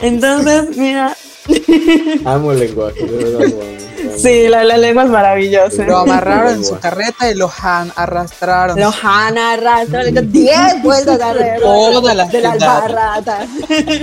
[0.00, 1.16] Entonces, mira,
[2.24, 4.18] Amo el lenguaje, verdad amo, amo.
[4.18, 5.84] sí, la, la lengua es maravillosa.
[5.84, 8.78] Lo amarraron en su carreta y lo han arrastraron.
[8.80, 12.82] Lo Hanna arrastra 10 vueltas alrededor Toda la de la ciudad.
[12.84, 13.46] albarrata.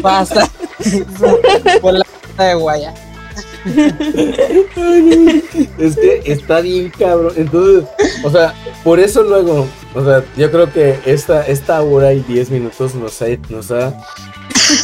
[0.02, 0.48] Basta.
[1.82, 2.94] Por la puerta de Guaya.
[5.78, 7.34] Es que está bien cabrón.
[7.38, 7.88] Entonces,
[8.24, 8.54] o sea,
[8.84, 13.22] por eso luego, o sea, yo creo que esta, esta hora y 10 minutos nos
[13.22, 13.94] ha, nos ha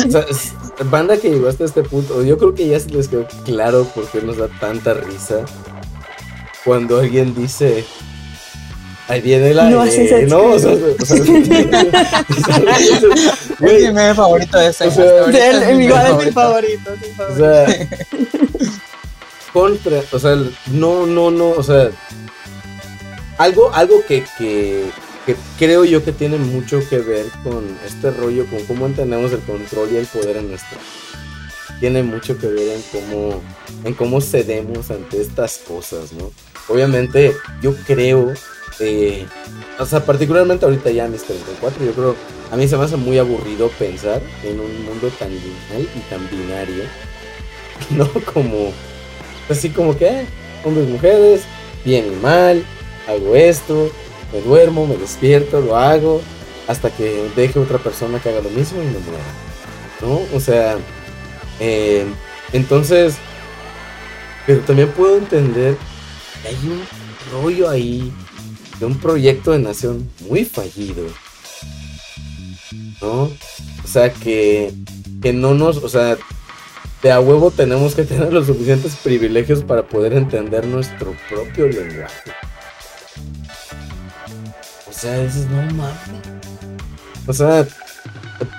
[0.05, 0.53] o sea, es-
[0.85, 4.05] banda que llegó hasta este punto, yo creo que ya se les quedó claro por
[4.07, 5.45] qué nos da tanta risa
[6.63, 7.85] cuando alguien dice
[9.07, 10.51] ahí viene aire, No, así se ¿no?
[10.51, 11.17] O sea, o sea,
[13.59, 14.87] Es mi meme favorito de ese.
[14.87, 16.91] O sea, es mi igual meme es mi favorito.
[16.91, 17.37] O favorito.
[17.37, 17.87] sea,
[19.53, 20.35] contra, o sea,
[20.67, 21.89] no, no, no, o sea,
[23.37, 24.85] algo, algo que, que,
[25.57, 29.89] creo yo que tiene mucho que ver con este rollo, con cómo entendemos el control
[29.91, 30.77] y el poder en nuestra.
[31.79, 33.41] Tiene mucho que ver en cómo,
[33.83, 36.31] en cómo cedemos ante estas cosas, ¿no?
[36.69, 38.33] Obviamente, yo creo,
[38.79, 39.25] eh,
[39.77, 42.15] o sea, particularmente ahorita ya en mis 34, yo creo,
[42.51, 46.27] a mí se me hace muy aburrido pensar en un mundo tan lineal y tan
[46.29, 46.83] binario
[47.91, 48.09] ¿no?
[48.33, 48.71] Como,
[49.49, 50.25] así como que, eh,
[50.63, 51.41] hombres, mujeres,
[51.85, 52.63] bien y mal,
[53.07, 53.91] hago esto,
[54.33, 56.21] me duermo, me despierto, lo hago,
[56.67, 59.23] hasta que deje otra persona que haga lo mismo y me muera,
[60.01, 60.21] ¿no?
[60.35, 60.77] O sea,
[61.59, 62.05] eh,
[62.53, 63.17] entonces,
[64.45, 65.77] pero también puedo entender
[66.41, 66.81] que hay un
[67.31, 68.11] rollo ahí
[68.79, 71.07] de un proyecto de nación muy fallido,
[73.01, 73.23] ¿no?
[73.83, 74.73] O sea, que,
[75.21, 76.17] que no nos, o sea,
[77.01, 82.31] de a huevo tenemos que tener los suficientes privilegios para poder entender nuestro propio lenguaje.
[84.97, 85.93] O sea, dices, no mames.
[87.27, 87.67] O sea,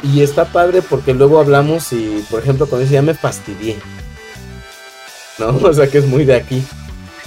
[0.05, 3.77] y está padre porque luego hablamos y, por ejemplo, cuando dice ya me fastidié.
[5.39, 5.49] ¿No?
[5.63, 6.63] O sea, que es muy de aquí.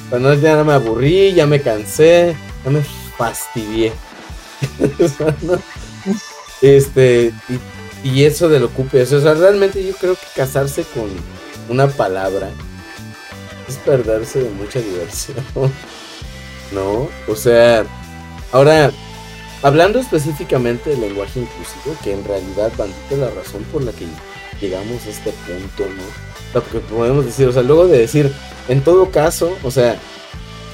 [0.06, 2.82] O sea, no, ya me aburrí, ya me cansé, ya me
[3.18, 3.92] fastidié.
[5.04, 5.60] O sea, ¿no?
[6.62, 7.34] Este,
[8.04, 11.10] y, y eso del ocupe, o sea, realmente yo creo que casarse con
[11.68, 12.50] una palabra
[13.68, 15.44] es perderse de mucha diversión,
[16.72, 17.10] ¿no?
[17.28, 17.86] O sea,
[18.52, 18.91] ahora,
[19.64, 24.06] hablando específicamente del lenguaje inclusivo, que en realidad bandita la razón por la que
[24.60, 26.03] llegamos a este punto, ¿no?
[26.03, 28.32] O sea, porque podemos decir, o sea, luego de decir,
[28.68, 29.98] en todo caso, o sea,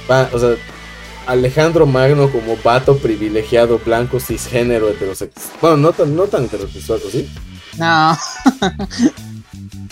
[0.10, 0.56] va, o sea,
[1.28, 5.58] Alejandro Magno como vato privilegiado, blanco, cisgénero, heterosexual.
[5.62, 7.30] Bueno, no tan, no tan heterosexual, ¿o ¿sí?
[7.78, 8.18] No.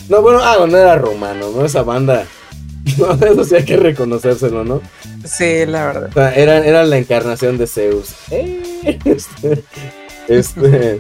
[0.08, 1.66] No, bueno, ah, no era romano, ¿no?
[1.66, 2.28] Esa banda.
[2.98, 4.82] No, eso sí hay que reconocérselo, ¿no?
[5.24, 6.10] Sí, la verdad.
[6.10, 8.16] O sea, era, era la encarnación de Zeus.
[8.32, 9.64] Eh, Este,
[10.28, 10.98] este,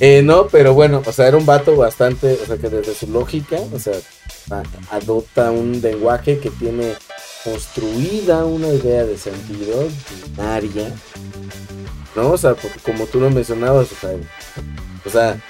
[0.00, 3.08] eh, no, pero bueno, o sea, era un vato bastante, o sea, que desde su
[3.08, 3.94] lógica, o sea,
[4.90, 6.94] adopta un lenguaje que tiene
[7.42, 9.88] construida una idea de sentido
[10.36, 10.92] binaria,
[12.14, 12.30] ¿no?
[12.32, 14.10] O sea, porque como tú lo mencionabas, o sea,
[15.04, 15.40] o sea,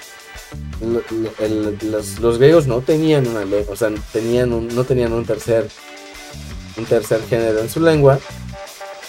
[1.39, 5.25] el- los, los griegos no tenían una lengua, o sea, tenían un- no tenían un
[5.25, 5.67] tercer,
[6.77, 8.19] un tercer género en su lengua,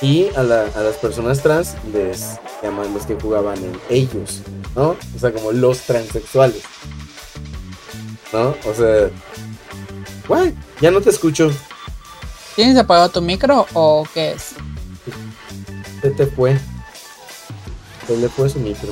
[0.01, 4.41] y a, la- a las personas trans les llaman los que jugaban en ellos,
[4.75, 4.97] ¿no?
[5.15, 6.63] O sea, como los transexuales,
[8.33, 8.55] ¿no?
[8.65, 9.11] O sea,
[10.27, 11.51] guay, ya no te escucho,
[12.57, 14.49] ¿Tienes apagado tu micro o qué es?
[16.03, 16.59] se te fue,
[18.07, 18.89] se le fue su micro.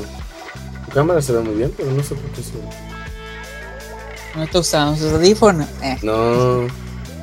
[0.97, 2.53] Cámara se ve muy bien, pero no sé por qué se...
[4.35, 5.69] No está usando sus audífonos.
[5.83, 5.99] Eh.
[6.01, 6.67] No,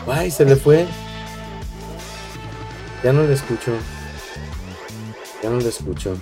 [0.05, 0.85] guay, se le fue.
[3.03, 3.71] Ya no le escucho.
[5.41, 6.15] Ya no le escucho.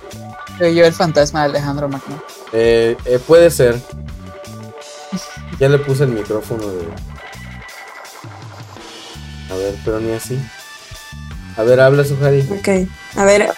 [0.60, 2.24] Soy yo el fantasma de Alejandro Magno.
[2.54, 3.82] Eh, eh, puede ser.
[5.60, 6.86] Ya le puse el micrófono de.
[9.52, 10.40] A ver, pero ni así.
[11.58, 12.48] A ver, habla, Sujari.
[12.50, 12.88] Ok,
[13.18, 13.50] a ver,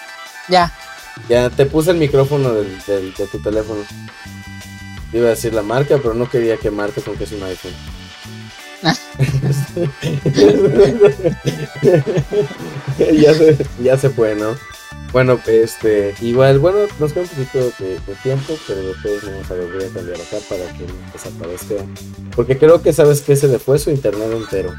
[0.48, 0.72] Ya.
[1.28, 3.80] Ya te puse el micrófono del, del- de tu teléfono.
[5.12, 7.72] Iba a decir la marca, pero no quería quemarte con que es un iPhone.
[13.12, 14.56] ya, se, ya se fue, ¿no?
[15.12, 19.54] Bueno, este, igual, bueno, nos queda un poquito de, de tiempo, pero después vamos a
[19.54, 21.74] ver, voy a cambiar acá para que no desaparezca.
[22.34, 24.74] Porque creo que sabes que se le fue su internet entero.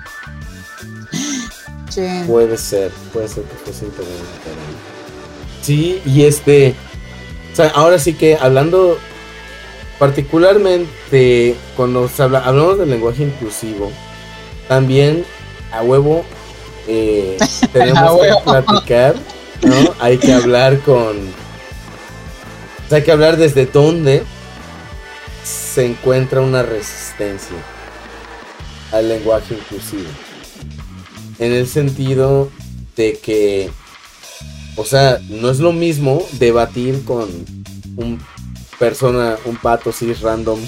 [1.89, 2.25] Chin.
[2.27, 4.61] Puede ser, puede ser que fue su internet entero.
[5.65, 6.75] Sí, y este,
[7.53, 8.99] O sea, ahora sí que hablando
[9.97, 13.91] particularmente cuando habla, hablamos del lenguaje inclusivo,
[14.67, 15.25] también
[15.71, 16.23] a huevo
[16.87, 17.37] eh,
[17.73, 19.15] tenemos que platicar,
[19.63, 19.75] ¿no?
[19.99, 21.17] Hay que hablar con...
[21.17, 24.23] O sea, hay que hablar desde dónde
[25.43, 27.57] se encuentra una resistencia
[28.91, 30.09] al lenguaje inclusivo.
[31.39, 32.51] En el sentido
[32.95, 33.71] de que,
[34.75, 37.29] o sea, no es lo mismo debatir con
[37.95, 38.19] un
[38.77, 40.59] persona, un pato cis random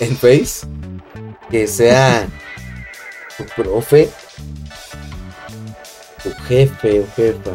[0.00, 0.66] en Face,
[1.50, 2.28] que sea
[3.36, 4.08] tu profe,
[6.22, 7.50] tu jefe o jefa,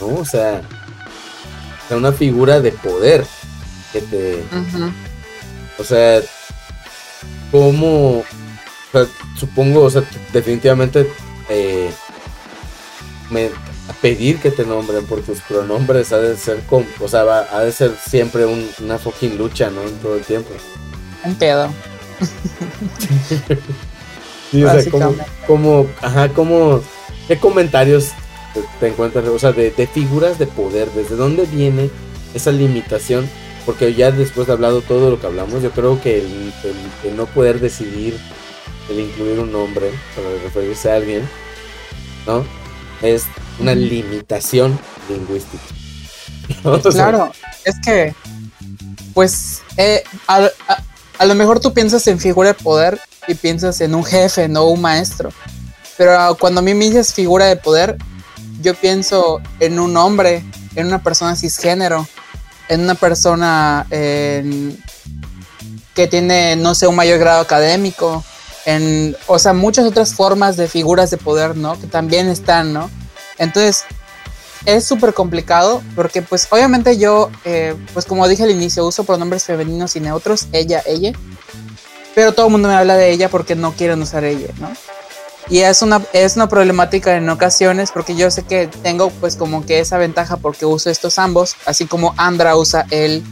[0.00, 0.20] ¿no?
[0.20, 0.62] O sea,
[1.90, 3.24] una figura de poder
[3.92, 4.44] que te...
[5.78, 6.20] O sea,
[7.50, 8.24] como...
[9.38, 11.10] supongo, o sea, definitivamente
[11.48, 11.90] eh,
[13.30, 13.50] me,
[13.92, 17.72] pedir que te nombren por tus pronombres ha de ser con, o sea, ha de
[17.72, 18.46] ser siempre
[18.80, 19.82] una fucking lucha, ¿no?
[20.02, 20.50] Todo el tiempo.
[21.24, 21.68] Un pedo.
[24.50, 25.14] sí, o sea, como,
[25.46, 26.80] como, ajá, como,
[27.28, 28.10] ¿qué comentarios
[28.80, 30.90] te, encuentras, o sea, de, figuras de poder?
[30.92, 31.90] ¿Desde dónde viene
[32.34, 33.28] esa limitación?
[33.66, 36.52] Porque ya después de hablado todo lo que hablamos, yo creo que el,
[37.04, 38.18] el no poder decidir,
[38.90, 41.28] el incluir un nombre para referirse a alguien,
[42.26, 42.44] ¿no?
[43.02, 43.26] Es
[43.58, 44.78] una limitación
[45.08, 45.62] lingüística.
[46.90, 47.32] claro,
[47.64, 48.14] es que,
[49.12, 50.50] pues, eh, a,
[51.24, 54.80] lo mejor tú piensas en figura de poder y piensas en un jefe, no un
[54.80, 55.30] maestro.
[55.96, 57.96] Pero cuando a mí me dices figura de poder,
[58.60, 60.44] yo pienso en un hombre,
[60.74, 62.06] en una persona cisgénero,
[62.68, 64.76] en una persona que
[66.08, 68.24] tiene, no sé, un mayor grado académico,
[68.66, 71.78] en, o sea, muchas otras formas de figuras de poder, ¿no?
[71.78, 72.90] Que también están, ¿no?
[73.38, 73.84] Entonces,
[74.66, 79.44] es súper complicado porque pues obviamente yo, eh, pues como dije al inicio, uso pronombres
[79.44, 81.12] femeninos y neutros, ella, ella,
[82.14, 84.70] pero todo el mundo me habla de ella porque no quieren usar ella, ¿no?
[85.50, 89.66] Y es una, es una problemática en ocasiones porque yo sé que tengo pues como
[89.66, 93.22] que esa ventaja porque uso estos ambos, así como Andra usa él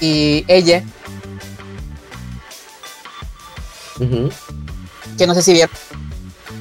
[0.00, 0.82] y ella.
[5.16, 5.74] Que no sé si vieron.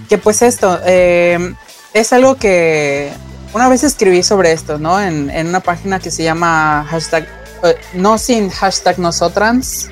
[0.07, 1.55] Que pues esto, eh,
[1.93, 3.11] es algo que
[3.53, 5.01] una vez escribí sobre esto, ¿no?
[5.01, 7.27] En, una página que se llama hashtag,
[7.63, 9.89] eh, no sin hashtag nosotras,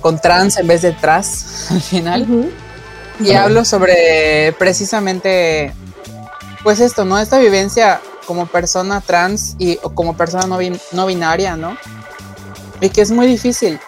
[0.00, 2.52] con trans en vez de tras al final.
[3.20, 5.72] Y hablo sobre precisamente,
[6.64, 7.18] pues esto, ¿no?
[7.18, 10.58] Esta vivencia como persona trans y o como persona no,
[10.92, 11.76] no binaria, ¿no?
[12.80, 13.78] Y que es muy difícil,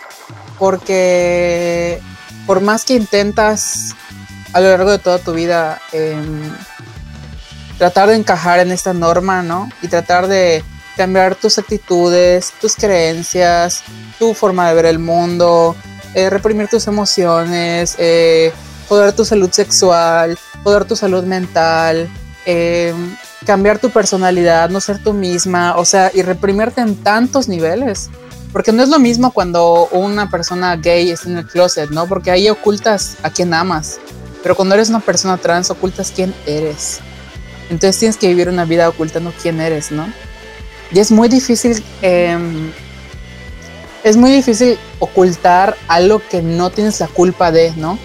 [0.58, 2.00] porque
[2.46, 3.94] por más que intentas
[4.52, 6.52] a lo largo de toda tu vida em,
[7.78, 9.69] tratar de encajar en esta norma, ¿no?
[9.82, 10.65] Y tratar de
[10.97, 13.82] cambiar tus actitudes, tus creencias,
[14.19, 15.77] tu forma de ver el mundo,
[16.15, 18.53] eh, reprimir tus emociones, eh,
[18.89, 22.09] poder tu salud sexual, poder tu salud mental,
[22.47, 28.09] em, cambiar tu personalidad, no ser tú misma, o sea, y reprimirte en tantos niveles.
[28.53, 32.07] Porque no es lo mismo cuando una persona gay está en el closet, ¿no?
[32.07, 33.98] Porque ahí ocultas a quien amas.
[34.43, 37.01] Pero cuando eres una persona trans, ocultas quién eres.
[37.70, 40.06] Entonces tienes que vivir una vida ocultando quién eres, ¿no?
[40.93, 42.70] Y es muy difícil, em,
[44.05, 47.98] es muy difícil ocultar algo que no tienes la culpa de, ¿no?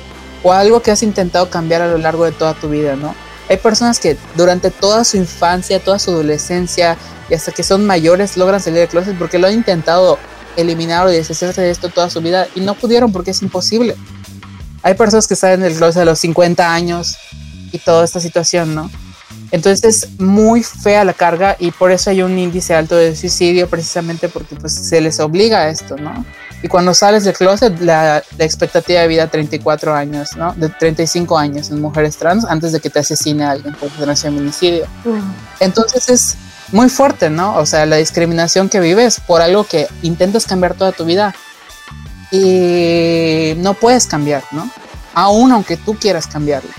[0.44, 3.14] O algo que has intentado cambiar a lo largo de toda tu vida, ¿no?
[3.50, 6.98] Hay personas que durante toda su infancia, toda su adolescencia
[7.30, 10.18] y hasta que son mayores logran salir de closet porque lo han intentado
[10.56, 13.96] eliminar o deshacerse de esto toda su vida y no pudieron porque es imposible
[14.84, 17.18] hay personas que salen del closet a los 50 años
[17.72, 18.90] y toda esta situación, ¿no?
[19.52, 23.70] Entonces es muy fea la carga y por eso hay un índice alto de suicidio
[23.70, 26.26] precisamente porque pues se les obliga a esto, ¿no?
[26.64, 30.54] Y cuando sales del closet, la, expectativa de vida 34 años, ¿no?
[30.54, 34.86] De 35 años en mujeres trans antes de que te asesine alguien por feminicidio.
[35.60, 36.38] Entonces es
[36.72, 37.56] muy fuerte, ¿no?
[37.58, 41.34] O sea, la discriminación que vives por algo que intentas cambiar toda tu vida
[42.32, 44.70] y no puedes cambiar, ¿no?
[45.14, 46.72] Aún aunque tú quieras cambiarlo.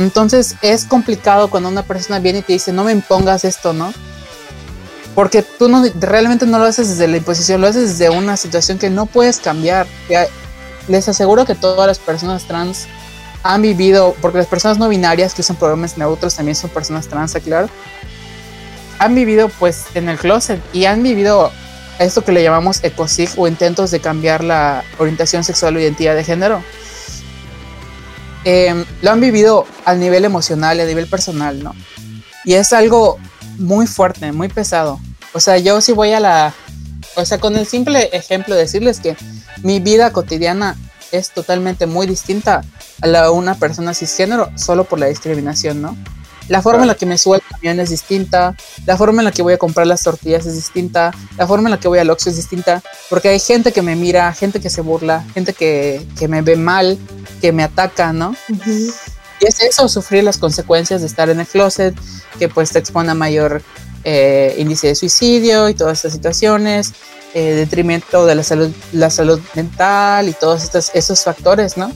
[0.00, 3.92] Entonces es complicado cuando una persona viene y te dice, no me impongas esto, ¿no?
[5.14, 8.78] Porque tú no, realmente no lo haces desde la imposición, lo haces desde una situación
[8.78, 9.86] que no puedes cambiar.
[10.88, 12.86] Les aseguro que todas las personas trans
[13.42, 17.34] han vivido, porque las personas no binarias que usan programas neutros también son personas trans,
[17.44, 17.68] claro,
[18.98, 21.52] han vivido pues en el closet y han vivido
[21.98, 26.24] esto que le llamamos ecosig o intentos de cambiar la orientación sexual o identidad de
[26.24, 26.62] género.
[28.44, 31.74] Em, lo han vivido al nivel emocional a nivel personal, ¿no?
[32.44, 33.18] Y es algo
[33.58, 34.98] muy fuerte, muy pesado.
[35.34, 36.54] O sea, yo sí voy a la...
[37.16, 39.16] O sea, con el simple ejemplo de decirles que
[39.62, 40.76] mi vida cotidiana
[41.12, 42.62] es totalmente muy distinta
[43.02, 45.96] a la de una persona cisgénero solo por la discriminación, ¿no?
[46.50, 49.30] La forma en la que me subo el camión es distinta, la forma en la
[49.30, 52.10] que voy a comprar las tortillas es distinta, la forma en la que voy al
[52.10, 56.04] Oxxo es distinta, porque hay gente que me mira, gente que se burla, gente que,
[56.18, 56.98] que me ve mal,
[57.40, 58.34] que me ataca, ¿no?
[59.40, 61.94] Y es eso, sufrir las consecuencias de estar en el closet,
[62.40, 63.62] que pues te expone a mayor
[64.02, 66.94] eh, índice de suicidio y todas estas situaciones,
[67.32, 71.92] eh, detrimento de la salud, la salud mental y todos estos, esos factores, ¿no?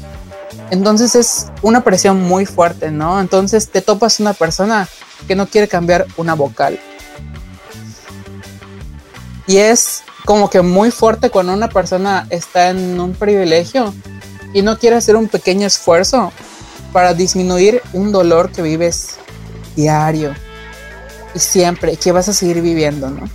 [0.71, 3.21] Entonces es una presión muy fuerte, ¿no?
[3.21, 4.89] Entonces te topas una persona
[5.27, 6.79] que no quiere cambiar una vocal.
[9.47, 13.93] Y es como que muy fuerte cuando una persona está en un privilegio
[14.55, 16.33] y no quiere hacer un pequeño esfuerzo
[16.93, 19.17] para disminuir un dolor que vives
[19.77, 20.35] diario
[21.35, 23.29] y siempre, que vas a seguir viviendo, ¿no?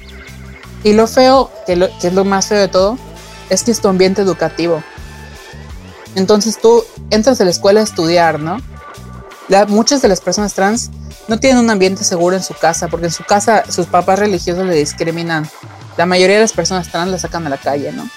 [0.84, 2.98] Y lo feo, que, que es lo más feo de todo,
[3.50, 4.82] es que es tu ambiente educativo.
[6.16, 8.58] Entonces tú entras a la escuela a estudiar, ¿no?
[9.68, 10.92] muchas de las personas trans
[11.28, 14.66] no tienen un ambiente seguro en su casa, porque en su casa sus papás religiosos
[14.66, 15.50] le discriminan.
[15.98, 18.08] La mayoría de las personas trans la sacan a la calle, ¿no?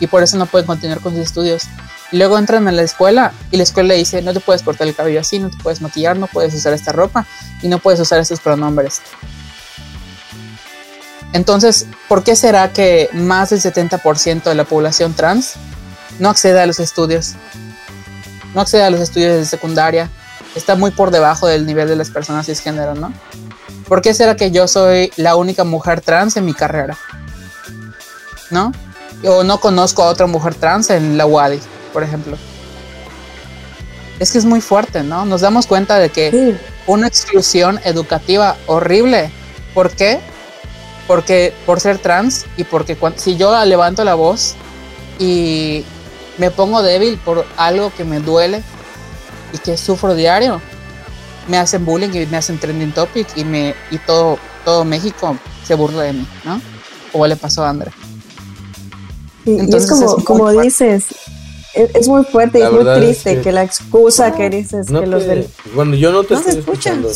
[0.00, 1.64] Y por eso no pueden continuar con sus estudios.
[2.12, 4.94] Luego entran a la escuela y la escuela le dice, no te puedes cortar el
[4.94, 7.26] cabello así, no te puedes maquillar, no puedes usar esta ropa
[7.62, 9.00] y no puedes usar estos pronombres.
[11.32, 15.54] Entonces, ¿por qué será que más del 70% de la población trans
[16.20, 17.34] no accede a los estudios.
[18.54, 20.08] No accede a los estudios de secundaria.
[20.54, 23.12] Está muy por debajo del nivel de las personas cisgénero, ¿no?
[23.88, 26.96] ¿Por qué será que yo soy la única mujer trans en mi carrera?
[28.50, 28.72] ¿No?
[29.24, 31.60] O no conozco a otra mujer trans en la UADI,
[31.92, 32.36] por ejemplo.
[34.18, 35.24] Es que es muy fuerte, ¿no?
[35.24, 36.56] Nos damos cuenta de que
[36.86, 39.30] una exclusión educativa horrible.
[39.72, 40.20] ¿Por qué?
[41.06, 44.54] Porque por ser trans y porque si yo levanto la voz
[45.18, 45.84] y
[46.40, 48.62] me pongo débil por algo que me duele
[49.52, 50.60] y que sufro diario.
[51.48, 55.74] Me hacen bullying y me hacen trending topic y me y todo todo México se
[55.74, 56.60] burla de mí, ¿no?
[57.12, 57.90] Como le pasó a André.
[59.44, 61.06] Entonces, es como, como dices,
[61.74, 65.48] es, muy fuerte y muy triste que, la excusa que dices que los del...
[65.74, 67.10] Bueno, yo no te estoy escuchando.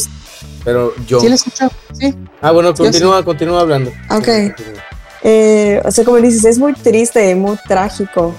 [0.65, 1.21] Pero yo...
[1.21, 2.15] Sí, le escucho, sí.
[2.41, 3.93] Ah, bueno, continúa, continúa hablando.
[4.11, 4.29] Ok.
[5.23, 8.35] Eh, o sea, como dices, es muy triste y muy trágico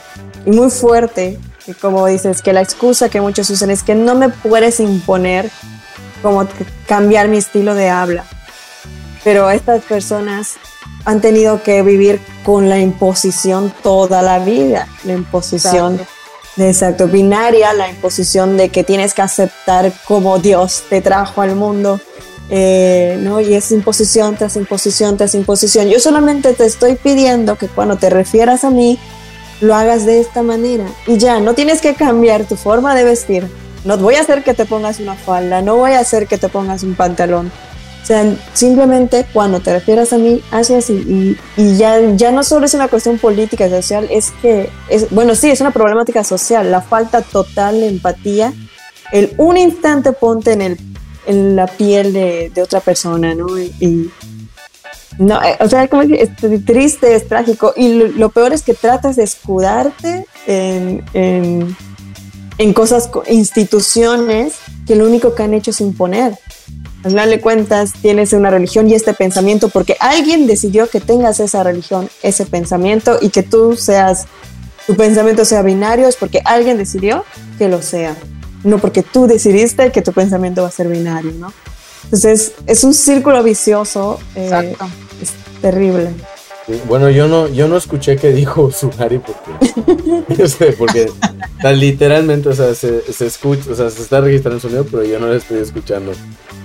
[0.45, 1.39] y muy fuerte.
[1.67, 5.49] Y como dices, que la excusa que muchos usan es que no me puedes imponer
[6.21, 6.47] como
[6.87, 8.25] cambiar mi estilo de habla.
[9.23, 10.53] Pero estas personas
[11.05, 15.99] han tenido que vivir con la imposición toda la vida, la imposición
[16.55, 21.55] de exacto binaria, la imposición de que tienes que aceptar como Dios te trajo al
[21.55, 21.99] mundo.
[22.51, 23.41] Eh, ¿no?
[23.41, 25.89] Y es imposición tras imposición tras imposición.
[25.89, 28.99] Yo solamente te estoy pidiendo que cuando te refieras a mí,
[29.61, 30.85] lo hagas de esta manera.
[31.07, 33.47] Y ya, no tienes que cambiar tu forma de vestir.
[33.83, 36.49] No voy a hacer que te pongas una falda, no voy a hacer que te
[36.49, 37.51] pongas un pantalón.
[38.01, 41.37] O sea, simplemente cuando te refieras a mí, hazlo así.
[41.57, 45.49] Y, ya, ya no solo es una cuestión política, social, es que, es, bueno, sí,
[45.49, 48.53] es una problemática social, la falta total de empatía.
[49.11, 50.77] El un instante ponte en, el,
[51.25, 53.57] en la piel de, de otra persona, ¿no?
[53.57, 54.11] y
[55.17, 56.29] no, eh, o sea, como es
[56.65, 57.73] triste, es trágico.
[57.75, 61.03] Y lo, peor es que tratas de escudarte en,
[62.57, 64.55] en, cosas, instituciones
[64.85, 66.37] que lo único que han hecho es imponer.
[67.03, 71.63] Al final cuentas, tienes una religión y este pensamiento porque alguien decidió que tengas esa
[71.63, 74.25] religión, ese pensamiento y que tú seas,
[74.87, 77.23] tu pensamiento sea binario, es porque alguien decidió
[77.59, 78.15] que lo sea.
[78.63, 81.53] No porque tú decidiste que tu pensamiento va a ser binario, ¿no?
[82.05, 84.19] Entonces, es un círculo vicioso.
[84.35, 84.85] Eh, Exacto
[85.65, 86.13] terrible.
[86.87, 91.11] Bueno, yo no, yo no escuché que dijo Sugari porque, porque
[91.73, 95.27] literalmente, o sea, se, escucha, o sea, se está registrando el sonido, pero yo no
[95.27, 96.11] lo estoy escuchando.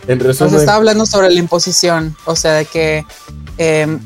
[0.06, 0.52] En resumen.
[0.52, 3.04] Nos está hablando sobre la imposición, o sea, de que,
[3.56, 4.00] em,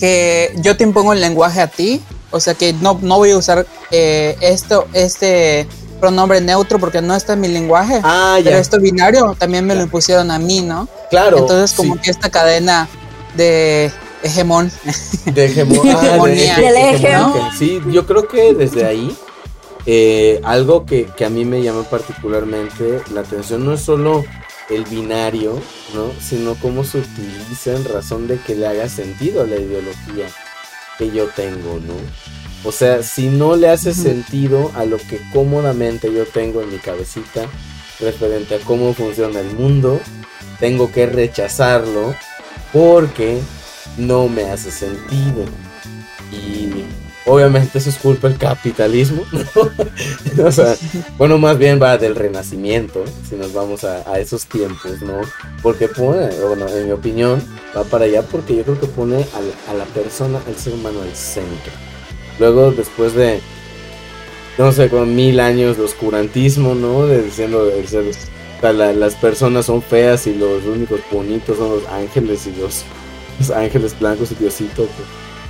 [0.00, 2.00] que yo te impongo el lenguaje a ti,
[2.32, 5.68] o sea, que no, no voy a usar eh, esto, este
[6.00, 8.00] pronombre neutro porque no está en mi lenguaje.
[8.02, 10.88] Ah, Pero esto binario también me lo impusieron a mí, ¿no?
[11.10, 11.38] Claro.
[11.38, 12.88] Entonces, como que esta cadena
[13.34, 13.90] de
[14.22, 14.70] hegemón.
[15.26, 15.88] De hegemón.
[15.90, 19.16] Ah, Sí, yo creo que desde ahí,
[19.86, 24.24] eh, algo que, que, a mí me llama particularmente la atención no es solo
[24.68, 25.60] el binario,
[25.94, 26.12] ¿no?
[26.20, 30.26] Sino cómo se utiliza en razón de que le haga sentido a la ideología
[30.98, 31.94] que yo tengo, ¿no?
[32.62, 36.78] O sea, si no le hace sentido a lo que cómodamente yo tengo en mi
[36.78, 37.46] cabecita
[38.00, 39.98] referente a cómo funciona el mundo,
[40.58, 42.14] tengo que rechazarlo
[42.72, 43.40] porque
[43.96, 45.44] no me hace sentido.
[46.32, 46.84] Y
[47.26, 49.24] obviamente eso es culpa del capitalismo.
[50.44, 50.76] o sea,
[51.18, 55.20] bueno, más bien va del renacimiento, si nos vamos a, esos tiempos, ¿no?
[55.62, 57.42] Porque pone, bueno, en mi opinión,
[57.76, 59.26] va para allá porque yo creo que pone
[59.68, 61.72] a, la persona, al ser humano al centro.
[62.38, 63.40] Luego, después de,
[64.56, 67.06] no sé, con mil años de oscurantismo, ¿no?
[67.06, 68.04] De diciendo, de ser,
[68.62, 72.84] las personas son feas y los únicos bonitos son los ángeles y los,
[73.54, 74.86] ángeles blancos y Diosito.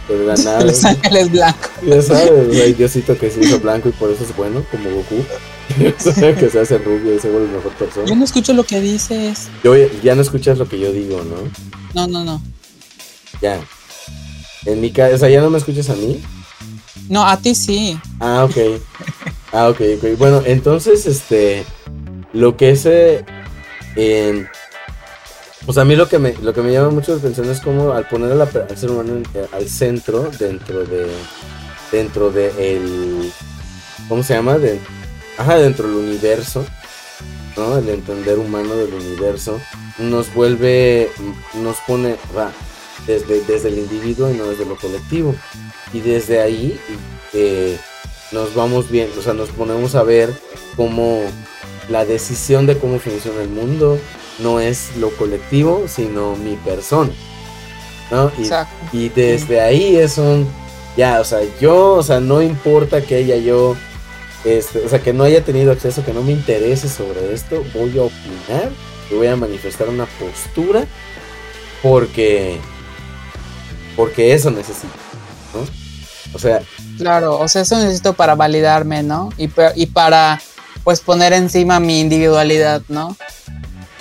[0.09, 0.65] De la nada.
[0.65, 1.71] Los ángeles blancos.
[1.87, 5.25] Ya sabes, hay Diosito que se hizo blanco y por eso es bueno, como Goku.
[6.39, 8.07] que se hace rubio y se vuelve mejor persona.
[8.07, 9.49] Yo no escucho lo que dices.
[9.63, 11.51] Yo, ya no escuchas lo que yo digo, ¿no?
[11.95, 12.43] No, no, no.
[13.41, 13.61] Ya.
[14.67, 16.21] En mi casa, o sea, ya no me escuchas a mí.
[17.09, 17.99] No, a ti sí.
[18.19, 18.81] Ah, ok.
[19.53, 20.19] Ah, ok, ok.
[20.19, 21.65] Bueno, entonces, este.
[22.33, 22.87] Lo que es.
[22.87, 24.47] Eh,
[25.67, 27.93] pues a mí lo que me, lo que me llama mucho la atención es como
[27.93, 31.07] al poner al ser humano eh, al centro, dentro de.
[31.93, 33.33] Dentro de el.
[34.09, 34.59] ¿Cómo se llama?
[34.59, 34.79] De,
[35.37, 36.65] ajá, dentro del universo.
[37.57, 37.79] ¿no?
[37.79, 39.61] El entender humano del universo.
[39.99, 41.11] Nos vuelve.
[41.55, 42.17] Nos pone.
[42.37, 42.53] Va,
[43.07, 45.35] desde, desde el individuo y no desde lo colectivo.
[45.93, 46.79] Y desde ahí
[47.33, 47.79] eh,
[48.33, 50.33] nos vamos bien, o sea, nos ponemos a ver
[50.77, 51.23] cómo
[51.91, 53.99] la decisión de cómo funciona el mundo
[54.39, 57.11] no es lo colectivo, sino mi persona.
[58.11, 58.31] ¿no?
[58.93, 60.49] Y, y desde ahí es un,
[60.97, 63.77] ya, o sea, yo, o sea, no importa que ella yo,
[64.45, 67.99] este, o sea, que no haya tenido acceso, que no me interese sobre esto, voy
[67.99, 68.71] a opinar,
[69.11, 70.85] voy a manifestar una postura,
[71.83, 72.59] porque,
[73.97, 74.95] porque eso necesito,
[75.55, 75.61] ¿no?
[76.33, 76.63] O sea.
[76.99, 79.31] Claro, o sea, eso necesito para validarme, ¿no?
[79.39, 80.41] Y, y para,
[80.85, 83.17] pues, poner encima mi individualidad, ¿no?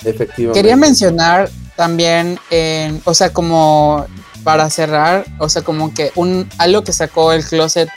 [0.04, 0.58] Efectivamente.
[0.58, 2.38] Quería mencionar también,
[3.04, 4.06] o sea, como
[4.44, 7.90] para cerrar, o sea, como que un algo que sacó el closet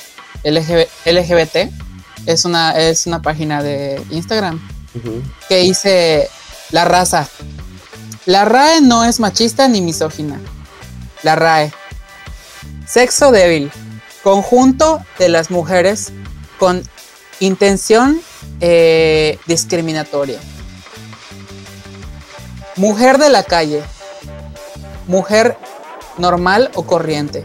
[0.44, 1.72] LGBT
[2.26, 4.60] es una, es una página de Instagram
[5.50, 6.30] que dice
[6.72, 7.28] la raza.
[8.26, 10.40] La RAE no es machista ni misógina.
[11.24, 11.74] La RAE.
[12.88, 13.72] Sexo débil,
[14.24, 16.12] conjunto de las mujeres
[16.58, 16.84] con
[17.40, 18.22] intención
[18.60, 20.40] eh, discriminatoria.
[22.76, 23.84] Mujer de la calle,
[25.08, 25.58] mujer
[26.18, 27.44] normal o corriente,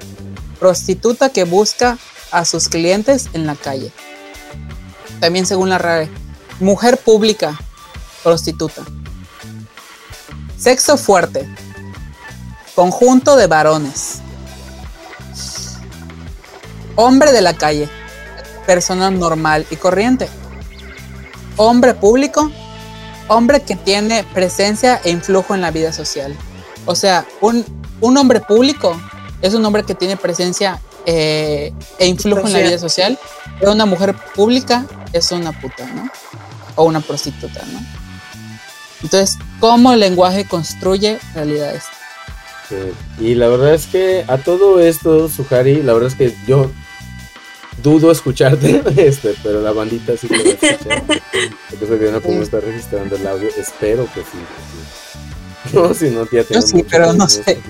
[0.58, 1.98] prostituta que busca
[2.30, 3.92] a sus clientes en la calle.
[5.20, 6.08] También según la RAE,
[6.60, 7.58] mujer pública,
[8.22, 8.82] prostituta.
[10.56, 11.48] Sexo fuerte,
[12.74, 14.22] conjunto de varones,
[17.00, 17.88] Hombre de la calle,
[18.66, 20.28] persona normal y corriente.
[21.58, 22.50] Hombre público,
[23.28, 26.34] hombre que tiene presencia e influjo en la vida social.
[26.86, 27.64] O sea, un,
[28.00, 28.98] hombre público
[29.42, 33.18] es un hombre que tiene presencia eh, e influjo en la vida social.
[33.60, 36.10] Pero una mujer pública es una puta, ¿no?
[36.76, 37.80] O una prostituta, ¿no?
[39.02, 41.84] Entonces, ¿cómo el lenguaje construye realidades?
[43.18, 46.70] Y la verdad es que a todo esto, Suhari, la verdad es que yo
[47.82, 51.02] dudo escucharte, este, pero la bandita sí puede escuchar.
[51.78, 54.38] Porque viendo cómo está registrando el audio, espero que sí.
[55.72, 56.60] No, si no, ya tengo.
[56.60, 57.58] Yo sí, pero no sé.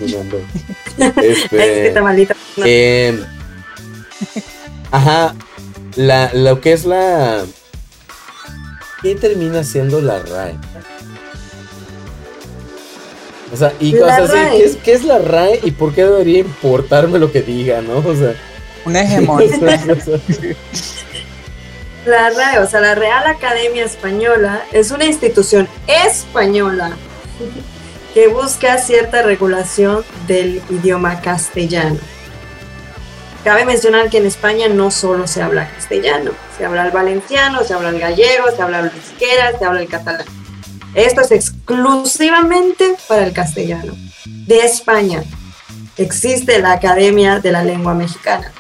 [1.22, 1.94] Este,
[2.64, 3.24] eh,
[4.90, 5.36] ajá,
[5.94, 7.44] la, lo que es la.
[9.00, 10.56] ¿Qué termina siendo la RAE?
[13.52, 16.40] O sea, y cosas así, ¿qué es, ¿qué es la RAE y por qué debería
[16.40, 17.98] importarme lo que diga, no?
[17.98, 18.34] O sea.
[18.84, 19.42] Un hegemón.
[22.06, 26.96] la RAE, o sea, la Real Academia Española, es una institución española
[28.14, 31.98] que busca cierta regulación del idioma castellano.
[33.44, 37.74] Cabe mencionar que en España no solo se habla castellano, se habla el valenciano, se
[37.74, 40.26] habla el gallego, se habla el euskera, se habla el catalán.
[40.94, 43.94] Esto es exclusivamente para el castellano.
[44.24, 45.22] De España
[45.96, 48.50] existe la Academia de la Lengua Mexicana,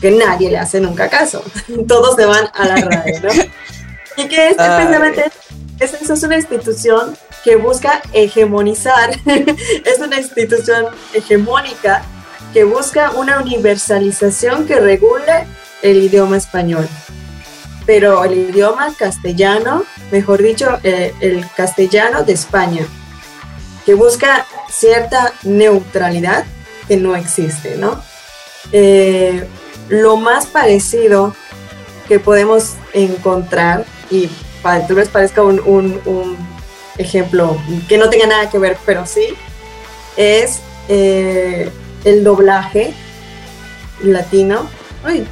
[0.00, 1.42] que nadie le hace nunca caso.
[1.88, 3.30] Todos se van a la radio, ¿no?
[4.16, 5.30] Y que es especialmente,
[5.78, 12.02] es, es una institución que busca hegemonizar, es una institución hegemónica
[12.52, 15.46] que busca una universalización que regule
[15.82, 16.88] el idioma español.
[17.86, 22.86] Pero el idioma castellano, mejor dicho, eh, el castellano de España,
[23.86, 26.44] que busca cierta neutralidad
[26.86, 28.02] que no existe, ¿no?
[28.72, 29.46] Eh,
[29.88, 31.34] lo más parecido
[32.06, 34.28] que podemos encontrar, y
[34.62, 36.36] tal vez parezca un,
[36.96, 37.56] ejemplo
[37.88, 39.28] que no tenga nada que ver, pero sí,
[40.16, 41.70] es eh,
[42.04, 42.92] el doblaje
[44.02, 44.68] latino.
[45.04, 45.26] Ay.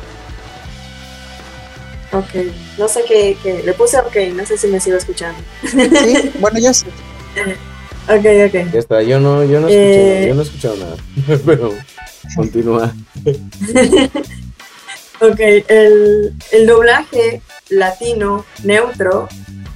[2.12, 2.46] Ok,
[2.78, 5.38] no sé qué, qué- le puse ok, no sé si me sigo escuchando.
[5.62, 6.86] Sí, bueno, yo sí.
[8.08, 8.72] Ok, ok.
[8.72, 10.26] Ya está, yo no, yo no he escuchado, Eh.
[10.28, 10.96] yo no he escuchado nada.
[11.46, 11.74] Pero
[12.36, 12.94] continúa.
[15.20, 17.40] Ok, el, el doblaje
[17.70, 19.28] latino neutro,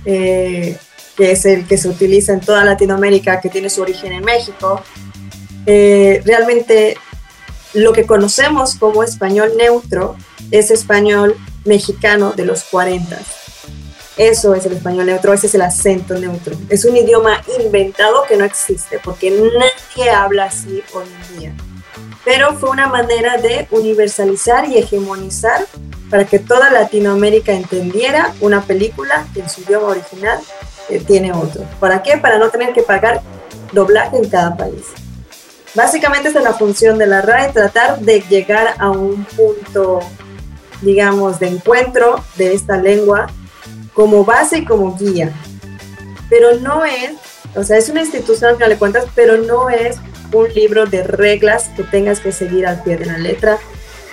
[0.05, 0.77] eh,
[1.17, 4.83] que es el que se utiliza en toda Latinoamérica, que tiene su origen en México,
[5.65, 6.99] eh, realmente
[7.73, 10.17] lo que conocemos como español neutro
[10.51, 13.19] es español mexicano de los 40.
[14.19, 16.55] Eso es el español neutro, ese es el acento neutro.
[16.69, 21.55] Es un idioma inventado que no existe porque nadie habla así hoy en día
[22.25, 25.67] pero fue una manera de universalizar y hegemonizar
[26.11, 30.39] para que toda Latinoamérica entendiera una película que en su idioma original
[30.89, 31.65] eh, tiene otro.
[31.79, 32.19] ¿Para qué?
[32.19, 33.23] Para no tener que pagar
[33.73, 34.87] doblaje en cada país.
[35.75, 40.01] Básicamente esa es la función de la RAE, tratar de llegar a un punto,
[40.83, 43.29] digamos, de encuentro de esta lengua
[43.95, 45.33] como base y como guía.
[46.29, 47.13] Pero no es,
[47.55, 49.97] o sea, es una institución al final de cuentas, pero no es
[50.33, 53.59] un libro de reglas que tengas que seguir al pie de la letra,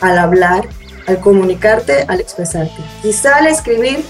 [0.01, 0.67] al hablar,
[1.07, 2.81] al comunicarte, al expresarte.
[3.01, 4.03] Quizá al escribir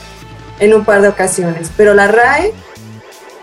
[0.59, 2.53] en un par de ocasiones, pero la RAE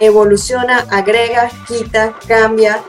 [0.01, 2.81] evoluciona, agrega, quita, cambia,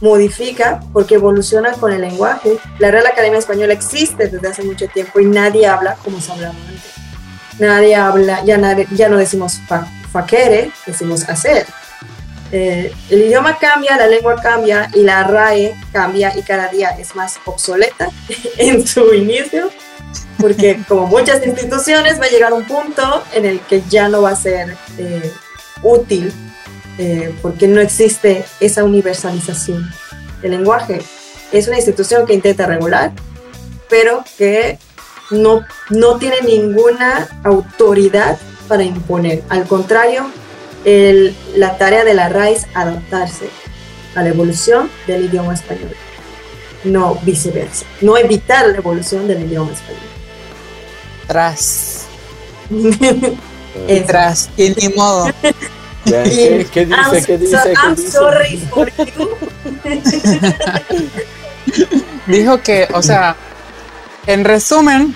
[0.00, 2.58] modifica, porque evoluciona con el lenguaje.
[2.78, 6.54] La Real Academia Española existe desde hace mucho tiempo y nadie habla como se hablaba
[6.54, 6.82] antes.
[7.58, 11.66] Nadie habla, ya, nadie- ya no decimos fa, faquere, decimos hacer.
[12.52, 17.14] Eh, el idioma cambia, la lengua cambia y la RAE cambia y cada día es
[17.16, 18.10] más obsoleta
[18.58, 19.70] en su inicio,
[20.38, 24.30] porque como muchas instituciones va a llegar un punto en el que ya no va
[24.30, 25.32] a ser eh,
[25.82, 26.32] útil
[26.98, 29.90] eh, porque no existe esa universalización
[30.40, 31.02] del lenguaje.
[31.52, 33.12] Es una institución que intenta regular,
[33.88, 34.78] pero que
[35.30, 39.42] no, no tiene ninguna autoridad para imponer.
[39.48, 40.30] Al contrario,
[40.86, 43.50] el- la tarea de la es adaptarse
[44.14, 45.94] a la evolución del idioma español,
[46.84, 50.00] no viceversa, no evitar la evolución del idioma español.
[51.26, 52.06] Tras.
[54.06, 54.48] Tras.
[54.56, 55.28] Y ni modo.
[56.04, 57.26] ¿Qué, qué I'm dice?
[57.26, 57.56] ¿Qué dice?
[57.58, 58.10] so- ¿Qué I'm dice?
[58.12, 59.28] sorry for you.
[62.26, 63.36] Dijo que, o sea,
[64.26, 65.14] en resumen,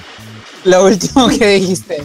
[0.64, 2.02] lo último que dijiste,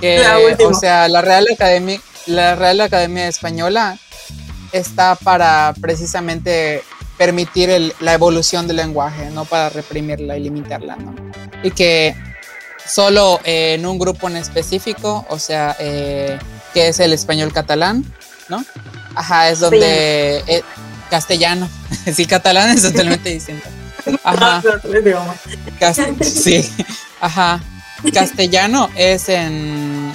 [0.00, 0.22] que,
[0.66, 3.98] o sea, la Real Academia, la Real Academia Española
[4.72, 6.82] está para precisamente
[7.16, 11.14] permitir el- la evolución del lenguaje, no para reprimirla y limitarla, ¿no?
[11.62, 12.16] Y que
[12.86, 16.38] solo eh, en un grupo en específico, o sea, eh,
[16.74, 18.04] que es el español catalán,
[18.48, 18.64] ¿no?
[19.14, 20.62] Ajá, es donde eh,
[21.08, 21.68] castellano,
[22.12, 23.68] sí, catalán es totalmente distinto.
[24.24, 24.60] Ajá.
[26.24, 26.68] Sí,
[27.20, 27.60] ajá.
[28.12, 30.12] Castellano es en.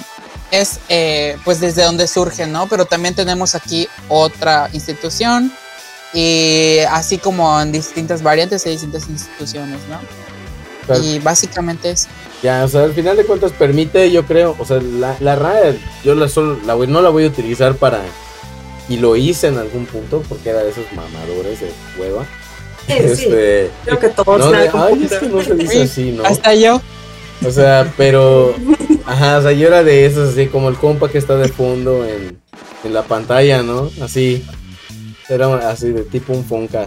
[0.50, 2.66] Es eh, pues desde donde surge, ¿no?
[2.68, 5.52] Pero también tenemos aquí otra institución
[6.12, 10.00] y así como en distintas variantes hay distintas instituciones, ¿no?
[10.86, 11.02] Claro.
[11.04, 12.08] Y básicamente es.
[12.42, 15.78] Ya, o sea, al final de cuentas permite, yo creo, o sea, la, la RAE,
[16.02, 18.00] yo la solo, la voy- no la voy a utilizar para,
[18.88, 22.24] y lo hice en algún punto, porque era de esos mamadores de hueva.
[22.88, 25.80] Sí, sí, Este, creo que todos no, de, ay, es que no se dice Sí,
[25.82, 26.24] así, ¿no?
[26.24, 26.80] Hasta yo.
[27.46, 28.54] O sea, pero,
[29.06, 32.04] ajá, o sea, yo era de esos, así como el compa que está de fondo
[32.04, 32.40] en,
[32.84, 33.90] en la pantalla, ¿no?
[34.00, 34.44] Así,
[35.28, 36.86] era así de tipo un fonca,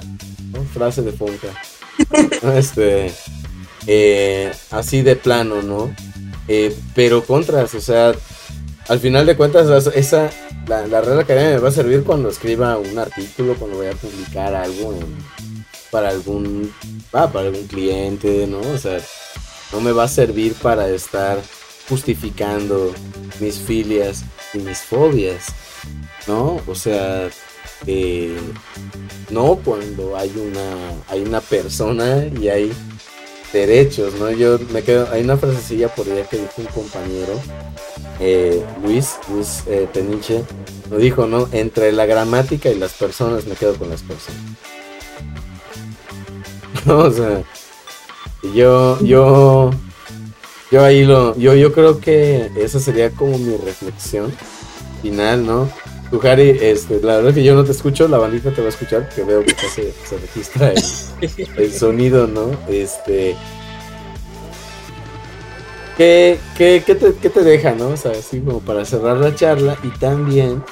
[0.52, 0.64] ¿no?
[0.74, 1.48] Frase de fonca.
[2.56, 3.14] Este,
[3.88, 5.96] eh, así de plano, ¿no?
[6.48, 8.14] Eh, pero contras, o sea,
[8.90, 10.30] al final de cuentas, esa,
[10.68, 13.96] la, la Real Academia me va a servir cuando escriba un artículo, cuando vaya a
[13.96, 14.94] publicar algo
[15.92, 16.74] para algún,
[17.14, 18.60] ah, para algún cliente, ¿no?
[18.60, 19.00] O sea,
[19.72, 21.40] no me va a servir para estar
[21.90, 22.94] justificando
[23.40, 24.24] mis filias
[24.54, 25.48] y mis fobias,
[26.28, 26.62] ¿no?
[26.68, 27.30] O sea,
[27.86, 28.38] eh,
[29.30, 32.74] no cuando hay una, hay una persona y hay
[33.52, 34.32] derechos, ¿no?
[34.32, 37.40] Yo me quedo, hay una frasecilla por ahí que dijo un compañero,
[38.20, 40.44] eh, Luis, Luis eh, Peniche,
[40.90, 41.48] lo dijo, ¿no?
[41.52, 44.42] Entre la gramática y las personas me quedo con las personas.
[46.88, 47.44] o sea,
[48.54, 49.72] yo, yo,
[50.74, 54.34] yo ahí lo, yo, yo creo que esa sería como mi reflexión
[55.04, 55.70] final, ¿no?
[56.10, 58.66] Tu Harry, este, la verdad es que yo no te escucho, la bandita te va
[58.66, 60.82] a escuchar, porque veo que se, se registra el,
[61.58, 62.58] el sonido, ¿no?
[62.68, 63.36] Este.
[65.96, 67.90] ¿Qué, qué, qué te, qué te deja, no?
[67.90, 70.64] O sea, así como para cerrar la charla y también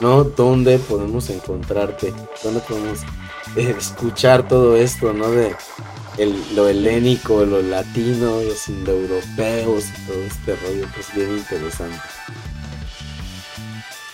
[0.00, 0.24] ¿no?
[0.24, 2.14] ¿Dónde podemos encontrarte?
[2.42, 3.00] ¿Dónde podemos
[3.54, 5.30] eh, escuchar todo esto, ¿no?
[5.30, 5.54] De
[6.54, 12.00] lo helénico, lo latino, los indoeuropeos y todo este rollo que es bien interesante.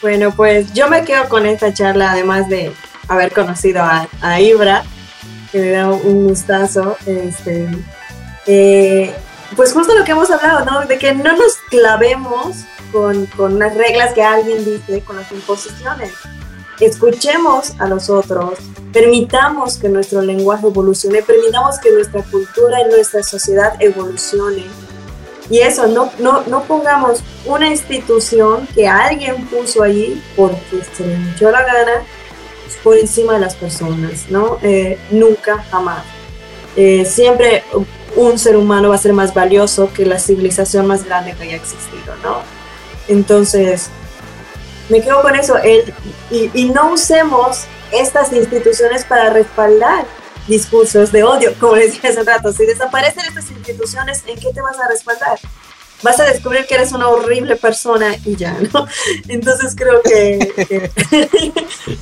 [0.00, 2.72] Bueno, pues yo me quedo con esta charla, además de
[3.08, 4.84] haber conocido a, Ibra,
[5.50, 6.96] que me da un gustazo.
[7.04, 7.68] Este,
[8.46, 9.12] eh,
[9.56, 10.86] pues justo lo que hemos hablado, ¿no?
[10.86, 12.58] De que no nos clavemos
[12.92, 16.12] con, con las reglas que alguien dice, con las imposiciones.
[16.80, 18.58] Escuchemos a los otros,
[18.92, 24.64] permitamos que nuestro lenguaje evolucione, permitamos que nuestra cultura y nuestra sociedad evolucione.
[25.50, 31.30] Y eso, no, no, no pongamos una institución que alguien puso ahí porque se le
[31.32, 32.02] echó la gana
[32.84, 34.58] por encima de las personas, ¿no?
[34.62, 36.04] Eh, nunca, jamás.
[36.76, 37.64] Eh, siempre
[38.14, 41.56] un ser humano va a ser más valioso que la civilización más grande que haya
[41.56, 42.38] existido, ¿no?
[43.08, 43.90] Entonces,
[44.88, 45.56] me quedo con eso,
[46.30, 50.06] y, no usemos estas instituciones para respaldar
[50.46, 52.52] discursos de odio, como les dije hace rato.
[52.52, 55.38] Si desaparecen estas instituciones, ¿en qué te vas a respaldar?
[56.02, 58.86] Vas a descubrir que eres una horrible persona y ya, ¿no?
[59.28, 60.90] Entonces creo que,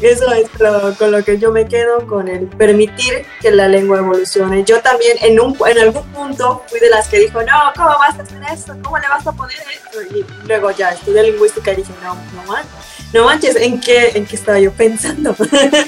[0.00, 0.48] eso es
[0.96, 4.62] con lo que yo me quedo, con el permitir que la lengua evolucione.
[4.64, 8.18] Yo también en, un, en algún punto fui de las que dijo, no, ¿cómo vas
[8.18, 8.76] a hacer esto?
[8.82, 10.02] ¿Cómo le vas a poner esto?
[10.02, 12.72] Y luego ya estudié lingüística y dije, no, no manches,
[13.12, 15.34] no manches, ¿en qué, en qué estaba yo pensando?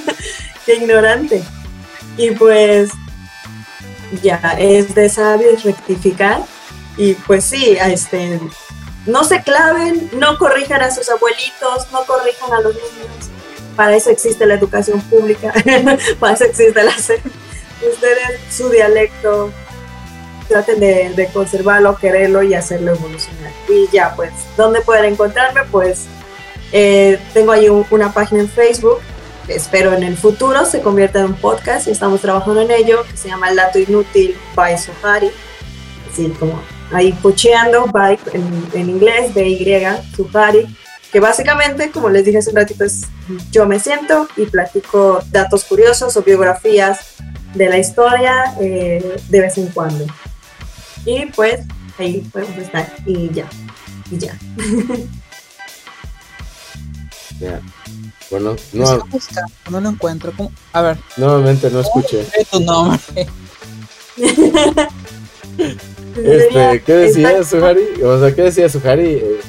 [0.66, 1.42] qué ignorante.
[2.16, 2.90] Y pues
[4.22, 6.42] ya es de sabios rectificar.
[6.96, 8.40] Y pues sí, este,
[9.06, 13.30] no se claven, no corrijan a sus abuelitos, no corrijan a los niños
[13.80, 15.54] para eso existe la educación pública,
[16.20, 19.50] para eso existe la Ustedes, su dialecto,
[20.48, 23.50] traten de, conservarlo, quererlo y hacerlo evolucionar.
[23.70, 25.62] Y ya, pues, ¿dónde pueden encontrarme?
[25.70, 26.04] Pues
[26.72, 28.98] eh, tengo ahí una página en Facebook,
[29.48, 33.16] espero en el futuro se convierta en un podcast y estamos trabajando en ello, que
[33.16, 35.30] se llama El Dato Inútil by Suhari.
[36.12, 36.60] Así como
[36.92, 40.68] ahí pocheando, by en, en inglés, B-Y, Suhari
[41.12, 43.02] que básicamente, como les dije hace un ratito, es
[43.50, 47.16] yo me siento y platico datos curiosos o biografías
[47.54, 50.06] de la historia eh, de vez en cuando.
[51.04, 51.60] Y pues
[51.98, 53.48] ahí podemos estar y ya,
[54.10, 54.38] y ya.
[57.40, 57.58] Ya.
[58.30, 59.08] Bueno, no.
[59.70, 60.30] No lo encuentro.
[60.74, 60.98] A ver.
[61.16, 62.26] Nuevamente no escuché.
[62.50, 63.00] tu nombre?
[66.16, 68.02] este, ¿Qué decía Suhari?
[68.04, 69.14] O sea, ¿qué decía Suhari?
[69.14, 69.40] Eh,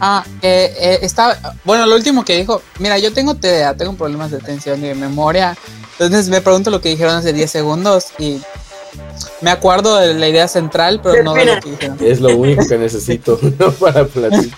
[0.00, 4.30] Ah, eh, eh, está, bueno, lo último que dijo, mira, yo tengo TDA, tengo problemas
[4.30, 5.56] de atención y de memoria,
[5.92, 8.40] entonces me pregunto lo que dijeron hace 10 segundos y
[9.40, 11.96] me acuerdo de la idea central, pero no de lo que dijeron.
[12.00, 13.38] Es lo único que necesito
[13.80, 14.06] para,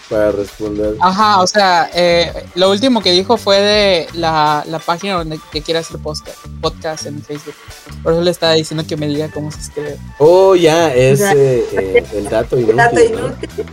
[0.08, 0.96] para responder.
[1.00, 5.62] Ajá, o sea, eh, lo último que dijo fue de la, la página donde que
[5.62, 7.54] quiere hacer podcast, podcast en Facebook.
[8.02, 9.96] Por eso le estaba diciendo que me diga cómo se escribe.
[10.18, 12.76] Oh, ya, es eh, el dato inútil.
[12.76, 13.66] Dato inútil.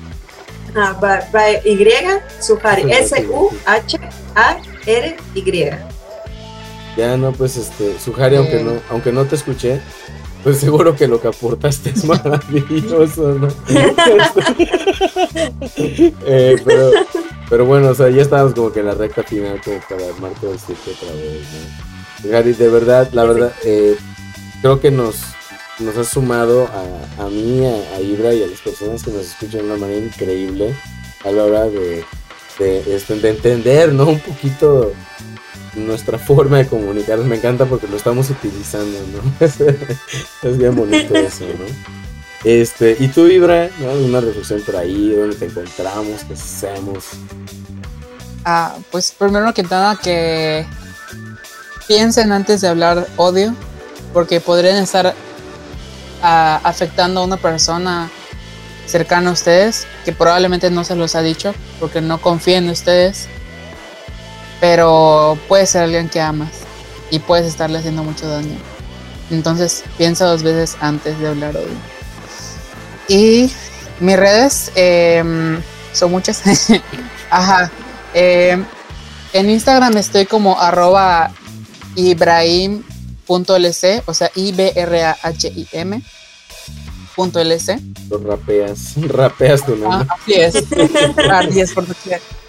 [0.76, 0.96] Ah,
[1.66, 1.78] y,
[2.40, 3.32] Suhari, S-U-H-A-R-Y.
[6.98, 9.82] Ya no, pues este, Suhari, aunque no, aunque no te escuché,
[10.44, 13.48] pues seguro que lo que aportaste es maravilloso, ¿no?
[16.26, 16.92] eh, pero,
[17.50, 20.32] pero bueno, o sea, ya estábamos como que en la recta final como para armar
[20.40, 21.42] todo el sitio otra vez,
[22.24, 22.30] ¿no?
[22.58, 23.98] De verdad, la verdad, eh,
[24.62, 25.18] creo que nos,
[25.80, 29.62] nos ha sumado a, a mí, a, Ibra y a las personas que nos escuchan
[29.62, 30.76] de una manera increíble
[31.24, 32.04] a la hora de,
[32.60, 34.06] de, este, de entender, ¿no?
[34.08, 34.94] Un poquito
[35.76, 37.20] nuestra forma de comunicar.
[37.20, 39.46] Me encanta porque lo estamos utilizando, ¿no?
[40.50, 41.92] es bien bonito eso, ¿no?
[42.44, 43.94] Este, y tú, Ibra, ¿no?
[43.94, 47.06] Una reflexión por ahí, dónde te encontramos, qué hacemos.
[48.44, 50.66] Ah, pues primero que nada que
[51.88, 53.54] piensen antes de hablar odio,
[54.14, 55.14] porque podrían estar
[56.22, 58.10] afectando a una persona
[58.86, 63.28] cercana a ustedes que probablemente no se los ha dicho porque no confía en ustedes,
[64.60, 66.52] pero puede ser alguien que amas
[67.10, 68.58] y puedes estarle haciendo mucho daño.
[69.30, 71.72] Entonces piensa dos veces antes de hablar hoy.
[73.08, 73.52] Y
[74.00, 75.62] mis redes em,
[75.94, 76.42] son muchas.
[77.30, 77.72] Ajá.
[78.14, 78.66] Em,
[79.34, 81.32] en Instagram estoy como arroba
[81.96, 82.84] Ibrahim
[83.40, 86.02] .lc, o sea, I-B-R-A-H-I-M.
[87.18, 87.80] .lc.
[88.10, 90.08] Lo rapeas, rapeas tu nombre.
[90.10, 90.56] Ah, así es.
[91.30, 91.86] así es por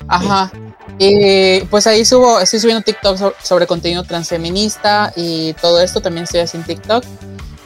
[0.08, 0.50] Ajá.
[0.98, 6.40] Y pues ahí subo, estoy subiendo TikTok sobre, contenido transfeminista y todo esto también estoy
[6.40, 7.04] haciendo TikTok.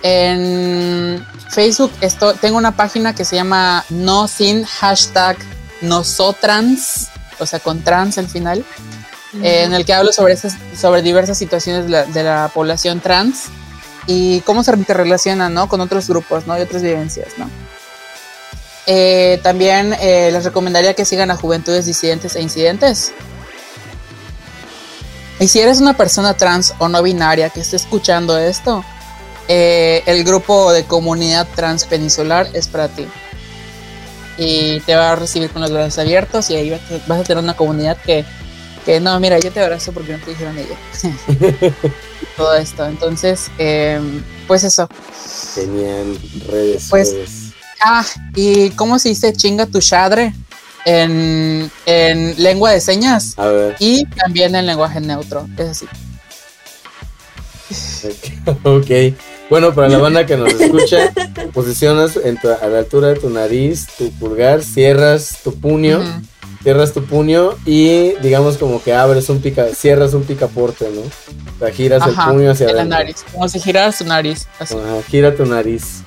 [0.03, 5.37] En Facebook esto, tengo una página que se llama no sin hashtag
[5.83, 8.65] nosotrans o sea, con trans al final,
[9.43, 13.01] eh, en el que hablo sobre, esas, sobre diversas situaciones de la, de la población
[13.01, 13.45] trans
[14.07, 15.69] y cómo se interrelacionan, ¿no?
[15.69, 16.57] Con otros grupos, ¿no?
[16.59, 17.51] Y otras vivencias, ¿no?
[18.87, 23.13] Eh, también eh, les recomendaría que sigan a Juventudes Disidentes e Incidentes.
[25.41, 28.85] Y si eres una persona trans o no binaria que esté escuchando esto,
[29.49, 33.07] eh, el grupo de comunidad trans peninsular es para ti.
[34.39, 37.57] Y te va a recibir con los brazos abiertos y ahí vas a tener una
[37.57, 38.25] comunidad que,
[38.87, 40.79] que no, mira, yo te abrazo porque no te dijeron ella.
[42.37, 42.87] Todo esto.
[42.87, 43.51] Entonces,
[44.47, 44.89] pues eso.
[45.55, 46.19] Genial,
[46.49, 46.87] redes.
[46.89, 47.15] Pues,
[47.81, 48.05] Ah,
[48.35, 50.33] ¿y cómo se dice chinga tu chadre?
[50.85, 53.35] En, en lengua de señas.
[53.37, 53.77] A ver.
[53.81, 55.47] Y también en lenguaje neutro.
[55.59, 55.87] Es así.
[58.63, 59.15] ok.
[59.51, 61.13] Bueno, para la banda que nos escucha,
[61.53, 66.03] posicionas a la altura de tu nariz, tu pulgar, cierras tu puño,
[66.67, 71.03] cierras tu puño y digamos como que abres un pica, cierras un picaporte, ¿no?
[71.03, 74.49] O sea, giras el puño hacia la nariz, como si giraras tu nariz.
[74.59, 74.75] Así.
[75.09, 76.03] gira tu nariz.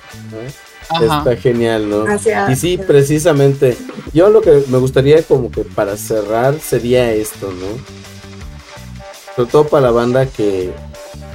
[1.01, 2.03] Está genial, ¿no?
[2.51, 3.77] Y sí, precisamente.
[4.13, 7.77] Yo lo que me gustaría como que para cerrar sería esto, ¿no?
[9.37, 10.73] Sobre todo para la banda que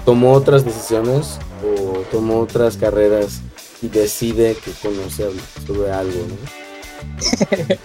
[0.05, 3.41] tomó otras decisiones o tomó otras carreras
[3.81, 5.31] y decide que conoce
[5.67, 6.65] sobre algo, ¿no?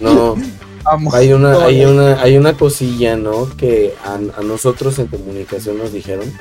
[0.00, 0.36] No,
[1.12, 3.48] hay una, hay una, hay una cosilla, ¿no?
[3.56, 6.32] Que a, a nosotros en comunicación nos dijeron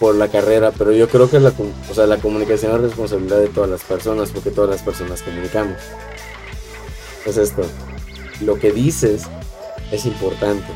[0.00, 1.52] por la carrera, pero yo creo que la,
[1.90, 5.76] o sea, la comunicación es responsabilidad de todas las personas, porque todas las personas comunicamos.
[7.24, 7.62] Es esto,
[8.40, 9.22] lo que dices
[9.92, 10.66] es importante.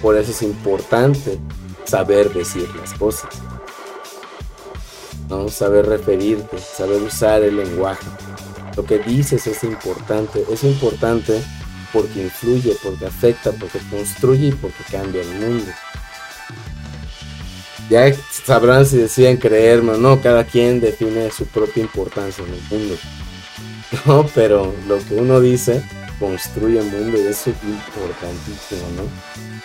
[0.00, 1.38] Por eso es importante
[1.84, 3.30] saber decir las cosas.
[5.28, 5.48] ¿no?
[5.48, 8.06] Saber referirte, saber usar el lenguaje.
[8.76, 10.44] Lo que dices es importante.
[10.50, 11.42] Es importante
[11.92, 15.70] porque influye, porque afecta, porque construye y porque cambia el mundo.
[17.90, 18.10] Ya
[18.46, 22.96] sabrán si deciden creerme o no, cada quien define su propia importancia en el mundo.
[24.06, 25.82] No, pero lo que uno dice
[26.18, 29.02] construye el mundo y eso es importantísimo, ¿no?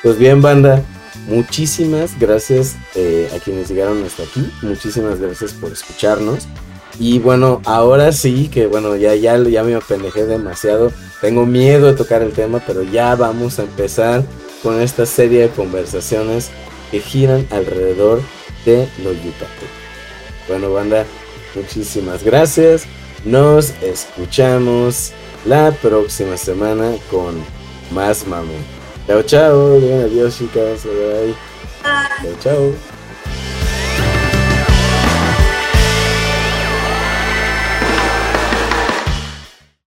[0.03, 0.83] Pues bien, banda,
[1.27, 6.45] muchísimas gracias eh, a quienes llegaron hasta aquí, muchísimas gracias por escucharnos.
[6.99, 10.91] Y bueno, ahora sí que bueno, ya, ya, ya me apendejé demasiado,
[11.21, 14.23] tengo miedo de tocar el tema, pero ya vamos a empezar
[14.63, 16.49] con esta serie de conversaciones
[16.91, 18.21] que giran alrededor
[18.65, 19.69] de los yucatecos.
[20.47, 21.05] Bueno, banda,
[21.55, 22.85] muchísimas gracias.
[23.25, 25.11] Nos escuchamos
[25.45, 27.35] la próxima semana con
[27.91, 28.53] más mame.
[29.07, 29.75] Chao, chao.
[29.75, 30.83] Adiós, chicas.
[30.83, 31.35] Bye.
[31.83, 32.96] Chao, chao.